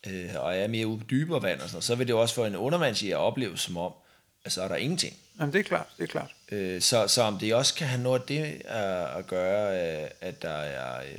øh, 0.07 0.29
og 0.35 0.57
er 0.57 0.67
mere 0.67 0.87
ude 0.87 0.99
på 0.99 1.05
dybere 1.09 1.43
vand 1.43 1.59
og 1.59 1.67
sådan 1.67 1.75
noget, 1.75 1.83
så 1.83 1.95
vil 1.95 2.07
det 2.07 2.15
også 2.15 2.35
for 2.35 2.45
en 2.45 2.55
undervandsjæger 2.55 3.17
opleve 3.17 3.57
som 3.57 3.77
om, 3.77 3.93
at 4.45 4.51
så 4.51 4.61
er 4.61 4.67
der 4.67 4.75
ingenting. 4.75 5.17
Jamen, 5.39 5.53
det 5.53 5.59
er 5.59 5.63
klart, 5.63 5.87
det 5.97 6.03
er 6.03 6.07
klart. 6.07 6.31
Øh, 6.51 6.81
så, 6.81 7.07
så 7.07 7.21
om 7.21 7.39
det 7.39 7.55
også 7.55 7.73
kan 7.73 7.87
have 7.87 8.03
noget 8.03 8.19
af 8.19 8.27
det 8.27 8.61
at, 8.65 9.17
at 9.17 9.27
gøre, 9.27 10.01
øh, 10.03 10.09
at 10.21 10.41
der 10.41 10.49
er 10.49 11.01
øh, 11.01 11.17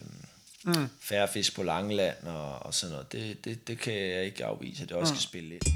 mm. 0.65 0.89
færre 1.01 1.29
fisk 1.29 1.57
på 1.57 1.63
Langeland 1.63 2.17
og, 2.27 2.59
og 2.59 2.75
sådan 2.75 2.93
noget, 2.93 3.13
det, 3.13 3.45
det, 3.45 3.69
det 3.69 3.79
kan 3.79 3.95
jeg 3.95 4.25
ikke 4.25 4.45
afvise, 4.45 4.83
at 4.83 4.89
det 4.89 4.97
også 4.97 5.13
mm. 5.13 5.17
skal 5.17 5.29
spille 5.29 5.49
lidt. 5.49 5.69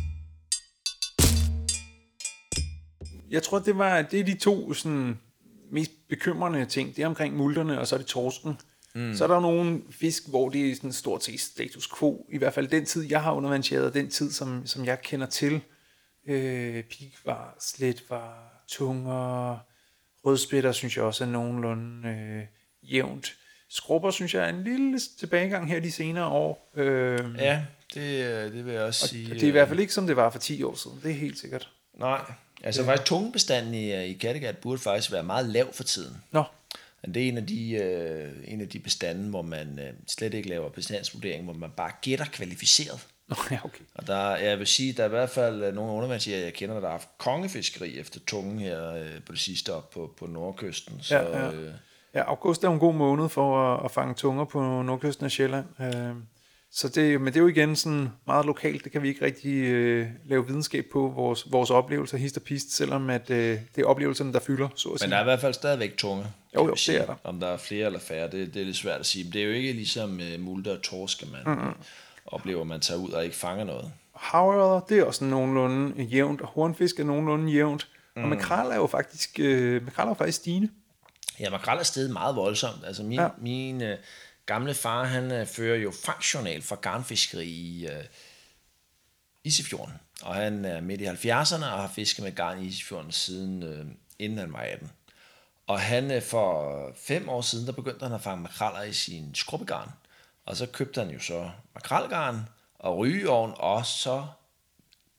Jeg 3.31 3.43
tror, 3.43 3.59
det 3.59 3.79
var 3.79 4.03
det 4.03 4.21
er 4.21 4.25
de 4.25 4.39
to 4.39 4.73
sådan, 4.75 5.19
mest 5.71 5.91
bekymrende 6.09 6.67
ting, 6.67 6.97
det 6.97 7.03
er 7.03 7.07
omkring 7.07 7.37
multerne, 7.37 7.81
og 7.81 7.87
så 7.87 7.95
er 7.95 7.99
det 7.99 8.07
torsken. 8.07 8.61
Mm. 8.95 9.15
Så 9.15 9.25
er 9.25 9.29
der 9.29 9.41
nogle 9.41 9.83
fisk, 9.91 10.29
hvor 10.29 10.49
det 10.49 10.71
er 10.71 10.75
sådan 10.75 10.93
stort 10.93 11.25
set 11.25 11.41
status 11.41 11.89
quo. 11.99 12.27
I 12.33 12.39
hvert 12.39 12.55
fald 12.55 12.69
den 12.69 12.87
tid, 12.87 13.03
jeg 13.03 13.23
har 13.23 13.33
undervandsjæret, 13.33 13.95
den 13.95 14.11
tid, 14.11 14.33
som, 14.33 14.67
som 14.67 14.85
jeg 14.85 15.03
kender 15.03 15.27
til. 15.27 15.61
Øh, 16.29 16.85
pikvar, 16.85 17.57
sletvar, 17.61 18.63
tunger, 18.69 19.59
rødspætter, 20.25 20.73
synes 20.73 20.97
jeg 20.97 21.05
også 21.05 21.25
er 21.25 21.29
nogenlunde 21.29 22.09
øh, 22.09 22.43
jævnt. 22.93 23.37
Skrubber, 23.77 24.11
synes 24.11 24.35
jeg, 24.35 24.45
er 24.45 24.49
en 24.49 24.65
lille 24.65 25.01
tilbagegang 25.19 25.69
her 25.69 25.81
de 25.81 25.93
senere 25.93 26.27
år. 26.27 26.71
Øh, 26.77 27.19
ja, 27.39 27.63
det, 27.95 28.53
det 28.53 28.67
vil 28.67 28.75
jeg 28.75 28.83
også 28.83 29.09
sige. 29.09 29.35
Det 29.35 29.43
er 29.43 29.49
i 29.49 29.51
hvert 29.51 29.69
fald 29.69 29.81
ikke, 29.81 29.93
som 29.93 30.07
det 30.07 30.17
var 30.17 30.31
for 30.31 30.39
10 30.39 30.63
år 30.63 30.75
siden. 30.75 31.01
Det 31.03 31.11
er 31.11 31.15
helt 31.15 31.39
sikkert. 31.39 31.71
Nej, 31.99 32.21
Altså 32.65 32.83
ja. 32.83 32.89
faktisk 32.89 33.07
tungebestanden 33.07 33.75
i, 33.75 34.05
i 34.05 34.13
Kattegat 34.13 34.59
burde 34.59 34.79
faktisk 34.79 35.13
være 35.13 35.23
meget 35.23 35.47
lav 35.47 35.73
for 35.73 35.83
tiden. 35.83 36.17
Nå. 36.31 36.45
Men 37.03 37.15
det 37.15 37.25
er 37.25 37.29
en 37.29 37.37
af 37.37 37.47
de, 37.47 37.73
øh, 37.73 38.33
en 38.45 38.61
af 38.61 38.69
de 38.69 38.79
bestande, 38.79 39.31
hvor 39.31 39.43
man 39.43 39.79
øh, 39.79 39.93
slet 40.09 40.35
ikke 40.35 40.49
laver 40.49 40.69
bestandsvurdering, 40.71 41.45
hvor 41.45 41.53
man 41.53 41.71
bare 41.77 41.91
gætter 42.03 42.25
kvalificeret. 42.33 43.07
Ja, 43.51 43.59
okay. 43.65 43.85
Og 43.95 44.07
der, 44.07 44.37
jeg 44.37 44.59
vil 44.59 44.67
sige, 44.67 44.93
der 44.93 45.03
er 45.03 45.07
i 45.07 45.11
hvert 45.11 45.31
fald 45.31 45.63
øh, 45.63 45.75
nogle 45.75 45.93
undervandsjæger, 45.93 46.39
jeg 46.39 46.53
kender, 46.55 46.75
der 46.75 46.83
har 46.83 46.91
haft 46.91 47.09
kongefiskeri 47.19 47.99
efter 47.99 48.21
tungen 48.27 48.59
her 48.59 48.93
øh, 48.93 49.23
på 49.27 49.33
det 49.33 49.41
sidste 49.41 49.75
op 49.75 49.91
på, 49.91 50.15
på 50.19 50.27
nordkysten. 50.27 50.99
Så, 51.03 51.17
ja, 51.17 51.39
ja. 51.39 51.53
Øh, 51.53 51.73
ja, 52.17 52.23
august 52.23 52.65
er 52.65 52.69
en 52.69 52.79
god 52.79 52.95
måned 52.95 53.29
for 53.29 53.75
at, 53.75 53.85
at 53.85 53.91
fange 53.91 54.15
tunger 54.15 54.45
på 54.45 54.83
nordkysten 54.83 55.25
af 55.25 55.31
Sjælland. 55.31 55.67
Øh, 55.81 56.15
så 56.71 56.89
det, 56.89 57.21
men 57.21 57.27
det 57.27 57.37
er 57.37 57.41
jo 57.41 57.47
igen 57.47 57.77
sådan 57.77 58.09
meget 58.27 58.47
lokalt, 58.47 58.85
det 58.85 58.93
kan 58.93 59.03
vi 59.03 59.09
ikke 59.09 59.25
rigtig 59.25 59.55
øh, 59.55 60.09
lave 60.25 60.47
videnskab 60.47 60.87
på, 60.93 61.13
vores, 61.17 61.53
vores 61.53 61.71
oplevelser, 61.71 62.19
hist 62.19 62.37
og 62.37 62.43
pist, 62.43 62.77
selvom 62.77 63.11
at, 63.11 63.31
øh, 63.31 63.59
det 63.77 63.83
er 63.83 63.87
oplevelserne, 63.87 64.33
der 64.33 64.41
fylder, 64.41 64.69
så 64.75 64.89
at 64.89 64.93
Men 64.93 64.99
sige. 64.99 65.11
der 65.11 65.17
er 65.17 65.21
i 65.21 65.25
hvert 65.25 65.41
fald 65.41 65.55
stadigvæk 65.55 65.97
tunge. 65.97 66.27
Jo, 66.55 66.67
jo, 66.67 66.75
det 66.75 66.89
er 66.89 67.07
der. 67.07 67.15
Om 67.25 67.41
der 67.41 67.47
er 67.47 67.57
flere 67.57 67.87
eller 67.87 67.99
færre, 67.99 68.31
det, 68.31 68.55
det 68.55 68.63
er 68.63 68.67
lidt 68.67 68.77
svært 68.77 69.01
at 69.01 69.07
sige. 69.07 69.25
Men 69.25 69.33
det 69.33 69.41
er 69.41 69.47
jo 69.47 69.53
ikke 69.53 69.73
ligesom 69.73 70.21
øh, 70.21 70.41
multer 70.41 70.77
og 70.77 70.83
torsk, 70.83 71.25
man 71.33 71.55
mm-hmm. 71.55 71.75
oplever, 72.27 72.65
man 72.65 72.81
tager 72.81 73.01
ud 73.01 73.11
og 73.11 73.25
ikke 73.25 73.37
fanger 73.37 73.65
noget. 73.65 73.93
Havørder, 74.15 74.81
det 74.81 74.99
er 74.99 75.05
også 75.05 75.25
nogenlunde 75.25 76.03
jævnt, 76.03 76.41
og 76.41 76.49
hornfisk 76.49 77.01
er 77.01 77.05
nogenlunde 77.05 77.53
jævnt. 77.53 77.89
Mm. 78.17 78.23
Og 78.23 78.29
makrel 78.29 78.71
er 78.71 78.77
jo 78.77 78.87
faktisk, 78.87 79.41
øh, 79.41 79.85
makrel 79.85 80.05
er 80.05 80.09
jo 80.09 80.15
faktisk 80.15 80.39
stigende. 80.39 80.69
Ja, 81.41 81.51
makrel 81.51 81.79
er 81.79 81.83
stedet 81.83 82.11
meget 82.11 82.37
voldsomt. 82.37 82.85
Altså 82.85 83.03
min, 83.03 83.21
ja. 83.21 83.29
min 83.39 83.83
øh, 83.83 83.99
gamle 84.47 84.75
far, 84.75 85.05
han 85.05 85.33
øh, 85.33 85.47
fører 85.47 85.77
jo 85.77 85.93
fangstjournal 86.05 86.63
for 86.63 86.77
garnfiskeri 86.77 87.47
i 87.47 87.87
øh, 87.87 88.05
Isefjorden. 89.45 89.95
Og 90.23 90.35
han 90.35 90.65
er 90.65 90.81
midt 90.81 91.01
i 91.01 91.07
70'erne 91.07 91.65
og 91.65 91.81
har 91.81 91.93
fisket 91.95 92.25
med 92.25 92.35
garn 92.35 92.63
i 92.63 92.67
Isefjorden 92.67 93.13
siden 93.13 93.63
øh, 93.63 93.87
inden 94.19 94.39
han 94.39 94.53
var 94.53 94.61
18. 94.61 94.91
Og 95.67 95.81
han 95.81 96.11
øh, 96.11 96.23
for 96.23 96.93
fem 96.97 97.29
år 97.29 97.41
siden, 97.41 97.67
der 97.67 97.73
begyndte 97.73 98.03
han 98.07 98.15
at 98.15 98.23
fange 98.23 98.43
makraller 98.43 98.83
i 98.83 98.93
sin 98.93 99.35
skrubbegarn. 99.35 99.91
Og 100.45 100.57
så 100.57 100.67
købte 100.67 101.01
han 101.01 101.11
jo 101.11 101.21
så 101.21 101.51
makralgarn 101.75 102.49
og 102.79 102.99
rygeovn, 102.99 103.53
og 103.57 103.87
så 103.87 104.27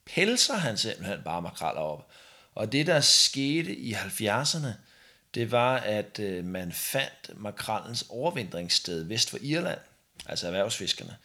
pelser 0.04 0.54
han 0.54 0.76
simpelthen 0.76 1.20
bare 1.24 1.42
makraller 1.42 1.80
op. 1.80 2.10
Og 2.54 2.72
det, 2.72 2.86
der 2.86 3.00
skete 3.00 3.76
i 3.76 3.92
70'erne, 3.92 4.68
det 5.34 5.52
var, 5.52 5.76
at 5.76 6.18
øh, 6.18 6.44
man 6.44 6.72
fandt 6.72 7.30
makrallens 7.36 8.06
overvintringssted 8.08 9.02
vest 9.04 9.30
for 9.30 9.38
Irland, 9.42 9.78
altså 10.26 10.46
erhvervsfiskerne. 10.46 11.16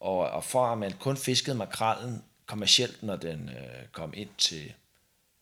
Og, 0.00 0.18
og 0.18 0.44
for 0.44 0.66
at 0.66 0.78
man 0.78 0.92
kun 0.92 1.16
fiskede 1.16 1.56
makrallen 1.56 2.24
kommercielt, 2.46 3.02
når 3.02 3.16
den 3.16 3.48
øh, 3.48 3.86
kom 3.92 4.12
ind 4.16 4.28
til 4.38 4.72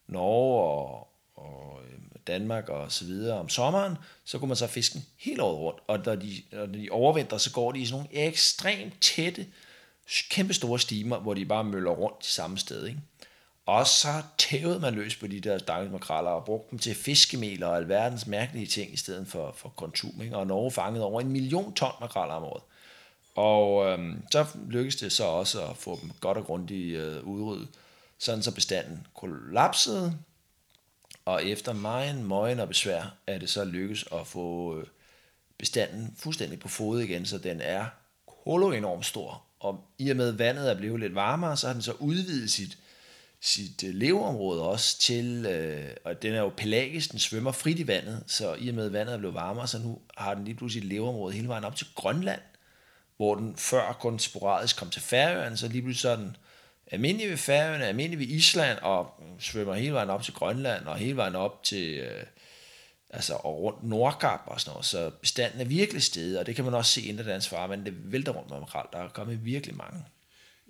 Norge 0.07 0.63
og, 0.63 1.09
og 1.35 1.81
øh, 1.85 1.99
Danmark 2.27 2.69
og 2.69 2.93
så 2.93 3.05
videre 3.05 3.39
om 3.39 3.49
sommeren, 3.49 3.97
så 4.25 4.39
kunne 4.39 4.49
man 4.49 4.57
så 4.57 4.67
fiske 4.67 4.93
den 4.93 5.07
hele 5.19 5.43
året 5.43 5.59
rundt. 5.59 5.81
Og 5.87 5.99
når 6.07 6.15
de, 6.15 6.43
når 6.53 6.67
de 6.67 6.89
overvintrer, 6.91 7.39
så 7.39 7.53
går 7.53 7.73
de 7.73 7.79
i 7.79 7.87
sådan 7.87 7.99
nogle 7.99 8.27
ekstremt 8.27 9.01
tætte, 9.01 9.47
kæmpe 10.31 10.55
store 10.55 10.79
stimer, 10.79 11.19
hvor 11.19 11.35
de 11.35 11.47
bare 11.47 11.65
møller 11.65 11.91
rundt 11.91 12.23
de 12.23 12.27
samme 12.27 12.59
sted. 12.59 12.87
Ikke? 12.87 13.01
Og 13.71 13.87
så 13.87 14.23
tævede 14.39 14.81
man 14.81 14.95
løs 14.95 15.17
på 15.17 15.27
de 15.27 15.41
der 15.41 15.59
stakkels 15.59 15.93
makraller 15.93 16.31
og 16.31 16.45
brugte 16.45 16.71
dem 16.71 16.79
til 16.79 16.95
fiskemel 16.95 17.63
og 17.63 17.77
alverdens 17.77 18.27
mærkelige 18.27 18.67
ting 18.67 18.93
i 18.93 18.97
stedet 18.97 19.29
for, 19.29 19.53
for 19.57 19.69
konsum. 19.69 20.23
Ikke? 20.23 20.37
Og 20.37 20.47
Norge 20.47 20.71
fangede 20.71 21.05
over 21.05 21.21
en 21.21 21.29
million 21.29 21.75
ton 21.75 21.93
makraller 22.01 22.35
om 22.35 22.43
året. 22.43 22.63
Og 23.35 23.87
øhm, 23.87 24.23
så 24.31 24.47
lykkedes 24.69 24.97
det 24.97 25.13
så 25.13 25.25
også 25.25 25.67
at 25.67 25.77
få 25.77 25.99
dem 26.03 26.11
godt 26.21 26.39
og 26.39 26.45
grundigt 26.45 26.99
øh, 26.99 27.25
udryddet, 27.25 27.69
sådan 28.19 28.43
så 28.43 28.55
bestanden 28.55 29.07
kollapsede, 29.15 30.17
og 31.25 31.45
efter 31.45 31.73
meget 31.73 32.17
møgen 32.17 32.61
og 32.61 32.69
besvær 32.69 33.17
er 33.27 33.39
det 33.39 33.51
så 33.51 33.65
lykkes 33.65 34.05
at 34.13 34.27
få 34.27 34.79
øh, 34.79 34.87
bestanden 35.59 36.15
fuldstændig 36.19 36.61
på 36.61 36.69
fod 36.69 37.01
igen, 37.01 37.27
så 37.27 37.39
den 37.39 37.61
er 37.61 37.87
kolo 38.27 38.71
enormt 38.71 39.07
stor. 39.07 39.43
Og 39.61 39.85
i 39.99 40.11
og 40.11 40.17
med 40.17 40.33
vandet 40.33 40.71
er 40.71 40.75
blevet 40.75 41.01
lidt 41.01 41.15
varmere, 41.15 41.57
så 41.57 41.67
har 41.67 41.75
den 41.75 41.83
så 41.83 41.93
udvidet 41.93 42.51
sit, 42.51 42.79
sit 43.41 43.85
øh, 43.85 43.95
leveområde 43.95 44.63
også 44.63 44.99
til, 44.99 45.47
øh, 45.47 45.91
og 46.05 46.23
den 46.23 46.35
er 46.35 46.41
jo 46.41 46.53
pelagisk, 46.57 47.11
den 47.11 47.19
svømmer 47.19 47.53
frit 47.53 47.79
i 47.79 47.87
vandet, 47.87 48.25
så 48.27 48.55
i 48.55 48.69
og 48.69 48.75
med 48.75 48.89
vandet 48.89 49.15
er 49.15 49.19
blevet 49.19 49.35
varmere, 49.35 49.69
så 49.69 49.79
nu 49.79 49.99
har 50.17 50.35
den 50.35 50.45
lige 50.45 50.55
pludselig 50.55 50.85
et 50.85 50.93
leveområde 50.93 51.35
hele 51.35 51.49
vejen 51.49 51.65
op 51.65 51.77
til 51.77 51.87
Grønland, 51.95 52.41
hvor 53.17 53.35
den 53.35 53.57
før 53.57 53.93
kun 54.01 54.19
sporadisk 54.19 54.77
kom 54.77 54.91
til 54.91 55.03
Færøerne, 55.03 55.57
så 55.57 55.69
lige 55.69 55.83
pludselig 55.83 56.01
sådan 56.01 56.37
almindelig 56.87 57.31
ved 57.31 57.37
Færøerne, 57.37 57.87
almindelig 57.87 58.19
ved 58.19 58.27
Island, 58.27 58.79
og 58.79 59.23
svømmer 59.39 59.75
hele 59.75 59.93
vejen 59.93 60.11
op 60.11 60.23
til 60.23 60.35
Grønland, 60.35 60.87
og 60.87 60.97
hele 60.97 61.17
vejen 61.17 61.35
op 61.35 61.63
til, 61.63 61.99
øh, 61.99 62.25
altså 63.11 63.35
og 63.35 63.63
rundt 63.63 63.85
Nordkap 63.85 64.41
og 64.47 64.61
sådan 64.61 64.71
noget, 64.73 64.87
så 64.87 65.11
bestanden 65.21 65.61
er 65.61 65.65
virkelig 65.65 66.03
stedet, 66.03 66.39
og 66.39 66.47
det 66.47 66.57
kan 66.57 66.65
man 66.65 66.75
også 66.75 66.93
se 66.93 67.03
inden 67.03 67.27
dansk 67.27 67.49
farvand, 67.49 67.85
det 67.85 68.13
vælter 68.13 68.33
rundt 68.33 68.51
med 68.51 68.61
makrel, 68.61 68.87
der 68.93 68.99
er 68.99 69.09
kommet 69.09 69.45
virkelig 69.45 69.77
mange. 69.77 70.05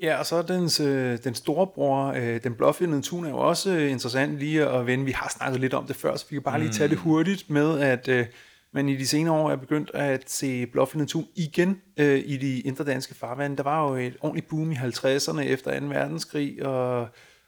Ja, 0.02 0.18
og 0.18 0.26
så 0.26 0.36
er 0.36 0.42
dens, 0.42 0.80
øh, 0.80 1.18
den 1.24 1.34
store 1.34 1.66
bror, 1.66 2.06
øh, 2.06 2.42
den 2.44 2.54
blåfindede 2.54 3.02
tun, 3.02 3.24
er 3.24 3.30
jo 3.30 3.38
også 3.38 3.70
øh, 3.70 3.90
interessant 3.90 4.38
lige 4.38 4.66
at 4.68 4.86
vende. 4.86 5.04
Vi 5.04 5.12
har 5.12 5.32
snakket 5.36 5.60
lidt 5.60 5.74
om 5.74 5.86
det 5.86 5.96
før, 5.96 6.16
så 6.16 6.26
vi 6.30 6.36
kan 6.36 6.42
bare 6.42 6.60
lige 6.60 6.72
tage 6.72 6.88
det 6.88 6.98
hurtigt 6.98 7.50
med, 7.50 7.80
at 7.80 8.08
øh, 8.08 8.26
man 8.72 8.88
i 8.88 8.96
de 8.96 9.06
senere 9.06 9.34
år 9.34 9.50
er 9.50 9.56
begyndt 9.56 9.90
at 9.94 10.30
se 10.30 10.66
blåfindede 10.66 11.10
tun 11.10 11.26
igen 11.34 11.80
øh, 11.96 12.22
i 12.26 12.36
de 12.36 12.60
indre 12.60 12.84
danske 12.84 13.14
farvande. 13.14 13.56
Der 13.56 13.62
var 13.62 13.88
jo 13.90 13.96
et 13.96 14.16
ordentligt 14.20 14.48
boom 14.48 14.72
i 14.72 14.74
50'erne 14.74 15.40
efter 15.40 15.80
2. 15.80 15.86
verdenskrig, 15.86 16.66
og, 16.66 17.00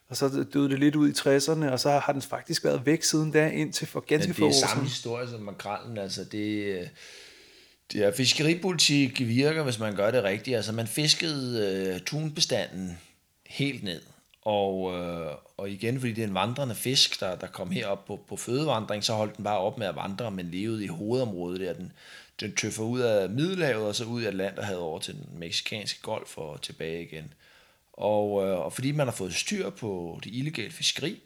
og 0.09 0.17
så 0.17 0.45
døde 0.55 0.69
det 0.71 0.79
lidt 0.79 0.97
ud 0.97 1.09
i 1.09 1.13
60'erne, 1.13 1.71
og 1.73 1.81
så 1.81 1.91
har 1.91 2.13
den 2.13 2.23
faktisk 2.23 2.65
været 2.65 2.87
væk 2.87 3.03
siden 3.03 3.31
da, 3.33 3.49
indtil 3.49 3.87
for 3.87 4.01
ganske 4.01 4.29
Ja, 4.39 4.43
få 4.43 4.45
år 4.45 4.49
det 4.51 4.57
er 4.57 4.61
samme 4.67 4.75
siden. 4.75 4.89
historie 4.89 5.29
som 5.29 5.41
makrallen, 5.41 5.99
altså 5.99 6.25
det, 6.33 6.65
øh, 6.65 6.87
Ja, 7.95 8.11
fiskeripolitik 8.11 9.21
virker, 9.21 9.63
hvis 9.63 9.79
man 9.79 9.97
gør 9.97 10.11
det 10.11 10.25
rigtigt. 10.25 10.57
Altså 10.57 10.73
man 10.73 10.87
fiskede 10.87 11.67
øh, 11.67 12.01
tunbestanden 12.01 12.99
helt 13.47 13.83
ned, 13.83 14.03
og, 14.43 14.95
øh, 14.99 15.33
og 15.57 15.71
igen, 15.71 16.01
fordi 16.01 16.13
det 16.13 16.25
er 16.25 16.29
en 16.29 16.35
vandrende 16.35 16.75
fisk, 16.75 17.21
der, 17.21 17.37
der 17.37 17.47
kom 17.47 17.71
herop 17.71 18.05
på, 18.05 18.21
på 18.29 18.37
fødevandring, 18.37 19.05
så 19.05 19.13
holdt 19.13 19.37
den 19.37 19.45
bare 19.45 19.59
op 19.59 19.79
med 19.79 19.87
at 19.87 19.97
vandre, 19.97 20.31
men 20.31 20.51
levede 20.51 20.85
i 20.85 20.87
hovedområdet 20.87 21.61
der. 21.61 21.73
Den, 21.73 21.93
den 22.41 22.55
tøffer 22.55 22.83
ud 22.83 23.01
af 23.01 23.31
Middelhavet, 23.31 23.87
og 23.87 23.95
så 23.95 24.05
ud 24.05 24.23
i 24.23 24.27
Atlanterhavet 24.27 24.83
over 24.83 24.99
til 24.99 25.15
den 25.15 25.39
meksikanske 25.39 26.03
golf 26.03 26.39
og 26.39 26.63
tilbage 26.63 27.03
igen. 27.03 27.35
Og, 27.93 28.47
øh, 28.47 28.59
og 28.59 28.73
fordi 28.73 28.93
man 28.93 29.07
har 29.07 29.15
fået 29.15 29.35
styr 29.35 29.71
på 29.71 30.21
det 30.25 30.35
illegale 30.35 30.73
fiskeri, 30.73 31.21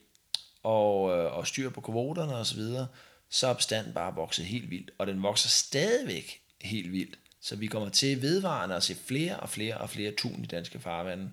og, 0.62 1.18
øh, 1.18 1.36
og 1.36 1.46
styr 1.46 1.70
på 1.70 1.80
kvoterne 1.80 2.34
osv., 2.34 2.44
så, 2.44 2.56
videre, 2.56 2.86
så 3.30 3.46
er 3.46 3.54
bestanden 3.54 3.92
bare 3.92 4.14
vokset 4.14 4.44
helt 4.44 4.70
vildt, 4.70 4.90
og 4.98 5.06
den 5.06 5.22
vokser 5.22 5.48
stadigvæk 5.48 6.40
helt 6.66 6.92
vildt. 6.92 7.18
Så 7.40 7.56
vi 7.56 7.66
kommer 7.66 7.88
til 7.88 8.22
vedvarende 8.22 8.74
at 8.76 8.82
se 8.82 8.94
flere 8.94 9.36
og 9.40 9.50
flere 9.50 9.78
og 9.78 9.90
flere 9.90 10.12
tun 10.12 10.42
i 10.42 10.46
danske 10.46 10.78
farvande. 10.80 11.30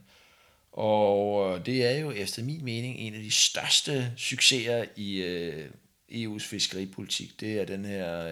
Og 0.71 1.49
øh, 1.59 1.65
det 1.65 1.85
er 1.85 1.99
jo 1.99 2.11
efter 2.11 2.43
min 2.43 2.65
mening 2.65 2.97
en 2.99 3.13
af 3.13 3.21
de 3.23 3.31
største 3.31 4.13
succeser 4.17 4.85
i 4.95 5.15
øh, 5.17 5.69
EU's 6.11 6.39
fiskeripolitik. 6.47 7.39
Det 7.39 7.59
er 7.59 7.65
den 7.65 7.85
her 7.85 8.27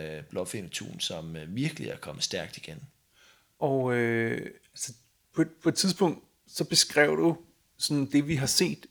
øh, 0.54 0.70
tun, 0.72 0.99
som 0.99 1.36
øh, 1.36 1.56
virkelig 1.56 1.89
er 1.89 1.97
kommet 1.97 2.24
stærkt 2.24 2.58
igen. 2.58 2.78
Og 3.60 3.93
øh, 3.93 4.49
altså, 4.74 4.93
på, 5.34 5.41
et- 5.41 5.52
på 5.64 5.70
et 5.70 5.76
tidspunkt, 5.76 6.24
så 6.47 6.64
beskrev 6.64 7.18
du 7.18 7.38
sådan 7.78 8.06
det, 8.06 8.28
vi 8.28 8.36
har 8.36 8.45
set 8.47 8.86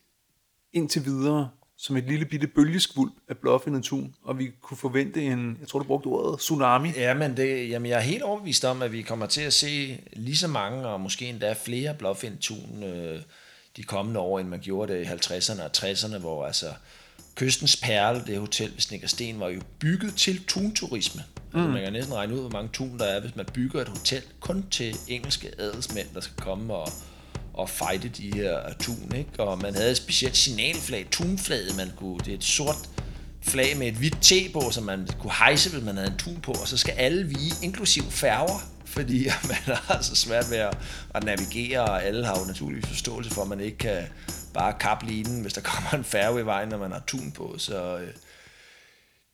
indtil 0.72 1.04
videre, 1.04 1.50
som 1.82 1.96
et 1.96 2.04
lille 2.04 2.24
bitte 2.24 2.46
bølgeskvulp 2.46 3.12
af 3.28 3.36
blåfindet 3.36 3.84
tun, 3.84 4.14
og 4.22 4.38
vi 4.38 4.50
kunne 4.62 4.78
forvente 4.78 5.22
en, 5.22 5.56
jeg 5.60 5.68
tror 5.68 5.78
du 5.78 5.84
brugte 5.84 6.06
ordet, 6.06 6.38
tsunami. 6.38 6.90
Ja, 6.96 7.14
men 7.14 7.36
det, 7.36 7.70
jamen 7.70 7.90
jeg 7.90 7.96
er 7.96 8.02
helt 8.02 8.22
overbevist 8.22 8.64
om, 8.64 8.82
at 8.82 8.92
vi 8.92 9.02
kommer 9.02 9.26
til 9.26 9.40
at 9.40 9.52
se 9.52 10.00
lige 10.12 10.36
så 10.36 10.48
mange, 10.48 10.86
og 10.86 11.00
måske 11.00 11.26
endda 11.26 11.54
flere 11.64 11.94
blåfindtun 11.94 12.82
øh, 12.82 13.20
de 13.76 13.82
kommende 13.82 14.20
år, 14.20 14.38
end 14.38 14.48
man 14.48 14.60
gjorde 14.60 14.92
det 14.92 15.00
i 15.00 15.04
50'erne 15.04 15.62
og 15.62 15.70
60'erne, 15.76 16.18
hvor 16.18 16.46
altså 16.46 16.66
Kystens 17.34 17.76
Perle, 17.76 18.24
det 18.26 18.38
hotel 18.38 18.72
ved 18.72 18.80
Snekkersten, 18.80 19.40
var 19.40 19.48
jo 19.48 19.60
bygget 19.78 20.14
til 20.14 20.44
tunturisme. 20.44 21.22
Mm. 21.52 21.58
Altså, 21.58 21.72
man 21.72 21.84
kan 21.84 21.92
næsten 21.92 22.14
regne 22.14 22.34
ud, 22.34 22.40
hvor 22.40 22.50
mange 22.50 22.70
tun 22.72 22.98
der 22.98 23.04
er, 23.04 23.20
hvis 23.20 23.36
man 23.36 23.46
bygger 23.54 23.80
et 23.80 23.88
hotel 23.88 24.22
kun 24.40 24.64
til 24.70 24.96
engelske 25.08 25.50
adelsmænd, 25.58 26.06
der 26.14 26.20
skal 26.20 26.36
komme 26.36 26.74
og, 26.74 26.88
og 27.60 27.70
fighte 27.70 28.08
de 28.08 28.34
her 28.34 28.72
tun. 28.80 29.12
Ikke? 29.16 29.42
Og 29.42 29.58
man 29.58 29.74
havde 29.74 29.90
et 29.90 29.96
specielt 29.96 30.36
signalflag, 30.36 31.06
tunflaget, 31.10 31.76
man 31.76 31.90
kunne, 31.96 32.18
det 32.18 32.28
er 32.28 32.36
et 32.36 32.44
sort 32.44 32.88
flag 33.42 33.76
med 33.76 33.86
et 33.86 33.94
hvidt 33.94 34.22
T 34.22 34.52
på, 34.52 34.70
som 34.70 34.84
man 34.84 35.08
kunne 35.18 35.32
hejse, 35.32 35.70
hvis 35.70 35.84
man 35.84 35.96
havde 35.96 36.10
en 36.10 36.18
tun 36.18 36.40
på, 36.40 36.52
og 36.52 36.68
så 36.68 36.76
skal 36.76 36.94
alle 36.94 37.26
vige, 37.26 37.52
inklusiv 37.62 38.02
færger, 38.10 38.70
fordi 38.84 39.24
man 39.50 39.76
har 39.76 40.02
så 40.02 40.14
svært 40.14 40.50
ved 40.50 40.58
at, 40.58 40.78
at 41.14 41.24
navigere, 41.24 41.80
og 41.80 42.04
alle 42.04 42.26
har 42.26 42.38
jo 42.40 42.46
naturligvis 42.46 42.88
forståelse 42.88 43.30
for, 43.30 43.42
at 43.42 43.48
man 43.48 43.60
ikke 43.60 43.78
kan 43.78 44.02
bare 44.54 44.74
kappe 44.80 45.06
linen, 45.06 45.42
hvis 45.42 45.52
der 45.52 45.60
kommer 45.70 45.90
en 45.94 46.04
færge 46.04 46.40
i 46.40 46.44
vejen, 46.44 46.68
når 46.68 46.78
man 46.78 46.92
har 46.92 47.02
tun 47.06 47.32
på, 47.32 47.54
så 47.58 47.98
øh, 47.98 48.14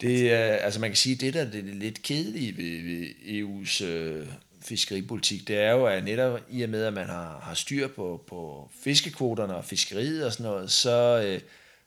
det 0.01 0.33
er, 0.33 0.57
altså 0.57 0.81
man 0.81 0.91
kan 0.91 0.97
sige, 0.97 1.17
det 1.17 1.35
der 1.35 1.41
er 1.41 1.63
lidt 1.63 2.03
kedelige 2.03 2.57
ved, 2.57 2.83
ved 2.83 3.07
EU's 3.41 3.85
øh, 3.85 4.27
fiskeripolitik, 4.67 5.49
det 5.49 5.57
er 5.57 5.71
jo, 5.71 5.87
at 5.87 6.05
netop 6.05 6.41
i 6.51 6.63
og 6.63 6.69
med, 6.69 6.85
at 6.85 6.93
man 6.93 7.07
har, 7.07 7.41
har 7.41 7.55
styr 7.55 7.89
på, 7.89 8.25
på 8.27 8.71
fiskekvoterne 8.81 9.57
og 9.57 9.65
fiskeriet 9.65 10.27
og 10.27 10.33
sådan 10.33 10.47
noget, 10.53 10.73
så 10.73 11.23
øh, 11.27 11.41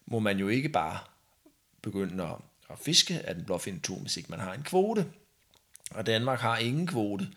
må 0.06 0.20
man 0.20 0.40
jo 0.40 0.48
ikke 0.48 0.70
bare 0.70 1.00
begynde 1.82 2.24
at, 2.24 2.36
at 2.70 2.80
fiske 2.80 3.22
af 3.24 3.36
den 3.36 3.46
blåfindede 3.46 3.84
tun, 3.84 4.02
hvis 4.02 4.18
ikke 4.18 4.32
man 4.32 4.40
har 4.40 4.54
en 4.54 4.64
kvote. 4.64 5.06
Og 5.92 6.06
Danmark 6.06 6.40
har 6.40 6.58
ingen 6.58 6.88
kvote 6.88 7.28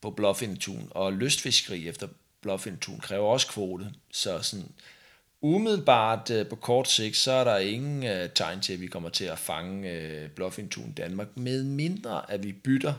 på 0.00 0.10
blåfindetun, 0.10 0.88
og 0.90 1.12
lystfiskeri 1.12 1.88
efter 1.88 2.08
blåfindetun 2.40 3.00
kræver 3.00 3.28
også 3.28 3.48
kvote. 3.48 3.92
Så 4.10 4.42
sådan 4.42 4.68
umiddelbart 5.40 6.30
øh, 6.30 6.46
på 6.46 6.56
kort 6.56 6.88
sigt, 6.88 7.16
så 7.16 7.32
er 7.32 7.44
der 7.44 7.56
ingen 7.56 8.06
øh, 8.06 8.30
tegn 8.34 8.60
til, 8.60 8.72
at 8.72 8.80
vi 8.80 8.86
kommer 8.86 9.08
til 9.08 9.24
at 9.24 9.38
fange 9.38 9.90
øh, 9.90 10.30
blåfindetun 10.30 10.88
i 10.88 10.92
Danmark, 10.92 11.36
med 11.36 11.64
mindre 11.64 12.30
at 12.30 12.42
vi 12.42 12.52
bytter 12.52 12.94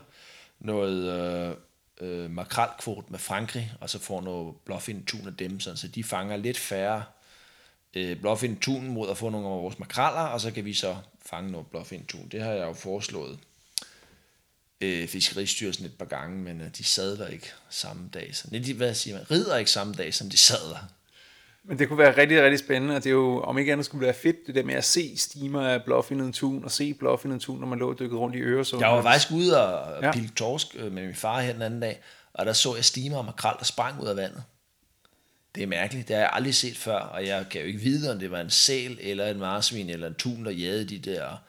noget 0.60 1.12
øh, 1.12 1.56
øh, 2.00 2.30
makrelkvote 2.30 3.06
med 3.10 3.18
Frankrig, 3.18 3.72
og 3.80 3.90
så 3.90 3.98
får 3.98 4.20
noget 4.20 4.54
blåfindetun 4.64 5.26
af 5.26 5.36
dem, 5.36 5.60
sådan, 5.60 5.76
så 5.76 5.88
de 5.88 6.04
fanger 6.04 6.36
lidt 6.36 6.58
færre 6.58 7.04
øh, 7.94 8.16
tun 8.60 8.88
mod 8.88 9.10
at 9.10 9.18
få 9.18 9.30
nogle 9.30 9.46
af 9.46 9.52
vores 9.52 9.78
makraller, 9.78 10.20
og 10.20 10.40
så 10.40 10.50
kan 10.50 10.64
vi 10.64 10.74
så 10.74 10.96
fange 11.26 11.50
noget 11.50 11.66
tun 12.08 12.28
Det 12.28 12.42
har 12.42 12.52
jeg 12.52 12.66
jo 12.66 12.72
foreslået 12.72 13.38
øh, 14.80 15.08
Fiskeristyrelsen 15.08 15.86
et 15.86 15.98
par 15.98 16.04
gange, 16.04 16.38
men 16.38 16.60
øh, 16.60 16.76
de 16.76 16.84
sad 16.84 17.18
der 17.18 17.28
ikke 17.28 17.52
samme 17.70 18.08
dag. 18.14 18.36
Så, 18.36 18.48
nej, 18.50 18.62
de, 18.62 18.74
hvad 18.74 18.94
siger 18.94 19.16
man? 19.16 19.30
Rider 19.30 19.56
ikke 19.56 19.70
samme 19.70 19.94
dag, 19.94 20.14
som 20.14 20.30
de 20.30 20.36
sad 20.36 20.70
der. 20.70 20.88
Men 21.64 21.78
det 21.78 21.88
kunne 21.88 21.98
være 21.98 22.16
rigtig, 22.16 22.42
rigtig 22.42 22.58
spændende, 22.58 22.96
og 22.96 23.04
det 23.04 23.10
er 23.10 23.14
jo, 23.14 23.40
om 23.42 23.58
ikke 23.58 23.72
andet 23.72 23.86
skulle 23.86 24.04
være 24.06 24.14
fedt, 24.14 24.36
det 24.46 24.54
der 24.54 24.62
med 24.62 24.74
at 24.74 24.84
se 24.84 25.16
stimer 25.16 25.60
af 25.68 25.84
blåfindet 25.84 26.34
tun, 26.34 26.64
og 26.64 26.70
se 26.70 26.94
blåfindet 26.94 27.40
tun, 27.40 27.60
når 27.60 27.66
man 27.66 27.78
lå 27.78 27.90
og 27.90 27.98
dykkede 27.98 28.20
rundt 28.20 28.36
i 28.36 28.38
Øresund. 28.38 28.82
Jeg 28.82 28.90
var 28.90 29.02
faktisk 29.02 29.32
ude 29.32 29.66
og 29.66 30.02
Ja. 30.02 30.12
pille 30.12 30.28
torsk 30.36 30.66
øh, 30.78 30.92
med 30.92 31.06
min 31.06 31.14
far 31.14 31.40
her 31.40 31.52
den 31.52 31.62
anden 31.62 31.80
dag, 31.80 32.00
og 32.34 32.46
der 32.46 32.52
så 32.52 32.74
jeg 32.74 32.84
stimer 32.84 33.16
og 33.18 33.24
makrel, 33.24 33.54
der 33.58 33.64
sprang 33.64 34.02
ud 34.02 34.06
af 34.06 34.16
vandet. 34.16 34.42
Det 35.54 35.62
er 35.62 35.66
mærkeligt, 35.66 36.08
det 36.08 36.16
har 36.16 36.20
jeg 36.22 36.30
aldrig 36.32 36.54
set 36.54 36.76
før, 36.76 36.98
og 36.98 37.26
jeg 37.26 37.46
kan 37.50 37.60
jo 37.60 37.66
ikke 37.66 37.78
vide, 37.80 38.12
om 38.12 38.18
det 38.18 38.30
var 38.30 38.40
en 38.40 38.50
sæl, 38.50 38.98
eller 39.00 39.26
en 39.26 39.38
marsvin, 39.38 39.90
eller 39.90 40.06
en 40.06 40.14
tun, 40.14 40.44
der 40.44 40.50
jagede 40.50 40.84
de 40.84 40.98
der 40.98 41.42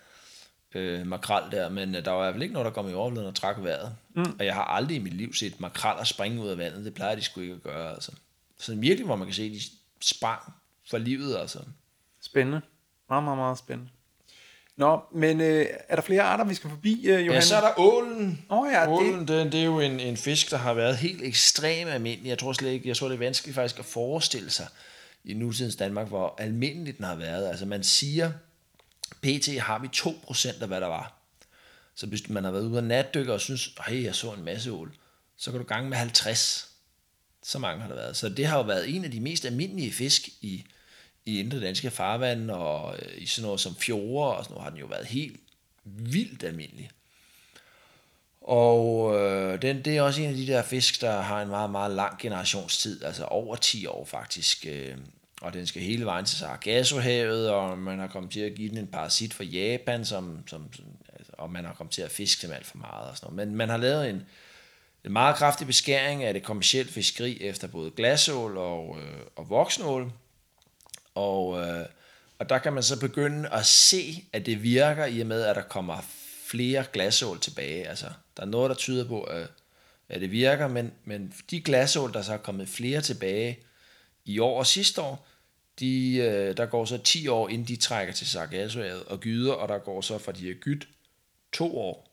øh, 0.75 1.07
makrel 1.07 1.51
der, 1.51 1.69
men 1.69 1.95
øh, 1.95 2.05
der 2.05 2.11
var 2.11 2.19
i 2.19 2.23
hvert 2.23 2.33
fald 2.33 2.43
ikke 2.43 2.53
noget, 2.53 2.65
der 2.65 2.71
kom 2.71 2.89
i 2.89 2.93
overfladen 2.93 3.27
og 3.27 3.35
trak 3.35 3.55
vejret. 3.63 3.95
Mm. 4.15 4.35
Og 4.39 4.45
jeg 4.45 4.53
har 4.53 4.63
aldrig 4.63 4.95
i 4.95 4.99
mit 4.99 5.13
liv 5.13 5.33
set 5.33 5.59
makreller 5.59 6.03
springe 6.03 6.41
ud 6.41 6.47
af 6.49 6.57
vandet, 6.57 6.85
det 6.85 6.93
plejer 6.93 7.15
de 7.15 7.21
sgu 7.21 7.41
ikke 7.41 7.53
at 7.53 7.63
gøre, 7.63 7.93
altså. 7.93 8.11
Så 8.59 8.75
virkelig, 8.75 9.05
hvor 9.05 9.15
man 9.15 9.27
kan 9.27 9.33
se, 9.35 9.49
de 9.53 9.59
sprang 10.01 10.53
for 10.89 10.97
livet, 10.97 11.37
altså. 11.37 11.59
Spændende. 12.21 12.61
Meget, 13.09 13.23
meget, 13.23 13.37
meget 13.37 13.57
spændende. 13.57 13.91
Nå, 14.77 15.01
men 15.11 15.41
øh, 15.41 15.65
er 15.89 15.95
der 15.95 16.01
flere 16.01 16.21
arter, 16.21 16.43
vi 16.45 16.53
skal 16.55 16.69
forbi, 16.69 16.93
øh, 17.07 17.25
Johan? 17.25 17.31
Ja, 17.31 17.41
så 17.41 17.55
er 17.55 17.61
der 17.61 17.79
ålen. 17.79 18.45
Åh 18.49 18.67
ja, 18.73 18.81
det- 18.81 18.89
ålen, 18.89 19.27
det, 19.27 19.51
det 19.51 19.59
er 19.59 19.65
jo 19.65 19.79
en, 19.79 19.99
en 19.99 20.17
fisk, 20.17 20.51
der 20.51 20.57
har 20.57 20.73
været 20.73 20.97
helt 20.97 21.21
ekstremt 21.23 21.89
almindelig. 21.91 22.29
Jeg 22.29 22.39
tror 22.39 22.53
slet 22.53 22.69
ikke, 22.71 22.87
jeg 22.87 22.97
tror, 22.97 23.07
det 23.07 23.15
er 23.15 23.19
vanskeligt 23.19 23.55
faktisk 23.55 23.79
at 23.79 23.85
forestille 23.85 24.49
sig 24.49 24.67
i 25.23 25.33
nutidens 25.33 25.75
Danmark, 25.75 26.07
hvor 26.07 26.35
almindeligt 26.37 26.97
den 26.97 27.05
har 27.05 27.15
været. 27.15 27.47
Altså 27.47 27.65
man 27.65 27.83
siger, 27.83 28.31
pt. 29.21 29.59
har 29.59 29.79
vi 29.79 29.87
2% 29.95 30.61
af, 30.61 30.67
hvad 30.67 30.81
der 30.81 30.87
var. 30.87 31.13
Så 31.95 32.07
hvis 32.07 32.29
man 32.29 32.43
har 32.43 32.51
været 32.51 32.63
ude 32.67 32.77
og 32.77 32.83
natdykke 32.83 33.33
og 33.33 33.41
synes, 33.41 33.69
hey, 33.87 34.03
jeg 34.03 34.15
så 34.15 34.31
en 34.33 34.43
masse 34.45 34.71
ål, 34.71 34.95
så 35.37 35.51
kan 35.51 35.59
du 35.59 35.65
gange 35.65 35.89
med 35.89 35.97
50. 35.97 36.71
Så 37.47 37.59
mange 37.59 37.81
har 37.81 37.87
der 37.87 37.95
været. 37.95 38.17
Så 38.17 38.29
det 38.29 38.45
har 38.45 38.57
jo 38.57 38.63
været 38.63 38.95
en 38.95 39.05
af 39.05 39.11
de 39.11 39.19
mest 39.19 39.45
almindelige 39.45 39.91
fisk 39.91 40.29
i, 40.41 40.65
i 41.25 41.39
indre 41.39 41.59
danske 41.59 41.91
farvand, 41.91 42.51
og 42.51 42.95
øh, 42.99 43.21
i 43.21 43.25
sådan 43.25 43.45
noget 43.45 43.59
som 43.59 43.75
fjorde, 43.75 44.37
og 44.37 44.43
sådan 44.43 44.53
noget, 44.53 44.63
har 44.63 44.69
den 44.69 44.79
jo 44.79 44.85
været 44.85 45.05
helt 45.05 45.39
vildt 45.83 46.43
almindelig. 46.43 46.89
Og 48.41 49.15
øh, 49.19 49.61
den, 49.61 49.85
det 49.85 49.97
er 49.97 50.01
også 50.01 50.21
en 50.21 50.29
af 50.29 50.35
de 50.35 50.47
der 50.47 50.63
fisk, 50.63 51.01
der 51.01 51.21
har 51.21 51.41
en 51.41 51.47
meget, 51.47 51.69
meget 51.69 51.91
lang 51.91 52.19
generationstid, 52.19 53.03
altså 53.03 53.25
over 53.25 53.55
10 53.55 53.85
år 53.85 54.05
faktisk. 54.05 54.65
Øh, 54.69 54.97
og 55.41 55.53
den 55.53 55.67
skal 55.67 55.81
hele 55.81 56.05
vejen 56.05 56.25
til 56.25 56.37
Sargassohavet, 56.37 57.49
og 57.49 57.77
man 57.77 57.99
har 57.99 58.07
kommet 58.07 58.31
til 58.31 58.39
at 58.39 58.55
give 58.55 58.69
den 58.69 58.77
en 58.77 58.87
parasit 58.87 59.33
fra 59.33 59.43
Japan, 59.43 60.05
som, 60.05 60.47
som, 60.47 60.73
som, 60.73 60.85
altså, 61.13 61.31
og 61.37 61.51
man 61.51 61.65
har 61.65 61.73
kommet 61.73 61.93
til 61.93 62.01
at 62.01 62.11
fiske 62.11 62.47
dem 62.47 62.55
alt 62.55 62.65
for 62.65 62.77
meget. 62.77 63.09
Og 63.09 63.17
sådan 63.17 63.33
noget. 63.33 63.47
Men 63.47 63.57
man 63.57 63.69
har 63.69 63.77
lavet 63.77 64.09
en, 64.09 64.23
en 65.05 65.13
meget 65.13 65.35
kraftig 65.35 65.67
beskæring 65.67 66.23
af 66.23 66.33
det 66.33 66.43
kommersielle 66.43 66.91
fiskeri 66.91 67.41
efter 67.41 67.67
både 67.67 67.91
glasål 67.91 68.57
og, 68.57 68.97
øh, 69.01 69.19
og 69.35 69.49
voksnål. 69.49 70.11
Og, 71.15 71.61
øh, 71.61 71.85
og 72.39 72.49
der 72.49 72.57
kan 72.57 72.73
man 72.73 72.83
så 72.83 72.99
begynde 72.99 73.49
at 73.49 73.65
se, 73.65 74.23
at 74.33 74.45
det 74.45 74.63
virker 74.63 75.05
i 75.05 75.19
og 75.19 75.27
med, 75.27 75.43
at 75.43 75.55
der 75.55 75.61
kommer 75.61 75.97
flere 76.45 76.85
glasål 76.93 77.39
tilbage. 77.39 77.87
Altså, 77.87 78.07
der 78.37 78.43
er 78.43 78.47
noget, 78.47 78.69
der 78.69 78.75
tyder 78.75 79.07
på, 79.07 79.21
at, 79.23 79.47
at 80.09 80.21
det 80.21 80.31
virker, 80.31 80.67
men, 80.67 80.91
men 81.03 81.33
de 81.51 81.61
glasål, 81.61 82.13
der 82.13 82.21
så 82.21 82.33
er 82.33 82.37
kommet 82.37 82.69
flere 82.69 83.01
tilbage 83.01 83.59
i 84.25 84.39
år 84.39 84.59
og 84.59 84.67
sidste 84.67 85.01
år, 85.01 85.27
de, 85.79 86.15
øh, 86.15 86.57
der 86.57 86.65
går 86.65 86.85
så 86.85 86.97
10 86.97 87.27
år, 87.27 87.49
inden 87.49 87.67
de 87.67 87.75
trækker 87.75 88.13
til 88.13 88.27
Sargassohavet 88.27 89.03
og 89.03 89.19
gyder, 89.19 89.53
og 89.53 89.67
der 89.67 89.77
går 89.77 90.01
så 90.01 90.17
fra 90.17 90.31
de 90.31 90.49
er 90.49 90.53
gydt 90.53 90.87
to 91.53 91.77
år, 91.77 92.04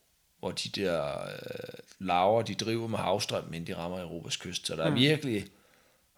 hvor 0.43 0.51
de 0.51 0.68
der 0.68 1.20
øh, 1.22 1.74
laver, 1.99 2.43
de 2.43 2.55
driver 2.55 2.88
med 2.88 2.99
havstrøm, 2.99 3.55
inden 3.55 3.66
de 3.66 3.76
rammer 3.76 4.01
Europas 4.01 4.36
kyst. 4.36 4.66
Så 4.66 4.76
der 4.76 4.84
er 4.84 4.90
mm. 4.90 4.97
virkelig 4.97 5.47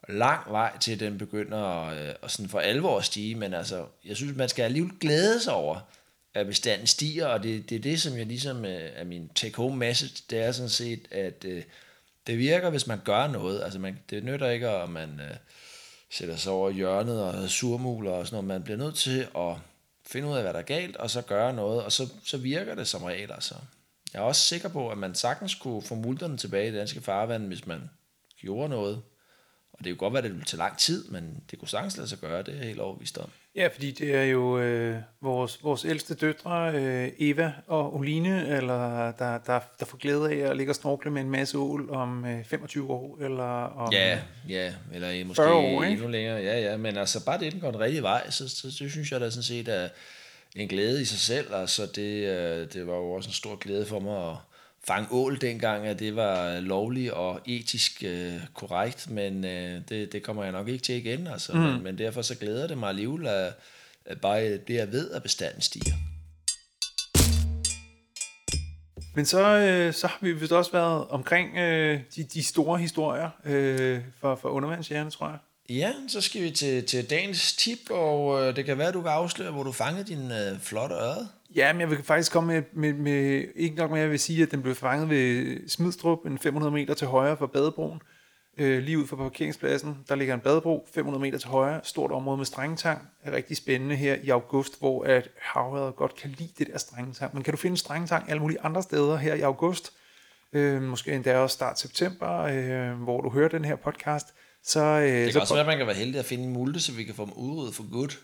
lang 0.09 0.51
vej 0.51 0.79
til, 0.79 0.93
at 0.93 1.01
den 1.01 1.19
begynder 1.19 1.59
at, 1.59 2.09
øh, 2.09 2.15
sådan 2.27 2.49
for 2.49 2.59
alvor 2.59 2.99
at 2.99 3.05
stige, 3.05 3.35
men 3.35 3.55
altså, 3.55 3.87
jeg 4.05 4.17
synes, 4.17 4.37
man 4.37 4.49
skal 4.49 4.63
alligevel 4.63 4.93
glæde 5.01 5.43
sig 5.43 5.53
over, 5.53 5.81
at 6.35 6.47
bestanden 6.47 6.87
stiger, 6.87 7.27
og 7.27 7.43
det, 7.43 7.71
det 7.71 7.77
er 7.77 7.81
det, 7.81 8.01
som 8.01 8.19
jeg 8.19 8.27
ligesom 8.27 8.65
øh, 8.65 8.91
er 8.95 9.05
min 9.05 9.31
take-home 9.35 9.77
message, 9.77 10.25
det 10.31 10.39
er 10.39 10.53
sådan 10.53 10.69
set, 10.69 11.09
at 11.11 11.45
øh, 11.45 11.63
det 12.27 12.39
virker, 12.39 12.71
hvis 12.71 12.87
man 12.87 13.01
gør 13.05 13.27
noget. 13.27 13.63
Altså, 13.63 13.79
man, 13.79 13.99
det 14.11 14.25
nytter 14.25 14.51
ikke, 14.51 14.69
at 14.69 14.89
man 14.89 15.21
øh, 15.21 15.37
sætter 16.11 16.37
sig 16.37 16.53
over 16.53 16.71
hjørnet 16.71 17.23
og 17.23 17.51
surmuler 17.51 18.11
og 18.11 18.27
sådan 18.27 18.35
noget. 18.35 18.49
Man 18.49 18.63
bliver 18.63 18.79
nødt 18.79 18.95
til 18.95 19.29
at 19.37 19.57
finde 20.07 20.29
ud 20.29 20.37
af, 20.37 20.43
hvad 20.43 20.53
der 20.53 20.59
er 20.59 20.63
galt, 20.63 20.97
og 20.97 21.11
så 21.11 21.23
gøre 21.23 21.53
noget, 21.53 21.83
og 21.83 21.93
så, 21.93 22.09
så 22.25 22.37
virker 22.37 22.75
det 22.75 22.89
som 22.89 23.03
regel. 23.03 23.33
Altså. 23.33 23.55
Jeg 24.15 24.21
er 24.21 24.25
også 24.25 24.41
sikker 24.43 24.69
på, 24.69 24.89
at 24.89 24.99
man 24.99 25.15
sagtens 25.15 25.55
kunne 25.55 25.83
få 25.83 25.95
multerne 25.95 26.37
tilbage 26.37 26.69
i 26.69 26.71
det 26.71 26.79
danske 26.79 27.01
farvand, 27.01 27.47
hvis 27.47 27.67
man 27.67 27.91
gjorde 28.41 28.69
noget. 28.69 29.03
Og 29.73 29.85
det 29.85 29.91
kunne 29.91 29.97
godt 29.97 30.13
være, 30.13 30.19
at 30.19 30.25
det 30.25 30.33
ville 30.33 30.45
tage 30.45 30.59
lang 30.59 30.79
tid, 30.79 31.09
men 31.09 31.43
det 31.51 31.59
kunne 31.59 31.69
sagtens 31.69 31.97
lade 31.97 32.09
sig 32.09 32.19
gøre, 32.19 32.43
det 32.43 32.55
er 32.55 32.59
jeg 32.59 32.67
helt 32.67 32.81
overbevist 32.81 33.19
om. 33.19 33.31
Ja, 33.57 33.69
fordi 33.75 33.91
det 33.91 34.15
er 34.15 34.23
jo 34.23 34.59
øh, 34.59 34.97
vores, 35.21 35.65
vores 35.65 35.85
ældste 35.85 36.15
døtre, 36.15 36.73
øh, 36.75 37.13
Eva 37.19 37.53
og 37.67 37.97
Oline, 37.97 38.49
eller 38.49 39.13
der, 39.13 39.39
der, 39.39 39.61
der 39.81 39.87
får 39.87 39.99
glæde 39.99 40.31
af 40.31 40.51
at 40.51 40.57
ligge 40.57 40.73
og 40.73 40.77
snorkle 40.77 41.11
med 41.11 41.23
en 41.23 41.31
masse 41.31 41.59
ål 41.59 41.91
om 41.91 42.25
øh, 42.25 42.45
25 42.45 42.91
år, 42.91 43.19
eller 43.21 43.45
om 43.77 43.93
Ja, 43.93 44.19
ja, 44.49 44.75
eller 44.93 45.25
måske 45.25 45.45
år, 45.45 45.83
ikke? 45.83 45.93
endnu 45.93 46.09
længere. 46.09 46.37
Ja, 46.37 46.61
ja, 46.61 46.77
men 46.77 46.97
altså 46.97 47.25
bare 47.25 47.39
det, 47.39 47.53
den 47.53 47.61
går 47.61 47.71
den 47.71 47.81
rigtige 47.81 48.03
vej, 48.03 48.31
så, 48.31 48.49
så, 48.49 48.71
så 48.77 48.89
synes 48.89 49.13
jeg 49.13 49.21
da 49.21 49.31
sådan 49.31 49.43
set 49.43 49.69
er 49.69 49.89
en 50.55 50.69
glæde 50.69 51.03
i 51.03 51.05
sig 51.05 51.19
selv. 51.19 51.55
Altså 51.55 51.87
det, 51.87 52.29
øh, 52.29 52.73
det 52.73 52.87
var 52.87 52.95
jo 52.95 53.13
også 53.13 53.29
en 53.29 53.35
stor 53.35 53.57
glæde 53.57 53.87
for 53.87 54.01
mig 54.01 54.31
at 54.31 54.37
fange 54.87 55.09
ål 55.11 55.41
dengang, 55.41 55.87
at 55.87 55.99
det 55.99 56.17
var 56.17 56.61
lovligt 56.61 57.13
og 57.13 57.41
etisk 57.47 58.03
øh, 58.07 58.41
korrekt, 58.55 59.11
men 59.11 59.45
øh, 59.45 59.81
det, 59.89 60.13
det 60.13 60.23
kommer 60.23 60.43
jeg 60.43 60.53
nok 60.53 60.69
ikke 60.69 60.85
til 60.85 60.95
igen. 60.95 61.27
Altså. 61.27 61.53
Mm. 61.53 61.59
Men, 61.59 61.83
men 61.83 61.99
derfor 61.99 62.23
så 62.23 62.39
glæder 62.39 62.67
det 62.67 62.79
mig 62.79 62.89
alligevel, 62.89 63.27
at, 63.27 63.53
at 64.05 64.21
bare 64.21 64.57
det 64.57 64.75
jeg 64.75 64.93
ved, 64.93 65.11
at 65.11 65.23
bestanden 65.23 65.61
stiger. 65.61 65.95
Men 69.17 69.27
så, 69.27 69.59
øh, 69.59 69.93
så 69.93 70.07
har 70.07 70.19
vi 70.21 70.33
vist 70.33 70.53
også 70.53 70.73
været 70.73 71.09
omkring 71.09 71.57
øh, 71.59 72.01
de, 72.17 72.25
de 72.25 72.43
store 72.43 72.79
historier 72.79 73.31
øh, 73.45 74.01
for, 74.21 74.35
for 74.35 74.49
undervandsjægerne, 74.49 75.11
tror 75.11 75.29
jeg. 75.29 75.39
Ja, 75.69 75.93
så 76.09 76.21
skal 76.21 76.43
vi 76.43 76.51
til, 76.51 76.87
til 76.87 77.11
dagens 77.11 77.53
tip, 77.57 77.91
og 77.91 78.43
øh, 78.43 78.57
det 78.57 78.65
kan 78.65 78.79
være, 78.79 78.89
at 78.89 78.95
du 78.95 79.03
kan 79.03 79.11
afsløre, 79.11 79.53
hvor 79.53 79.63
du 79.63 79.73
fangede 79.73 80.05
din 80.05 80.33
øh, 80.33 80.61
flotte 80.61 80.95
øre. 80.95 81.29
Ja, 81.55 81.73
men 81.73 81.81
jeg 81.81 81.91
vil 81.91 82.03
faktisk 82.03 82.33
komme 82.33 82.53
med, 82.53 82.63
med, 82.73 82.93
med 82.93 83.45
ikke 83.57 83.77
nok 83.77 83.91
med, 83.91 83.99
at 83.99 84.03
jeg 84.03 84.11
vil 84.11 84.21
sige, 84.21 84.43
at 84.43 84.51
den 84.51 84.63
blev 84.63 84.75
fanget 84.75 85.11
ved 85.11 85.59
Smidstrup, 85.69 86.27
en 86.27 86.39
500 86.39 86.73
meter 86.73 86.95
til 86.95 87.07
højre 87.07 87.37
for 87.37 87.47
badebroen. 87.47 88.01
Øh, 88.59 88.83
lige 88.83 88.99
ud 88.99 89.07
for 89.07 89.17
parkeringspladsen, 89.17 89.99
der 90.09 90.15
ligger 90.15 90.35
en 90.35 90.41
badebro, 90.41 90.89
500 90.95 91.23
meter 91.23 91.39
til 91.39 91.49
højre, 91.49 91.81
stort 91.83 92.13
område 92.13 92.37
med 92.37 92.47
strengetang. 92.47 93.09
Er 93.23 93.33
rigtig 93.33 93.57
spændende 93.57 93.97
her 93.97 94.17
i 94.23 94.29
august, 94.29 94.79
hvor 94.79 95.05
at 95.05 95.29
havret 95.41 95.97
godt 95.97 96.17
kan 96.17 96.31
lide 96.39 96.51
det 96.59 96.67
der 96.67 96.79
strengetang. 96.79 97.35
Men 97.35 97.43
kan 97.43 97.53
du 97.53 97.57
finde 97.57 97.77
strengetang 97.77 98.31
alle 98.31 98.41
mulige 98.41 98.61
andre 98.61 98.83
steder 98.83 99.17
her 99.17 99.35
i 99.35 99.41
august? 99.41 99.93
Øh, 100.53 100.83
måske 100.83 101.13
endda 101.13 101.39
også 101.39 101.55
start 101.55 101.79
september, 101.79 102.41
øh, 102.41 103.03
hvor 103.03 103.21
du 103.21 103.31
hører 103.31 103.49
den 103.49 103.65
her 103.65 103.77
podcast. 103.77 104.27
Så, 104.65 104.81
øh, 104.81 105.09
Det 105.09 105.27
så 105.27 105.33
kan 105.33 105.41
også 105.41 105.55
være, 105.55 105.61
at 105.61 105.67
man 105.67 105.79
kan 105.79 105.87
være 105.87 105.97
heldig 105.97 106.19
at 106.19 106.25
finde 106.25 106.45
en 106.45 106.53
multe, 106.53 106.81
så 106.81 106.93
vi 106.93 107.05
kan 107.05 107.15
få 107.15 107.25
dem 107.25 107.33
udryddet 107.33 107.75
for 107.75 107.93
godt. 107.93 108.21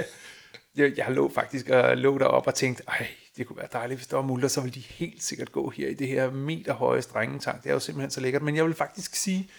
jeg, 0.76 0.92
jeg 0.96 1.06
lå 1.10 1.32
faktisk 1.34 1.68
og 1.68 1.96
lå 1.96 2.18
derop 2.18 2.46
og 2.46 2.54
tænkte, 2.54 2.82
ej, 2.88 3.06
det 3.36 3.46
kunne 3.46 3.56
være 3.56 3.68
dejligt, 3.72 3.98
hvis 3.98 4.06
der 4.06 4.16
var 4.16 4.22
multer, 4.22 4.48
så 4.48 4.60
ville 4.60 4.74
de 4.74 4.80
helt 4.80 5.22
sikkert 5.22 5.52
gå 5.52 5.70
her 5.70 5.88
i 5.88 5.94
det 5.94 6.08
her 6.08 6.30
meter 6.30 6.72
høje 6.72 7.02
strengetang. 7.02 7.62
Det 7.62 7.68
er 7.68 7.74
jo 7.74 7.80
simpelthen 7.80 8.10
så 8.10 8.20
lækkert. 8.20 8.42
Men 8.42 8.56
jeg 8.56 8.64
vil 8.64 8.74
faktisk 8.74 9.14
sige, 9.14 9.50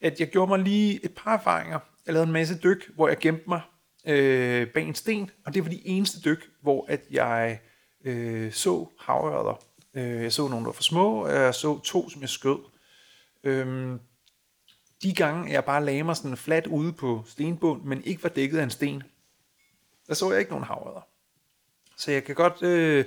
at 0.00 0.20
jeg 0.20 0.28
gjorde 0.28 0.48
mig 0.48 0.58
lige 0.58 1.04
et 1.04 1.14
par 1.14 1.36
erfaringer. 1.36 1.78
Jeg 2.06 2.14
lavede 2.14 2.26
en 2.26 2.32
masse 2.32 2.58
dyk, 2.58 2.90
hvor 2.94 3.08
jeg 3.08 3.18
gemte 3.18 3.44
mig 3.48 3.60
øh, 4.06 4.68
bag 4.68 4.88
en 4.88 4.94
sten, 4.94 5.30
og 5.46 5.54
det 5.54 5.64
var 5.64 5.70
de 5.70 5.86
eneste 5.86 6.20
dyk, 6.20 6.50
hvor 6.62 6.86
at 6.88 7.00
jeg 7.10 7.60
øh, 8.04 8.52
så 8.52 8.86
havørder. 9.00 9.62
Øh, 9.94 10.22
jeg 10.22 10.32
så 10.32 10.42
nogle, 10.48 10.56
der 10.56 10.68
var 10.68 10.72
for 10.72 10.82
små, 10.82 11.24
og 11.24 11.32
jeg 11.32 11.54
så 11.54 11.80
to, 11.80 12.10
som 12.10 12.20
jeg 12.20 12.28
skød. 12.28 12.58
Øh, 13.44 13.98
de 15.02 15.14
gange, 15.14 15.52
jeg 15.52 15.64
bare 15.64 15.84
lagde 15.84 16.02
mig 16.02 16.16
sådan 16.16 16.36
fladt 16.36 16.66
ude 16.66 16.92
på 16.92 17.24
stenbund, 17.26 17.82
men 17.82 18.04
ikke 18.04 18.22
var 18.22 18.28
dækket 18.28 18.58
af 18.58 18.62
en 18.62 18.70
sten, 18.70 19.02
der 20.08 20.14
så 20.14 20.30
jeg 20.30 20.40
ikke 20.40 20.50
nogen 20.50 20.64
havredder. 20.64 21.06
Så 21.96 22.12
jeg 22.12 22.24
kan 22.24 22.34
godt, 22.34 22.62
øh, 22.62 23.04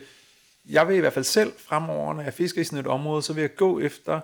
jeg 0.70 0.88
vil 0.88 0.96
i 0.96 1.00
hvert 1.00 1.14
fald 1.14 1.26
selv 1.26 1.54
fremover, 1.58 2.14
når 2.14 2.24
jeg 2.24 2.34
fisker 2.34 2.62
i 2.62 2.64
sådan 2.64 2.80
et 2.80 2.88
område, 2.88 3.22
så 3.22 3.34
vil 3.34 3.42
jeg 3.42 3.56
gå 3.56 3.80
efter 3.80 4.20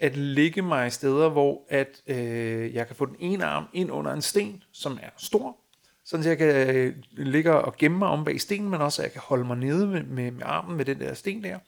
at 0.00 0.16
ligge 0.16 0.62
mig 0.62 0.86
i 0.86 0.90
steder, 0.90 1.28
hvor 1.28 1.66
at, 1.68 2.02
øh, 2.06 2.74
jeg 2.74 2.86
kan 2.86 2.96
få 2.96 3.06
den 3.06 3.16
ene 3.18 3.44
arm 3.44 3.64
ind 3.72 3.90
under 3.90 4.12
en 4.12 4.22
sten, 4.22 4.62
som 4.72 4.98
er 5.02 5.10
stor, 5.16 5.56
sådan 6.04 6.22
så 6.22 6.28
jeg 6.28 6.38
kan 6.38 6.76
øh, 6.76 6.96
ligge 7.10 7.52
og 7.52 7.76
gemme 7.76 7.98
mig 7.98 8.08
om 8.08 8.24
bag 8.24 8.40
stenen, 8.40 8.70
men 8.70 8.80
også 8.80 9.02
at 9.02 9.04
jeg 9.04 9.12
kan 9.12 9.22
holde 9.24 9.44
mig 9.44 9.56
nede 9.56 9.86
med, 9.86 10.02
med, 10.02 10.30
med 10.30 10.42
armen 10.46 10.76
med 10.76 10.84
den 10.84 11.00
der 11.00 11.14
sten 11.14 11.44
der. 11.44 11.58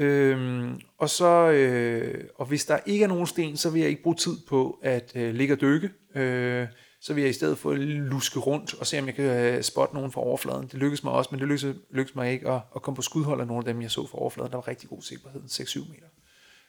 Øhm, 0.00 0.80
og 0.98 1.10
så, 1.10 1.50
øh, 1.50 2.24
og 2.34 2.46
hvis 2.46 2.64
der 2.64 2.78
ikke 2.86 3.04
er 3.04 3.08
nogen 3.08 3.26
sten, 3.26 3.56
så 3.56 3.70
vil 3.70 3.80
jeg 3.80 3.90
ikke 3.90 4.02
bruge 4.02 4.16
tid 4.16 4.36
på 4.48 4.78
at 4.82 5.12
øh, 5.14 5.34
ligge 5.34 5.54
og 5.54 5.60
dykke. 5.60 5.90
Øh, 6.14 6.66
så 7.00 7.14
vil 7.14 7.20
jeg 7.20 7.30
i 7.30 7.32
stedet 7.32 7.58
få 7.58 7.74
luske 7.74 8.38
rundt 8.38 8.74
og 8.74 8.86
se, 8.86 8.98
om 8.98 9.06
jeg 9.06 9.14
kan 9.14 9.24
øh, 9.24 9.62
spotte 9.62 9.94
nogen 9.94 10.12
fra 10.12 10.20
overfladen. 10.20 10.66
Det 10.66 10.74
lykkedes 10.74 11.04
mig 11.04 11.12
også, 11.12 11.28
men 11.32 11.40
det 11.40 11.48
lykkedes, 11.48 11.76
lykkedes 11.90 12.14
mig 12.14 12.32
ikke 12.32 12.50
at, 12.50 12.60
at 12.76 12.82
komme 12.82 12.96
på 12.96 13.02
skudhold 13.02 13.40
af 13.40 13.46
nogle 13.46 13.58
af 13.58 13.74
dem, 13.74 13.82
jeg 13.82 13.90
så 13.90 14.06
fra 14.06 14.18
overfladen. 14.18 14.50
Der 14.50 14.56
var 14.56 14.68
rigtig 14.68 14.88
god 14.88 15.02
sikkerhed, 15.02 15.40
6-7 15.40 15.90
meter. 15.90 16.06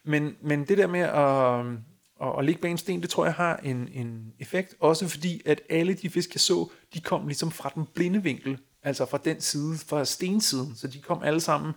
Men, 0.05 0.35
men 0.41 0.65
det 0.65 0.77
der 0.77 0.87
med 0.87 0.99
at, 0.99 1.65
øh, 1.65 1.77
at, 2.21 2.39
at 2.39 2.45
ligge 2.45 2.61
bag 2.61 2.71
en 2.71 2.77
sten, 2.77 3.01
det 3.01 3.09
tror 3.09 3.25
jeg 3.25 3.33
har 3.33 3.57
en, 3.57 3.89
en 3.93 4.33
effekt. 4.39 4.75
Også 4.79 5.07
fordi, 5.07 5.41
at 5.45 5.61
alle 5.69 5.93
de 5.93 6.09
fisk, 6.09 6.33
jeg 6.33 6.41
så, 6.41 6.69
de 6.93 7.01
kom 7.01 7.27
ligesom 7.27 7.51
fra 7.51 7.71
den 7.75 7.85
blinde 7.93 8.23
vinkel. 8.23 8.57
Altså 8.83 9.05
fra 9.05 9.19
den 9.25 9.41
side, 9.41 9.77
fra 9.77 10.05
stensiden. 10.05 10.75
Så 10.75 10.87
de 10.87 10.99
kom 10.99 11.23
alle 11.23 11.41
sammen 11.41 11.73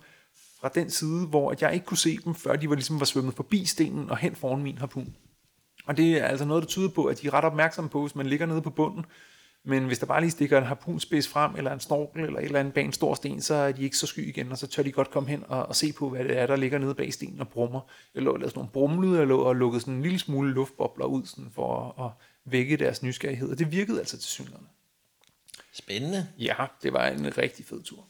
fra 0.65 0.71
den 0.75 0.89
side, 0.89 1.25
hvor 1.25 1.51
at 1.51 1.61
jeg 1.61 1.73
ikke 1.73 1.85
kunne 1.85 1.97
se 1.97 2.17
dem, 2.25 2.35
før 2.35 2.55
de 2.55 2.69
var 2.69 2.75
ligesom 2.75 2.99
var 2.99 3.05
svømmet 3.05 3.33
forbi 3.33 3.65
stenen 3.65 4.09
og 4.09 4.17
hen 4.17 4.35
foran 4.35 4.63
min 4.63 4.77
harpun. 4.77 5.15
Og 5.85 5.97
det 5.97 6.17
er 6.17 6.25
altså 6.25 6.45
noget, 6.45 6.63
der 6.63 6.67
tyder 6.67 6.89
på, 6.89 7.05
at 7.05 7.21
de 7.21 7.27
er 7.27 7.33
ret 7.33 7.45
opmærksomme 7.45 7.89
på, 7.89 8.01
hvis 8.01 8.15
man 8.15 8.25
ligger 8.25 8.45
nede 8.45 8.61
på 8.61 8.69
bunden. 8.69 9.05
Men 9.63 9.85
hvis 9.85 9.99
der 9.99 10.05
bare 10.05 10.21
lige 10.21 10.31
stikker 10.31 10.57
en 10.57 10.63
harpunspids 10.63 11.27
frem, 11.27 11.55
eller 11.55 11.73
en 11.73 11.79
snorkel, 11.79 12.23
eller 12.23 12.39
et 12.39 12.45
eller 12.45 12.59
andet 12.59 12.73
bag 12.73 12.85
en 12.85 12.93
stor 12.93 13.15
sten, 13.15 13.41
så 13.41 13.53
er 13.53 13.71
de 13.71 13.83
ikke 13.83 13.97
så 13.97 14.07
sky 14.07 14.29
igen, 14.29 14.51
og 14.51 14.57
så 14.57 14.67
tør 14.67 14.83
de 14.83 14.91
godt 14.91 15.11
komme 15.11 15.29
hen 15.29 15.43
og, 15.47 15.65
og 15.65 15.75
se 15.75 15.93
på, 15.93 16.09
hvad 16.09 16.23
det 16.23 16.37
er, 16.37 16.47
der 16.47 16.55
ligger 16.55 16.77
nede 16.77 16.95
bag 16.95 17.13
stenen 17.13 17.39
og 17.39 17.47
brummer. 17.47 17.81
Jeg 18.15 18.23
lå 18.23 18.31
og 18.31 18.39
lavede 18.39 18.49
sådan 18.49 18.59
nogle 18.59 18.71
brumlyde, 18.71 19.19
jeg 19.19 19.27
lå 19.27 19.41
og 19.41 19.55
lukkede 19.55 19.81
sådan 19.81 19.93
en 19.93 20.01
lille 20.01 20.19
smule 20.19 20.53
luftbobler 20.53 21.05
ud, 21.05 21.25
sådan 21.25 21.51
for 21.51 21.95
at, 21.99 22.05
at 22.05 22.11
vække 22.51 22.77
deres 22.77 23.03
nysgerrighed, 23.03 23.51
og 23.51 23.59
det 23.59 23.71
virkede 23.71 23.99
altså 23.99 24.17
til 24.17 24.29
synligheden. 24.29 24.67
Spændende. 25.73 26.27
Ja, 26.39 26.65
det 26.83 26.93
var 26.93 27.07
en 27.07 27.37
rigtig 27.37 27.65
fed 27.65 27.83
tur. 27.83 28.07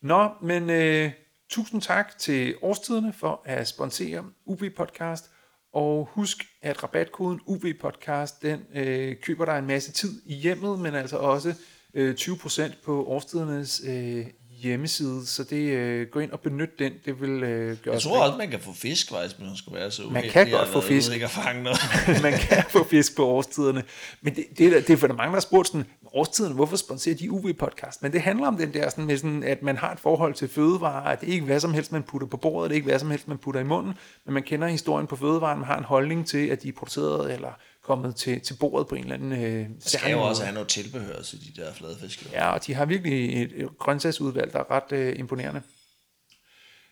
Nå, 0.00 0.30
men 0.42 0.70
øh, 0.70 1.10
tusind 1.50 1.82
tak 1.82 2.18
til 2.18 2.54
Årstiderne 2.62 3.12
for 3.12 3.42
at 3.44 3.68
sponsere 3.68 4.24
UB 4.46 4.62
Podcast, 4.76 5.30
og 5.74 6.08
husk, 6.12 6.44
at 6.62 6.82
rabatkoden 6.82 7.40
UV-podcast, 7.46 8.42
den 8.42 8.60
øh, 8.74 9.16
køber 9.22 9.44
dig 9.44 9.58
en 9.58 9.66
masse 9.66 9.92
tid 9.92 10.22
i 10.26 10.34
hjemmet, 10.34 10.78
men 10.78 10.94
altså 10.94 11.16
også 11.16 11.54
øh, 11.94 12.14
20% 12.18 12.84
på 12.84 13.04
årstidernes 13.04 13.82
øh, 13.86 14.26
hjemmeside, 14.64 15.26
så 15.26 15.44
det 15.44 15.56
øh, 15.56 16.06
gå 16.06 16.20
ind 16.20 16.30
og 16.30 16.40
benyt 16.40 16.78
den. 16.78 16.92
Det 17.04 17.20
vil 17.20 17.30
øh, 17.30 17.76
gøre 17.82 17.94
Jeg 17.94 18.02
tror 18.02 18.24
også, 18.24 18.38
man 18.38 18.50
kan 18.50 18.60
få 18.60 18.72
fisk, 18.72 19.10
faktisk, 19.10 19.36
hvis 19.36 19.46
man 19.46 19.56
skulle 19.56 19.80
være 19.80 19.90
så 19.90 20.02
Man 20.02 20.10
uheldig 20.10 20.30
kan 20.30 20.50
godt 20.50 20.68
få 20.68 20.78
ude 20.78 20.86
fisk. 20.86 21.12
Ikke 21.14 21.28
fange 21.28 21.62
noget. 21.62 21.78
man 22.22 22.32
kan 22.32 22.64
få 22.70 22.84
fisk 22.84 23.16
på 23.16 23.26
årstiderne. 23.26 23.82
Men 24.20 24.34
det, 24.34 24.44
det, 24.58 24.66
er, 24.66 24.80
det 24.80 24.90
er 24.90 24.96
for 24.96 25.06
der 25.06 25.14
er 25.14 25.16
mange, 25.16 25.30
der 25.30 25.36
har 25.36 25.40
spurgt 25.40 25.68
sådan, 25.68 25.84
årstiderne, 26.14 26.54
hvorfor 26.54 26.76
sponsorer 26.76 27.14
de 27.16 27.30
UV-podcast? 27.30 28.02
Men 28.02 28.12
det 28.12 28.20
handler 28.20 28.46
om 28.46 28.56
den 28.56 28.74
der, 28.74 28.90
sådan, 28.90 29.04
med 29.04 29.16
sådan, 29.16 29.42
at 29.42 29.62
man 29.62 29.76
har 29.76 29.92
et 29.92 30.00
forhold 30.00 30.34
til 30.34 30.48
fødevarer, 30.48 31.10
at 31.10 31.20
det 31.20 31.28
ikke 31.28 31.42
er 31.42 31.46
hvad 31.46 31.60
som 31.60 31.74
helst, 31.74 31.92
man 31.92 32.02
putter 32.02 32.28
på 32.28 32.36
bordet, 32.36 32.70
det 32.70 32.74
er 32.74 32.76
ikke 32.76 32.88
hvad 32.88 32.98
som 32.98 33.10
helst, 33.10 33.28
man 33.28 33.38
putter 33.38 33.60
i 33.60 33.64
munden, 33.64 33.94
men 34.24 34.34
man 34.34 34.42
kender 34.42 34.68
historien 34.68 35.06
på 35.06 35.16
fødevarer, 35.16 35.56
man 35.56 35.64
har 35.64 35.78
en 35.78 35.84
holdning 35.84 36.26
til, 36.26 36.46
at 36.46 36.62
de 36.62 36.68
er 36.68 36.72
produceret 36.72 37.32
eller 37.32 37.52
kommet 37.84 38.16
til, 38.16 38.40
til 38.40 38.54
bordet 38.54 38.88
på 38.88 38.94
en 38.94 39.02
eller 39.02 39.14
anden 39.14 39.32
øh, 39.32 39.60
Jeg 39.60 39.68
skal 39.84 40.12
jo 40.12 40.22
også 40.22 40.42
have 40.42 40.54
noget 40.54 40.68
tilbehør 40.68 41.22
til 41.22 41.38
de 41.40 41.62
der 41.62 41.74
fladfisk. 41.74 42.32
Ja, 42.32 42.50
og 42.50 42.66
de 42.66 42.74
har 42.74 42.84
virkelig 42.84 43.42
et, 43.42 43.52
et 43.54 43.78
grøntsagsudvalg, 43.78 44.52
der 44.52 44.58
er 44.58 44.70
ret 44.70 44.92
øh, 44.92 45.18
imponerende. 45.18 45.62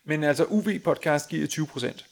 Men 0.05 0.24
altså, 0.24 0.45
UV-podcast 0.45 1.28
giver 1.28 1.47
20%. 1.47 2.05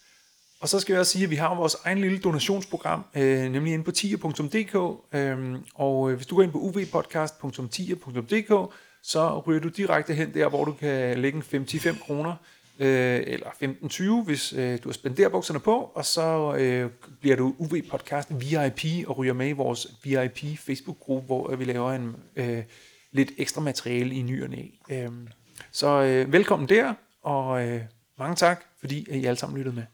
Og 0.61 0.69
så 0.69 0.81
skal 0.81 0.93
jeg 0.93 1.01
også 1.01 1.13
sige, 1.13 1.25
at 1.25 1.31
vi 1.31 1.37
har 1.37 1.55
vores 1.55 1.77
egen 1.85 1.99
lille 1.99 2.19
donationsprogram, 2.19 3.05
øh, 3.15 3.53
nemlig 3.53 3.73
inde 3.73 3.85
på 3.85 3.91
tier.dk. 3.91 4.75
Øh, 5.15 5.57
og 5.75 6.11
hvis 6.11 6.27
du 6.27 6.37
går 6.37 6.43
ind 6.43 6.53
på 6.53 6.59
uvpodcast.tier.dk, 6.59 8.75
så 9.03 9.39
ryger 9.39 9.61
du 9.61 9.69
direkte 9.69 10.15
hen 10.15 10.35
der, 10.35 10.49
hvor 10.49 10.65
du 10.65 10.73
kan 10.73 11.19
lægge 11.19 11.37
en 11.37 11.43
55 11.43 11.99
kroner, 11.99 12.35
øh, 12.81 13.23
eller 13.27 13.47
15-20, 14.21 14.25
hvis 14.25 14.53
øh, 14.53 14.79
du 14.85 14.89
har 14.89 14.93
spenderbukserne 14.93 15.61
på, 15.61 15.93
og 15.95 16.05
så 16.05 16.57
øh, 16.59 16.91
bliver 17.21 17.37
du 17.37 17.55
UV-podcast 17.59 18.41
VIP 18.41 19.09
og 19.09 19.19
ryger 19.19 19.33
med 19.33 19.49
i 19.49 19.53
vores 19.53 19.87
VIP 20.05 20.59
Facebook-gruppe, 20.59 21.27
hvor 21.27 21.51
øh, 21.51 21.59
vi 21.59 21.65
laver 21.65 21.93
en 21.93 22.17
øh, 22.37 22.63
lidt 23.13 23.31
ekstra 23.39 23.61
materiale 23.61 24.15
i 24.15 24.23
nyerne 24.23 24.57
og. 24.57 24.73
Øh, 24.91 25.11
så 25.71 26.03
øh, 26.03 26.33
velkommen 26.33 26.69
der, 26.69 26.95
og 27.23 27.69
øh, 27.69 27.81
mange 28.19 28.37
tak, 28.37 28.65
fordi 28.81 29.07
I 29.11 29.25
alle 29.25 29.39
sammen 29.39 29.59
lyttede 29.59 29.77
med. 29.77 29.85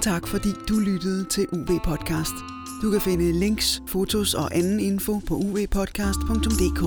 Tusind 0.00 0.12
tak, 0.12 0.28
fordi 0.28 0.48
du 0.68 0.78
lyttede 0.78 1.24
til 1.24 1.46
UV 1.52 1.80
Podcast. 1.84 2.32
Du 2.82 2.90
kan 2.90 3.00
finde 3.00 3.32
links, 3.32 3.82
fotos 3.86 4.34
og 4.34 4.56
anden 4.56 4.80
info 4.80 5.20
på 5.26 5.34
uvpodcast.dk. 5.34 6.82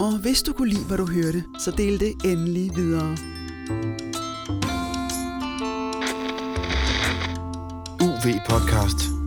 Og 0.00 0.18
hvis 0.22 0.42
du 0.42 0.52
kunne 0.52 0.68
lide, 0.68 0.84
hvad 0.86 0.98
du 0.98 1.06
hørte, 1.06 1.44
så 1.58 1.70
del 1.70 2.00
det 2.00 2.12
endelig 2.24 2.70
videre. 2.76 3.16
UV 8.00 8.40
Podcast. 8.48 9.17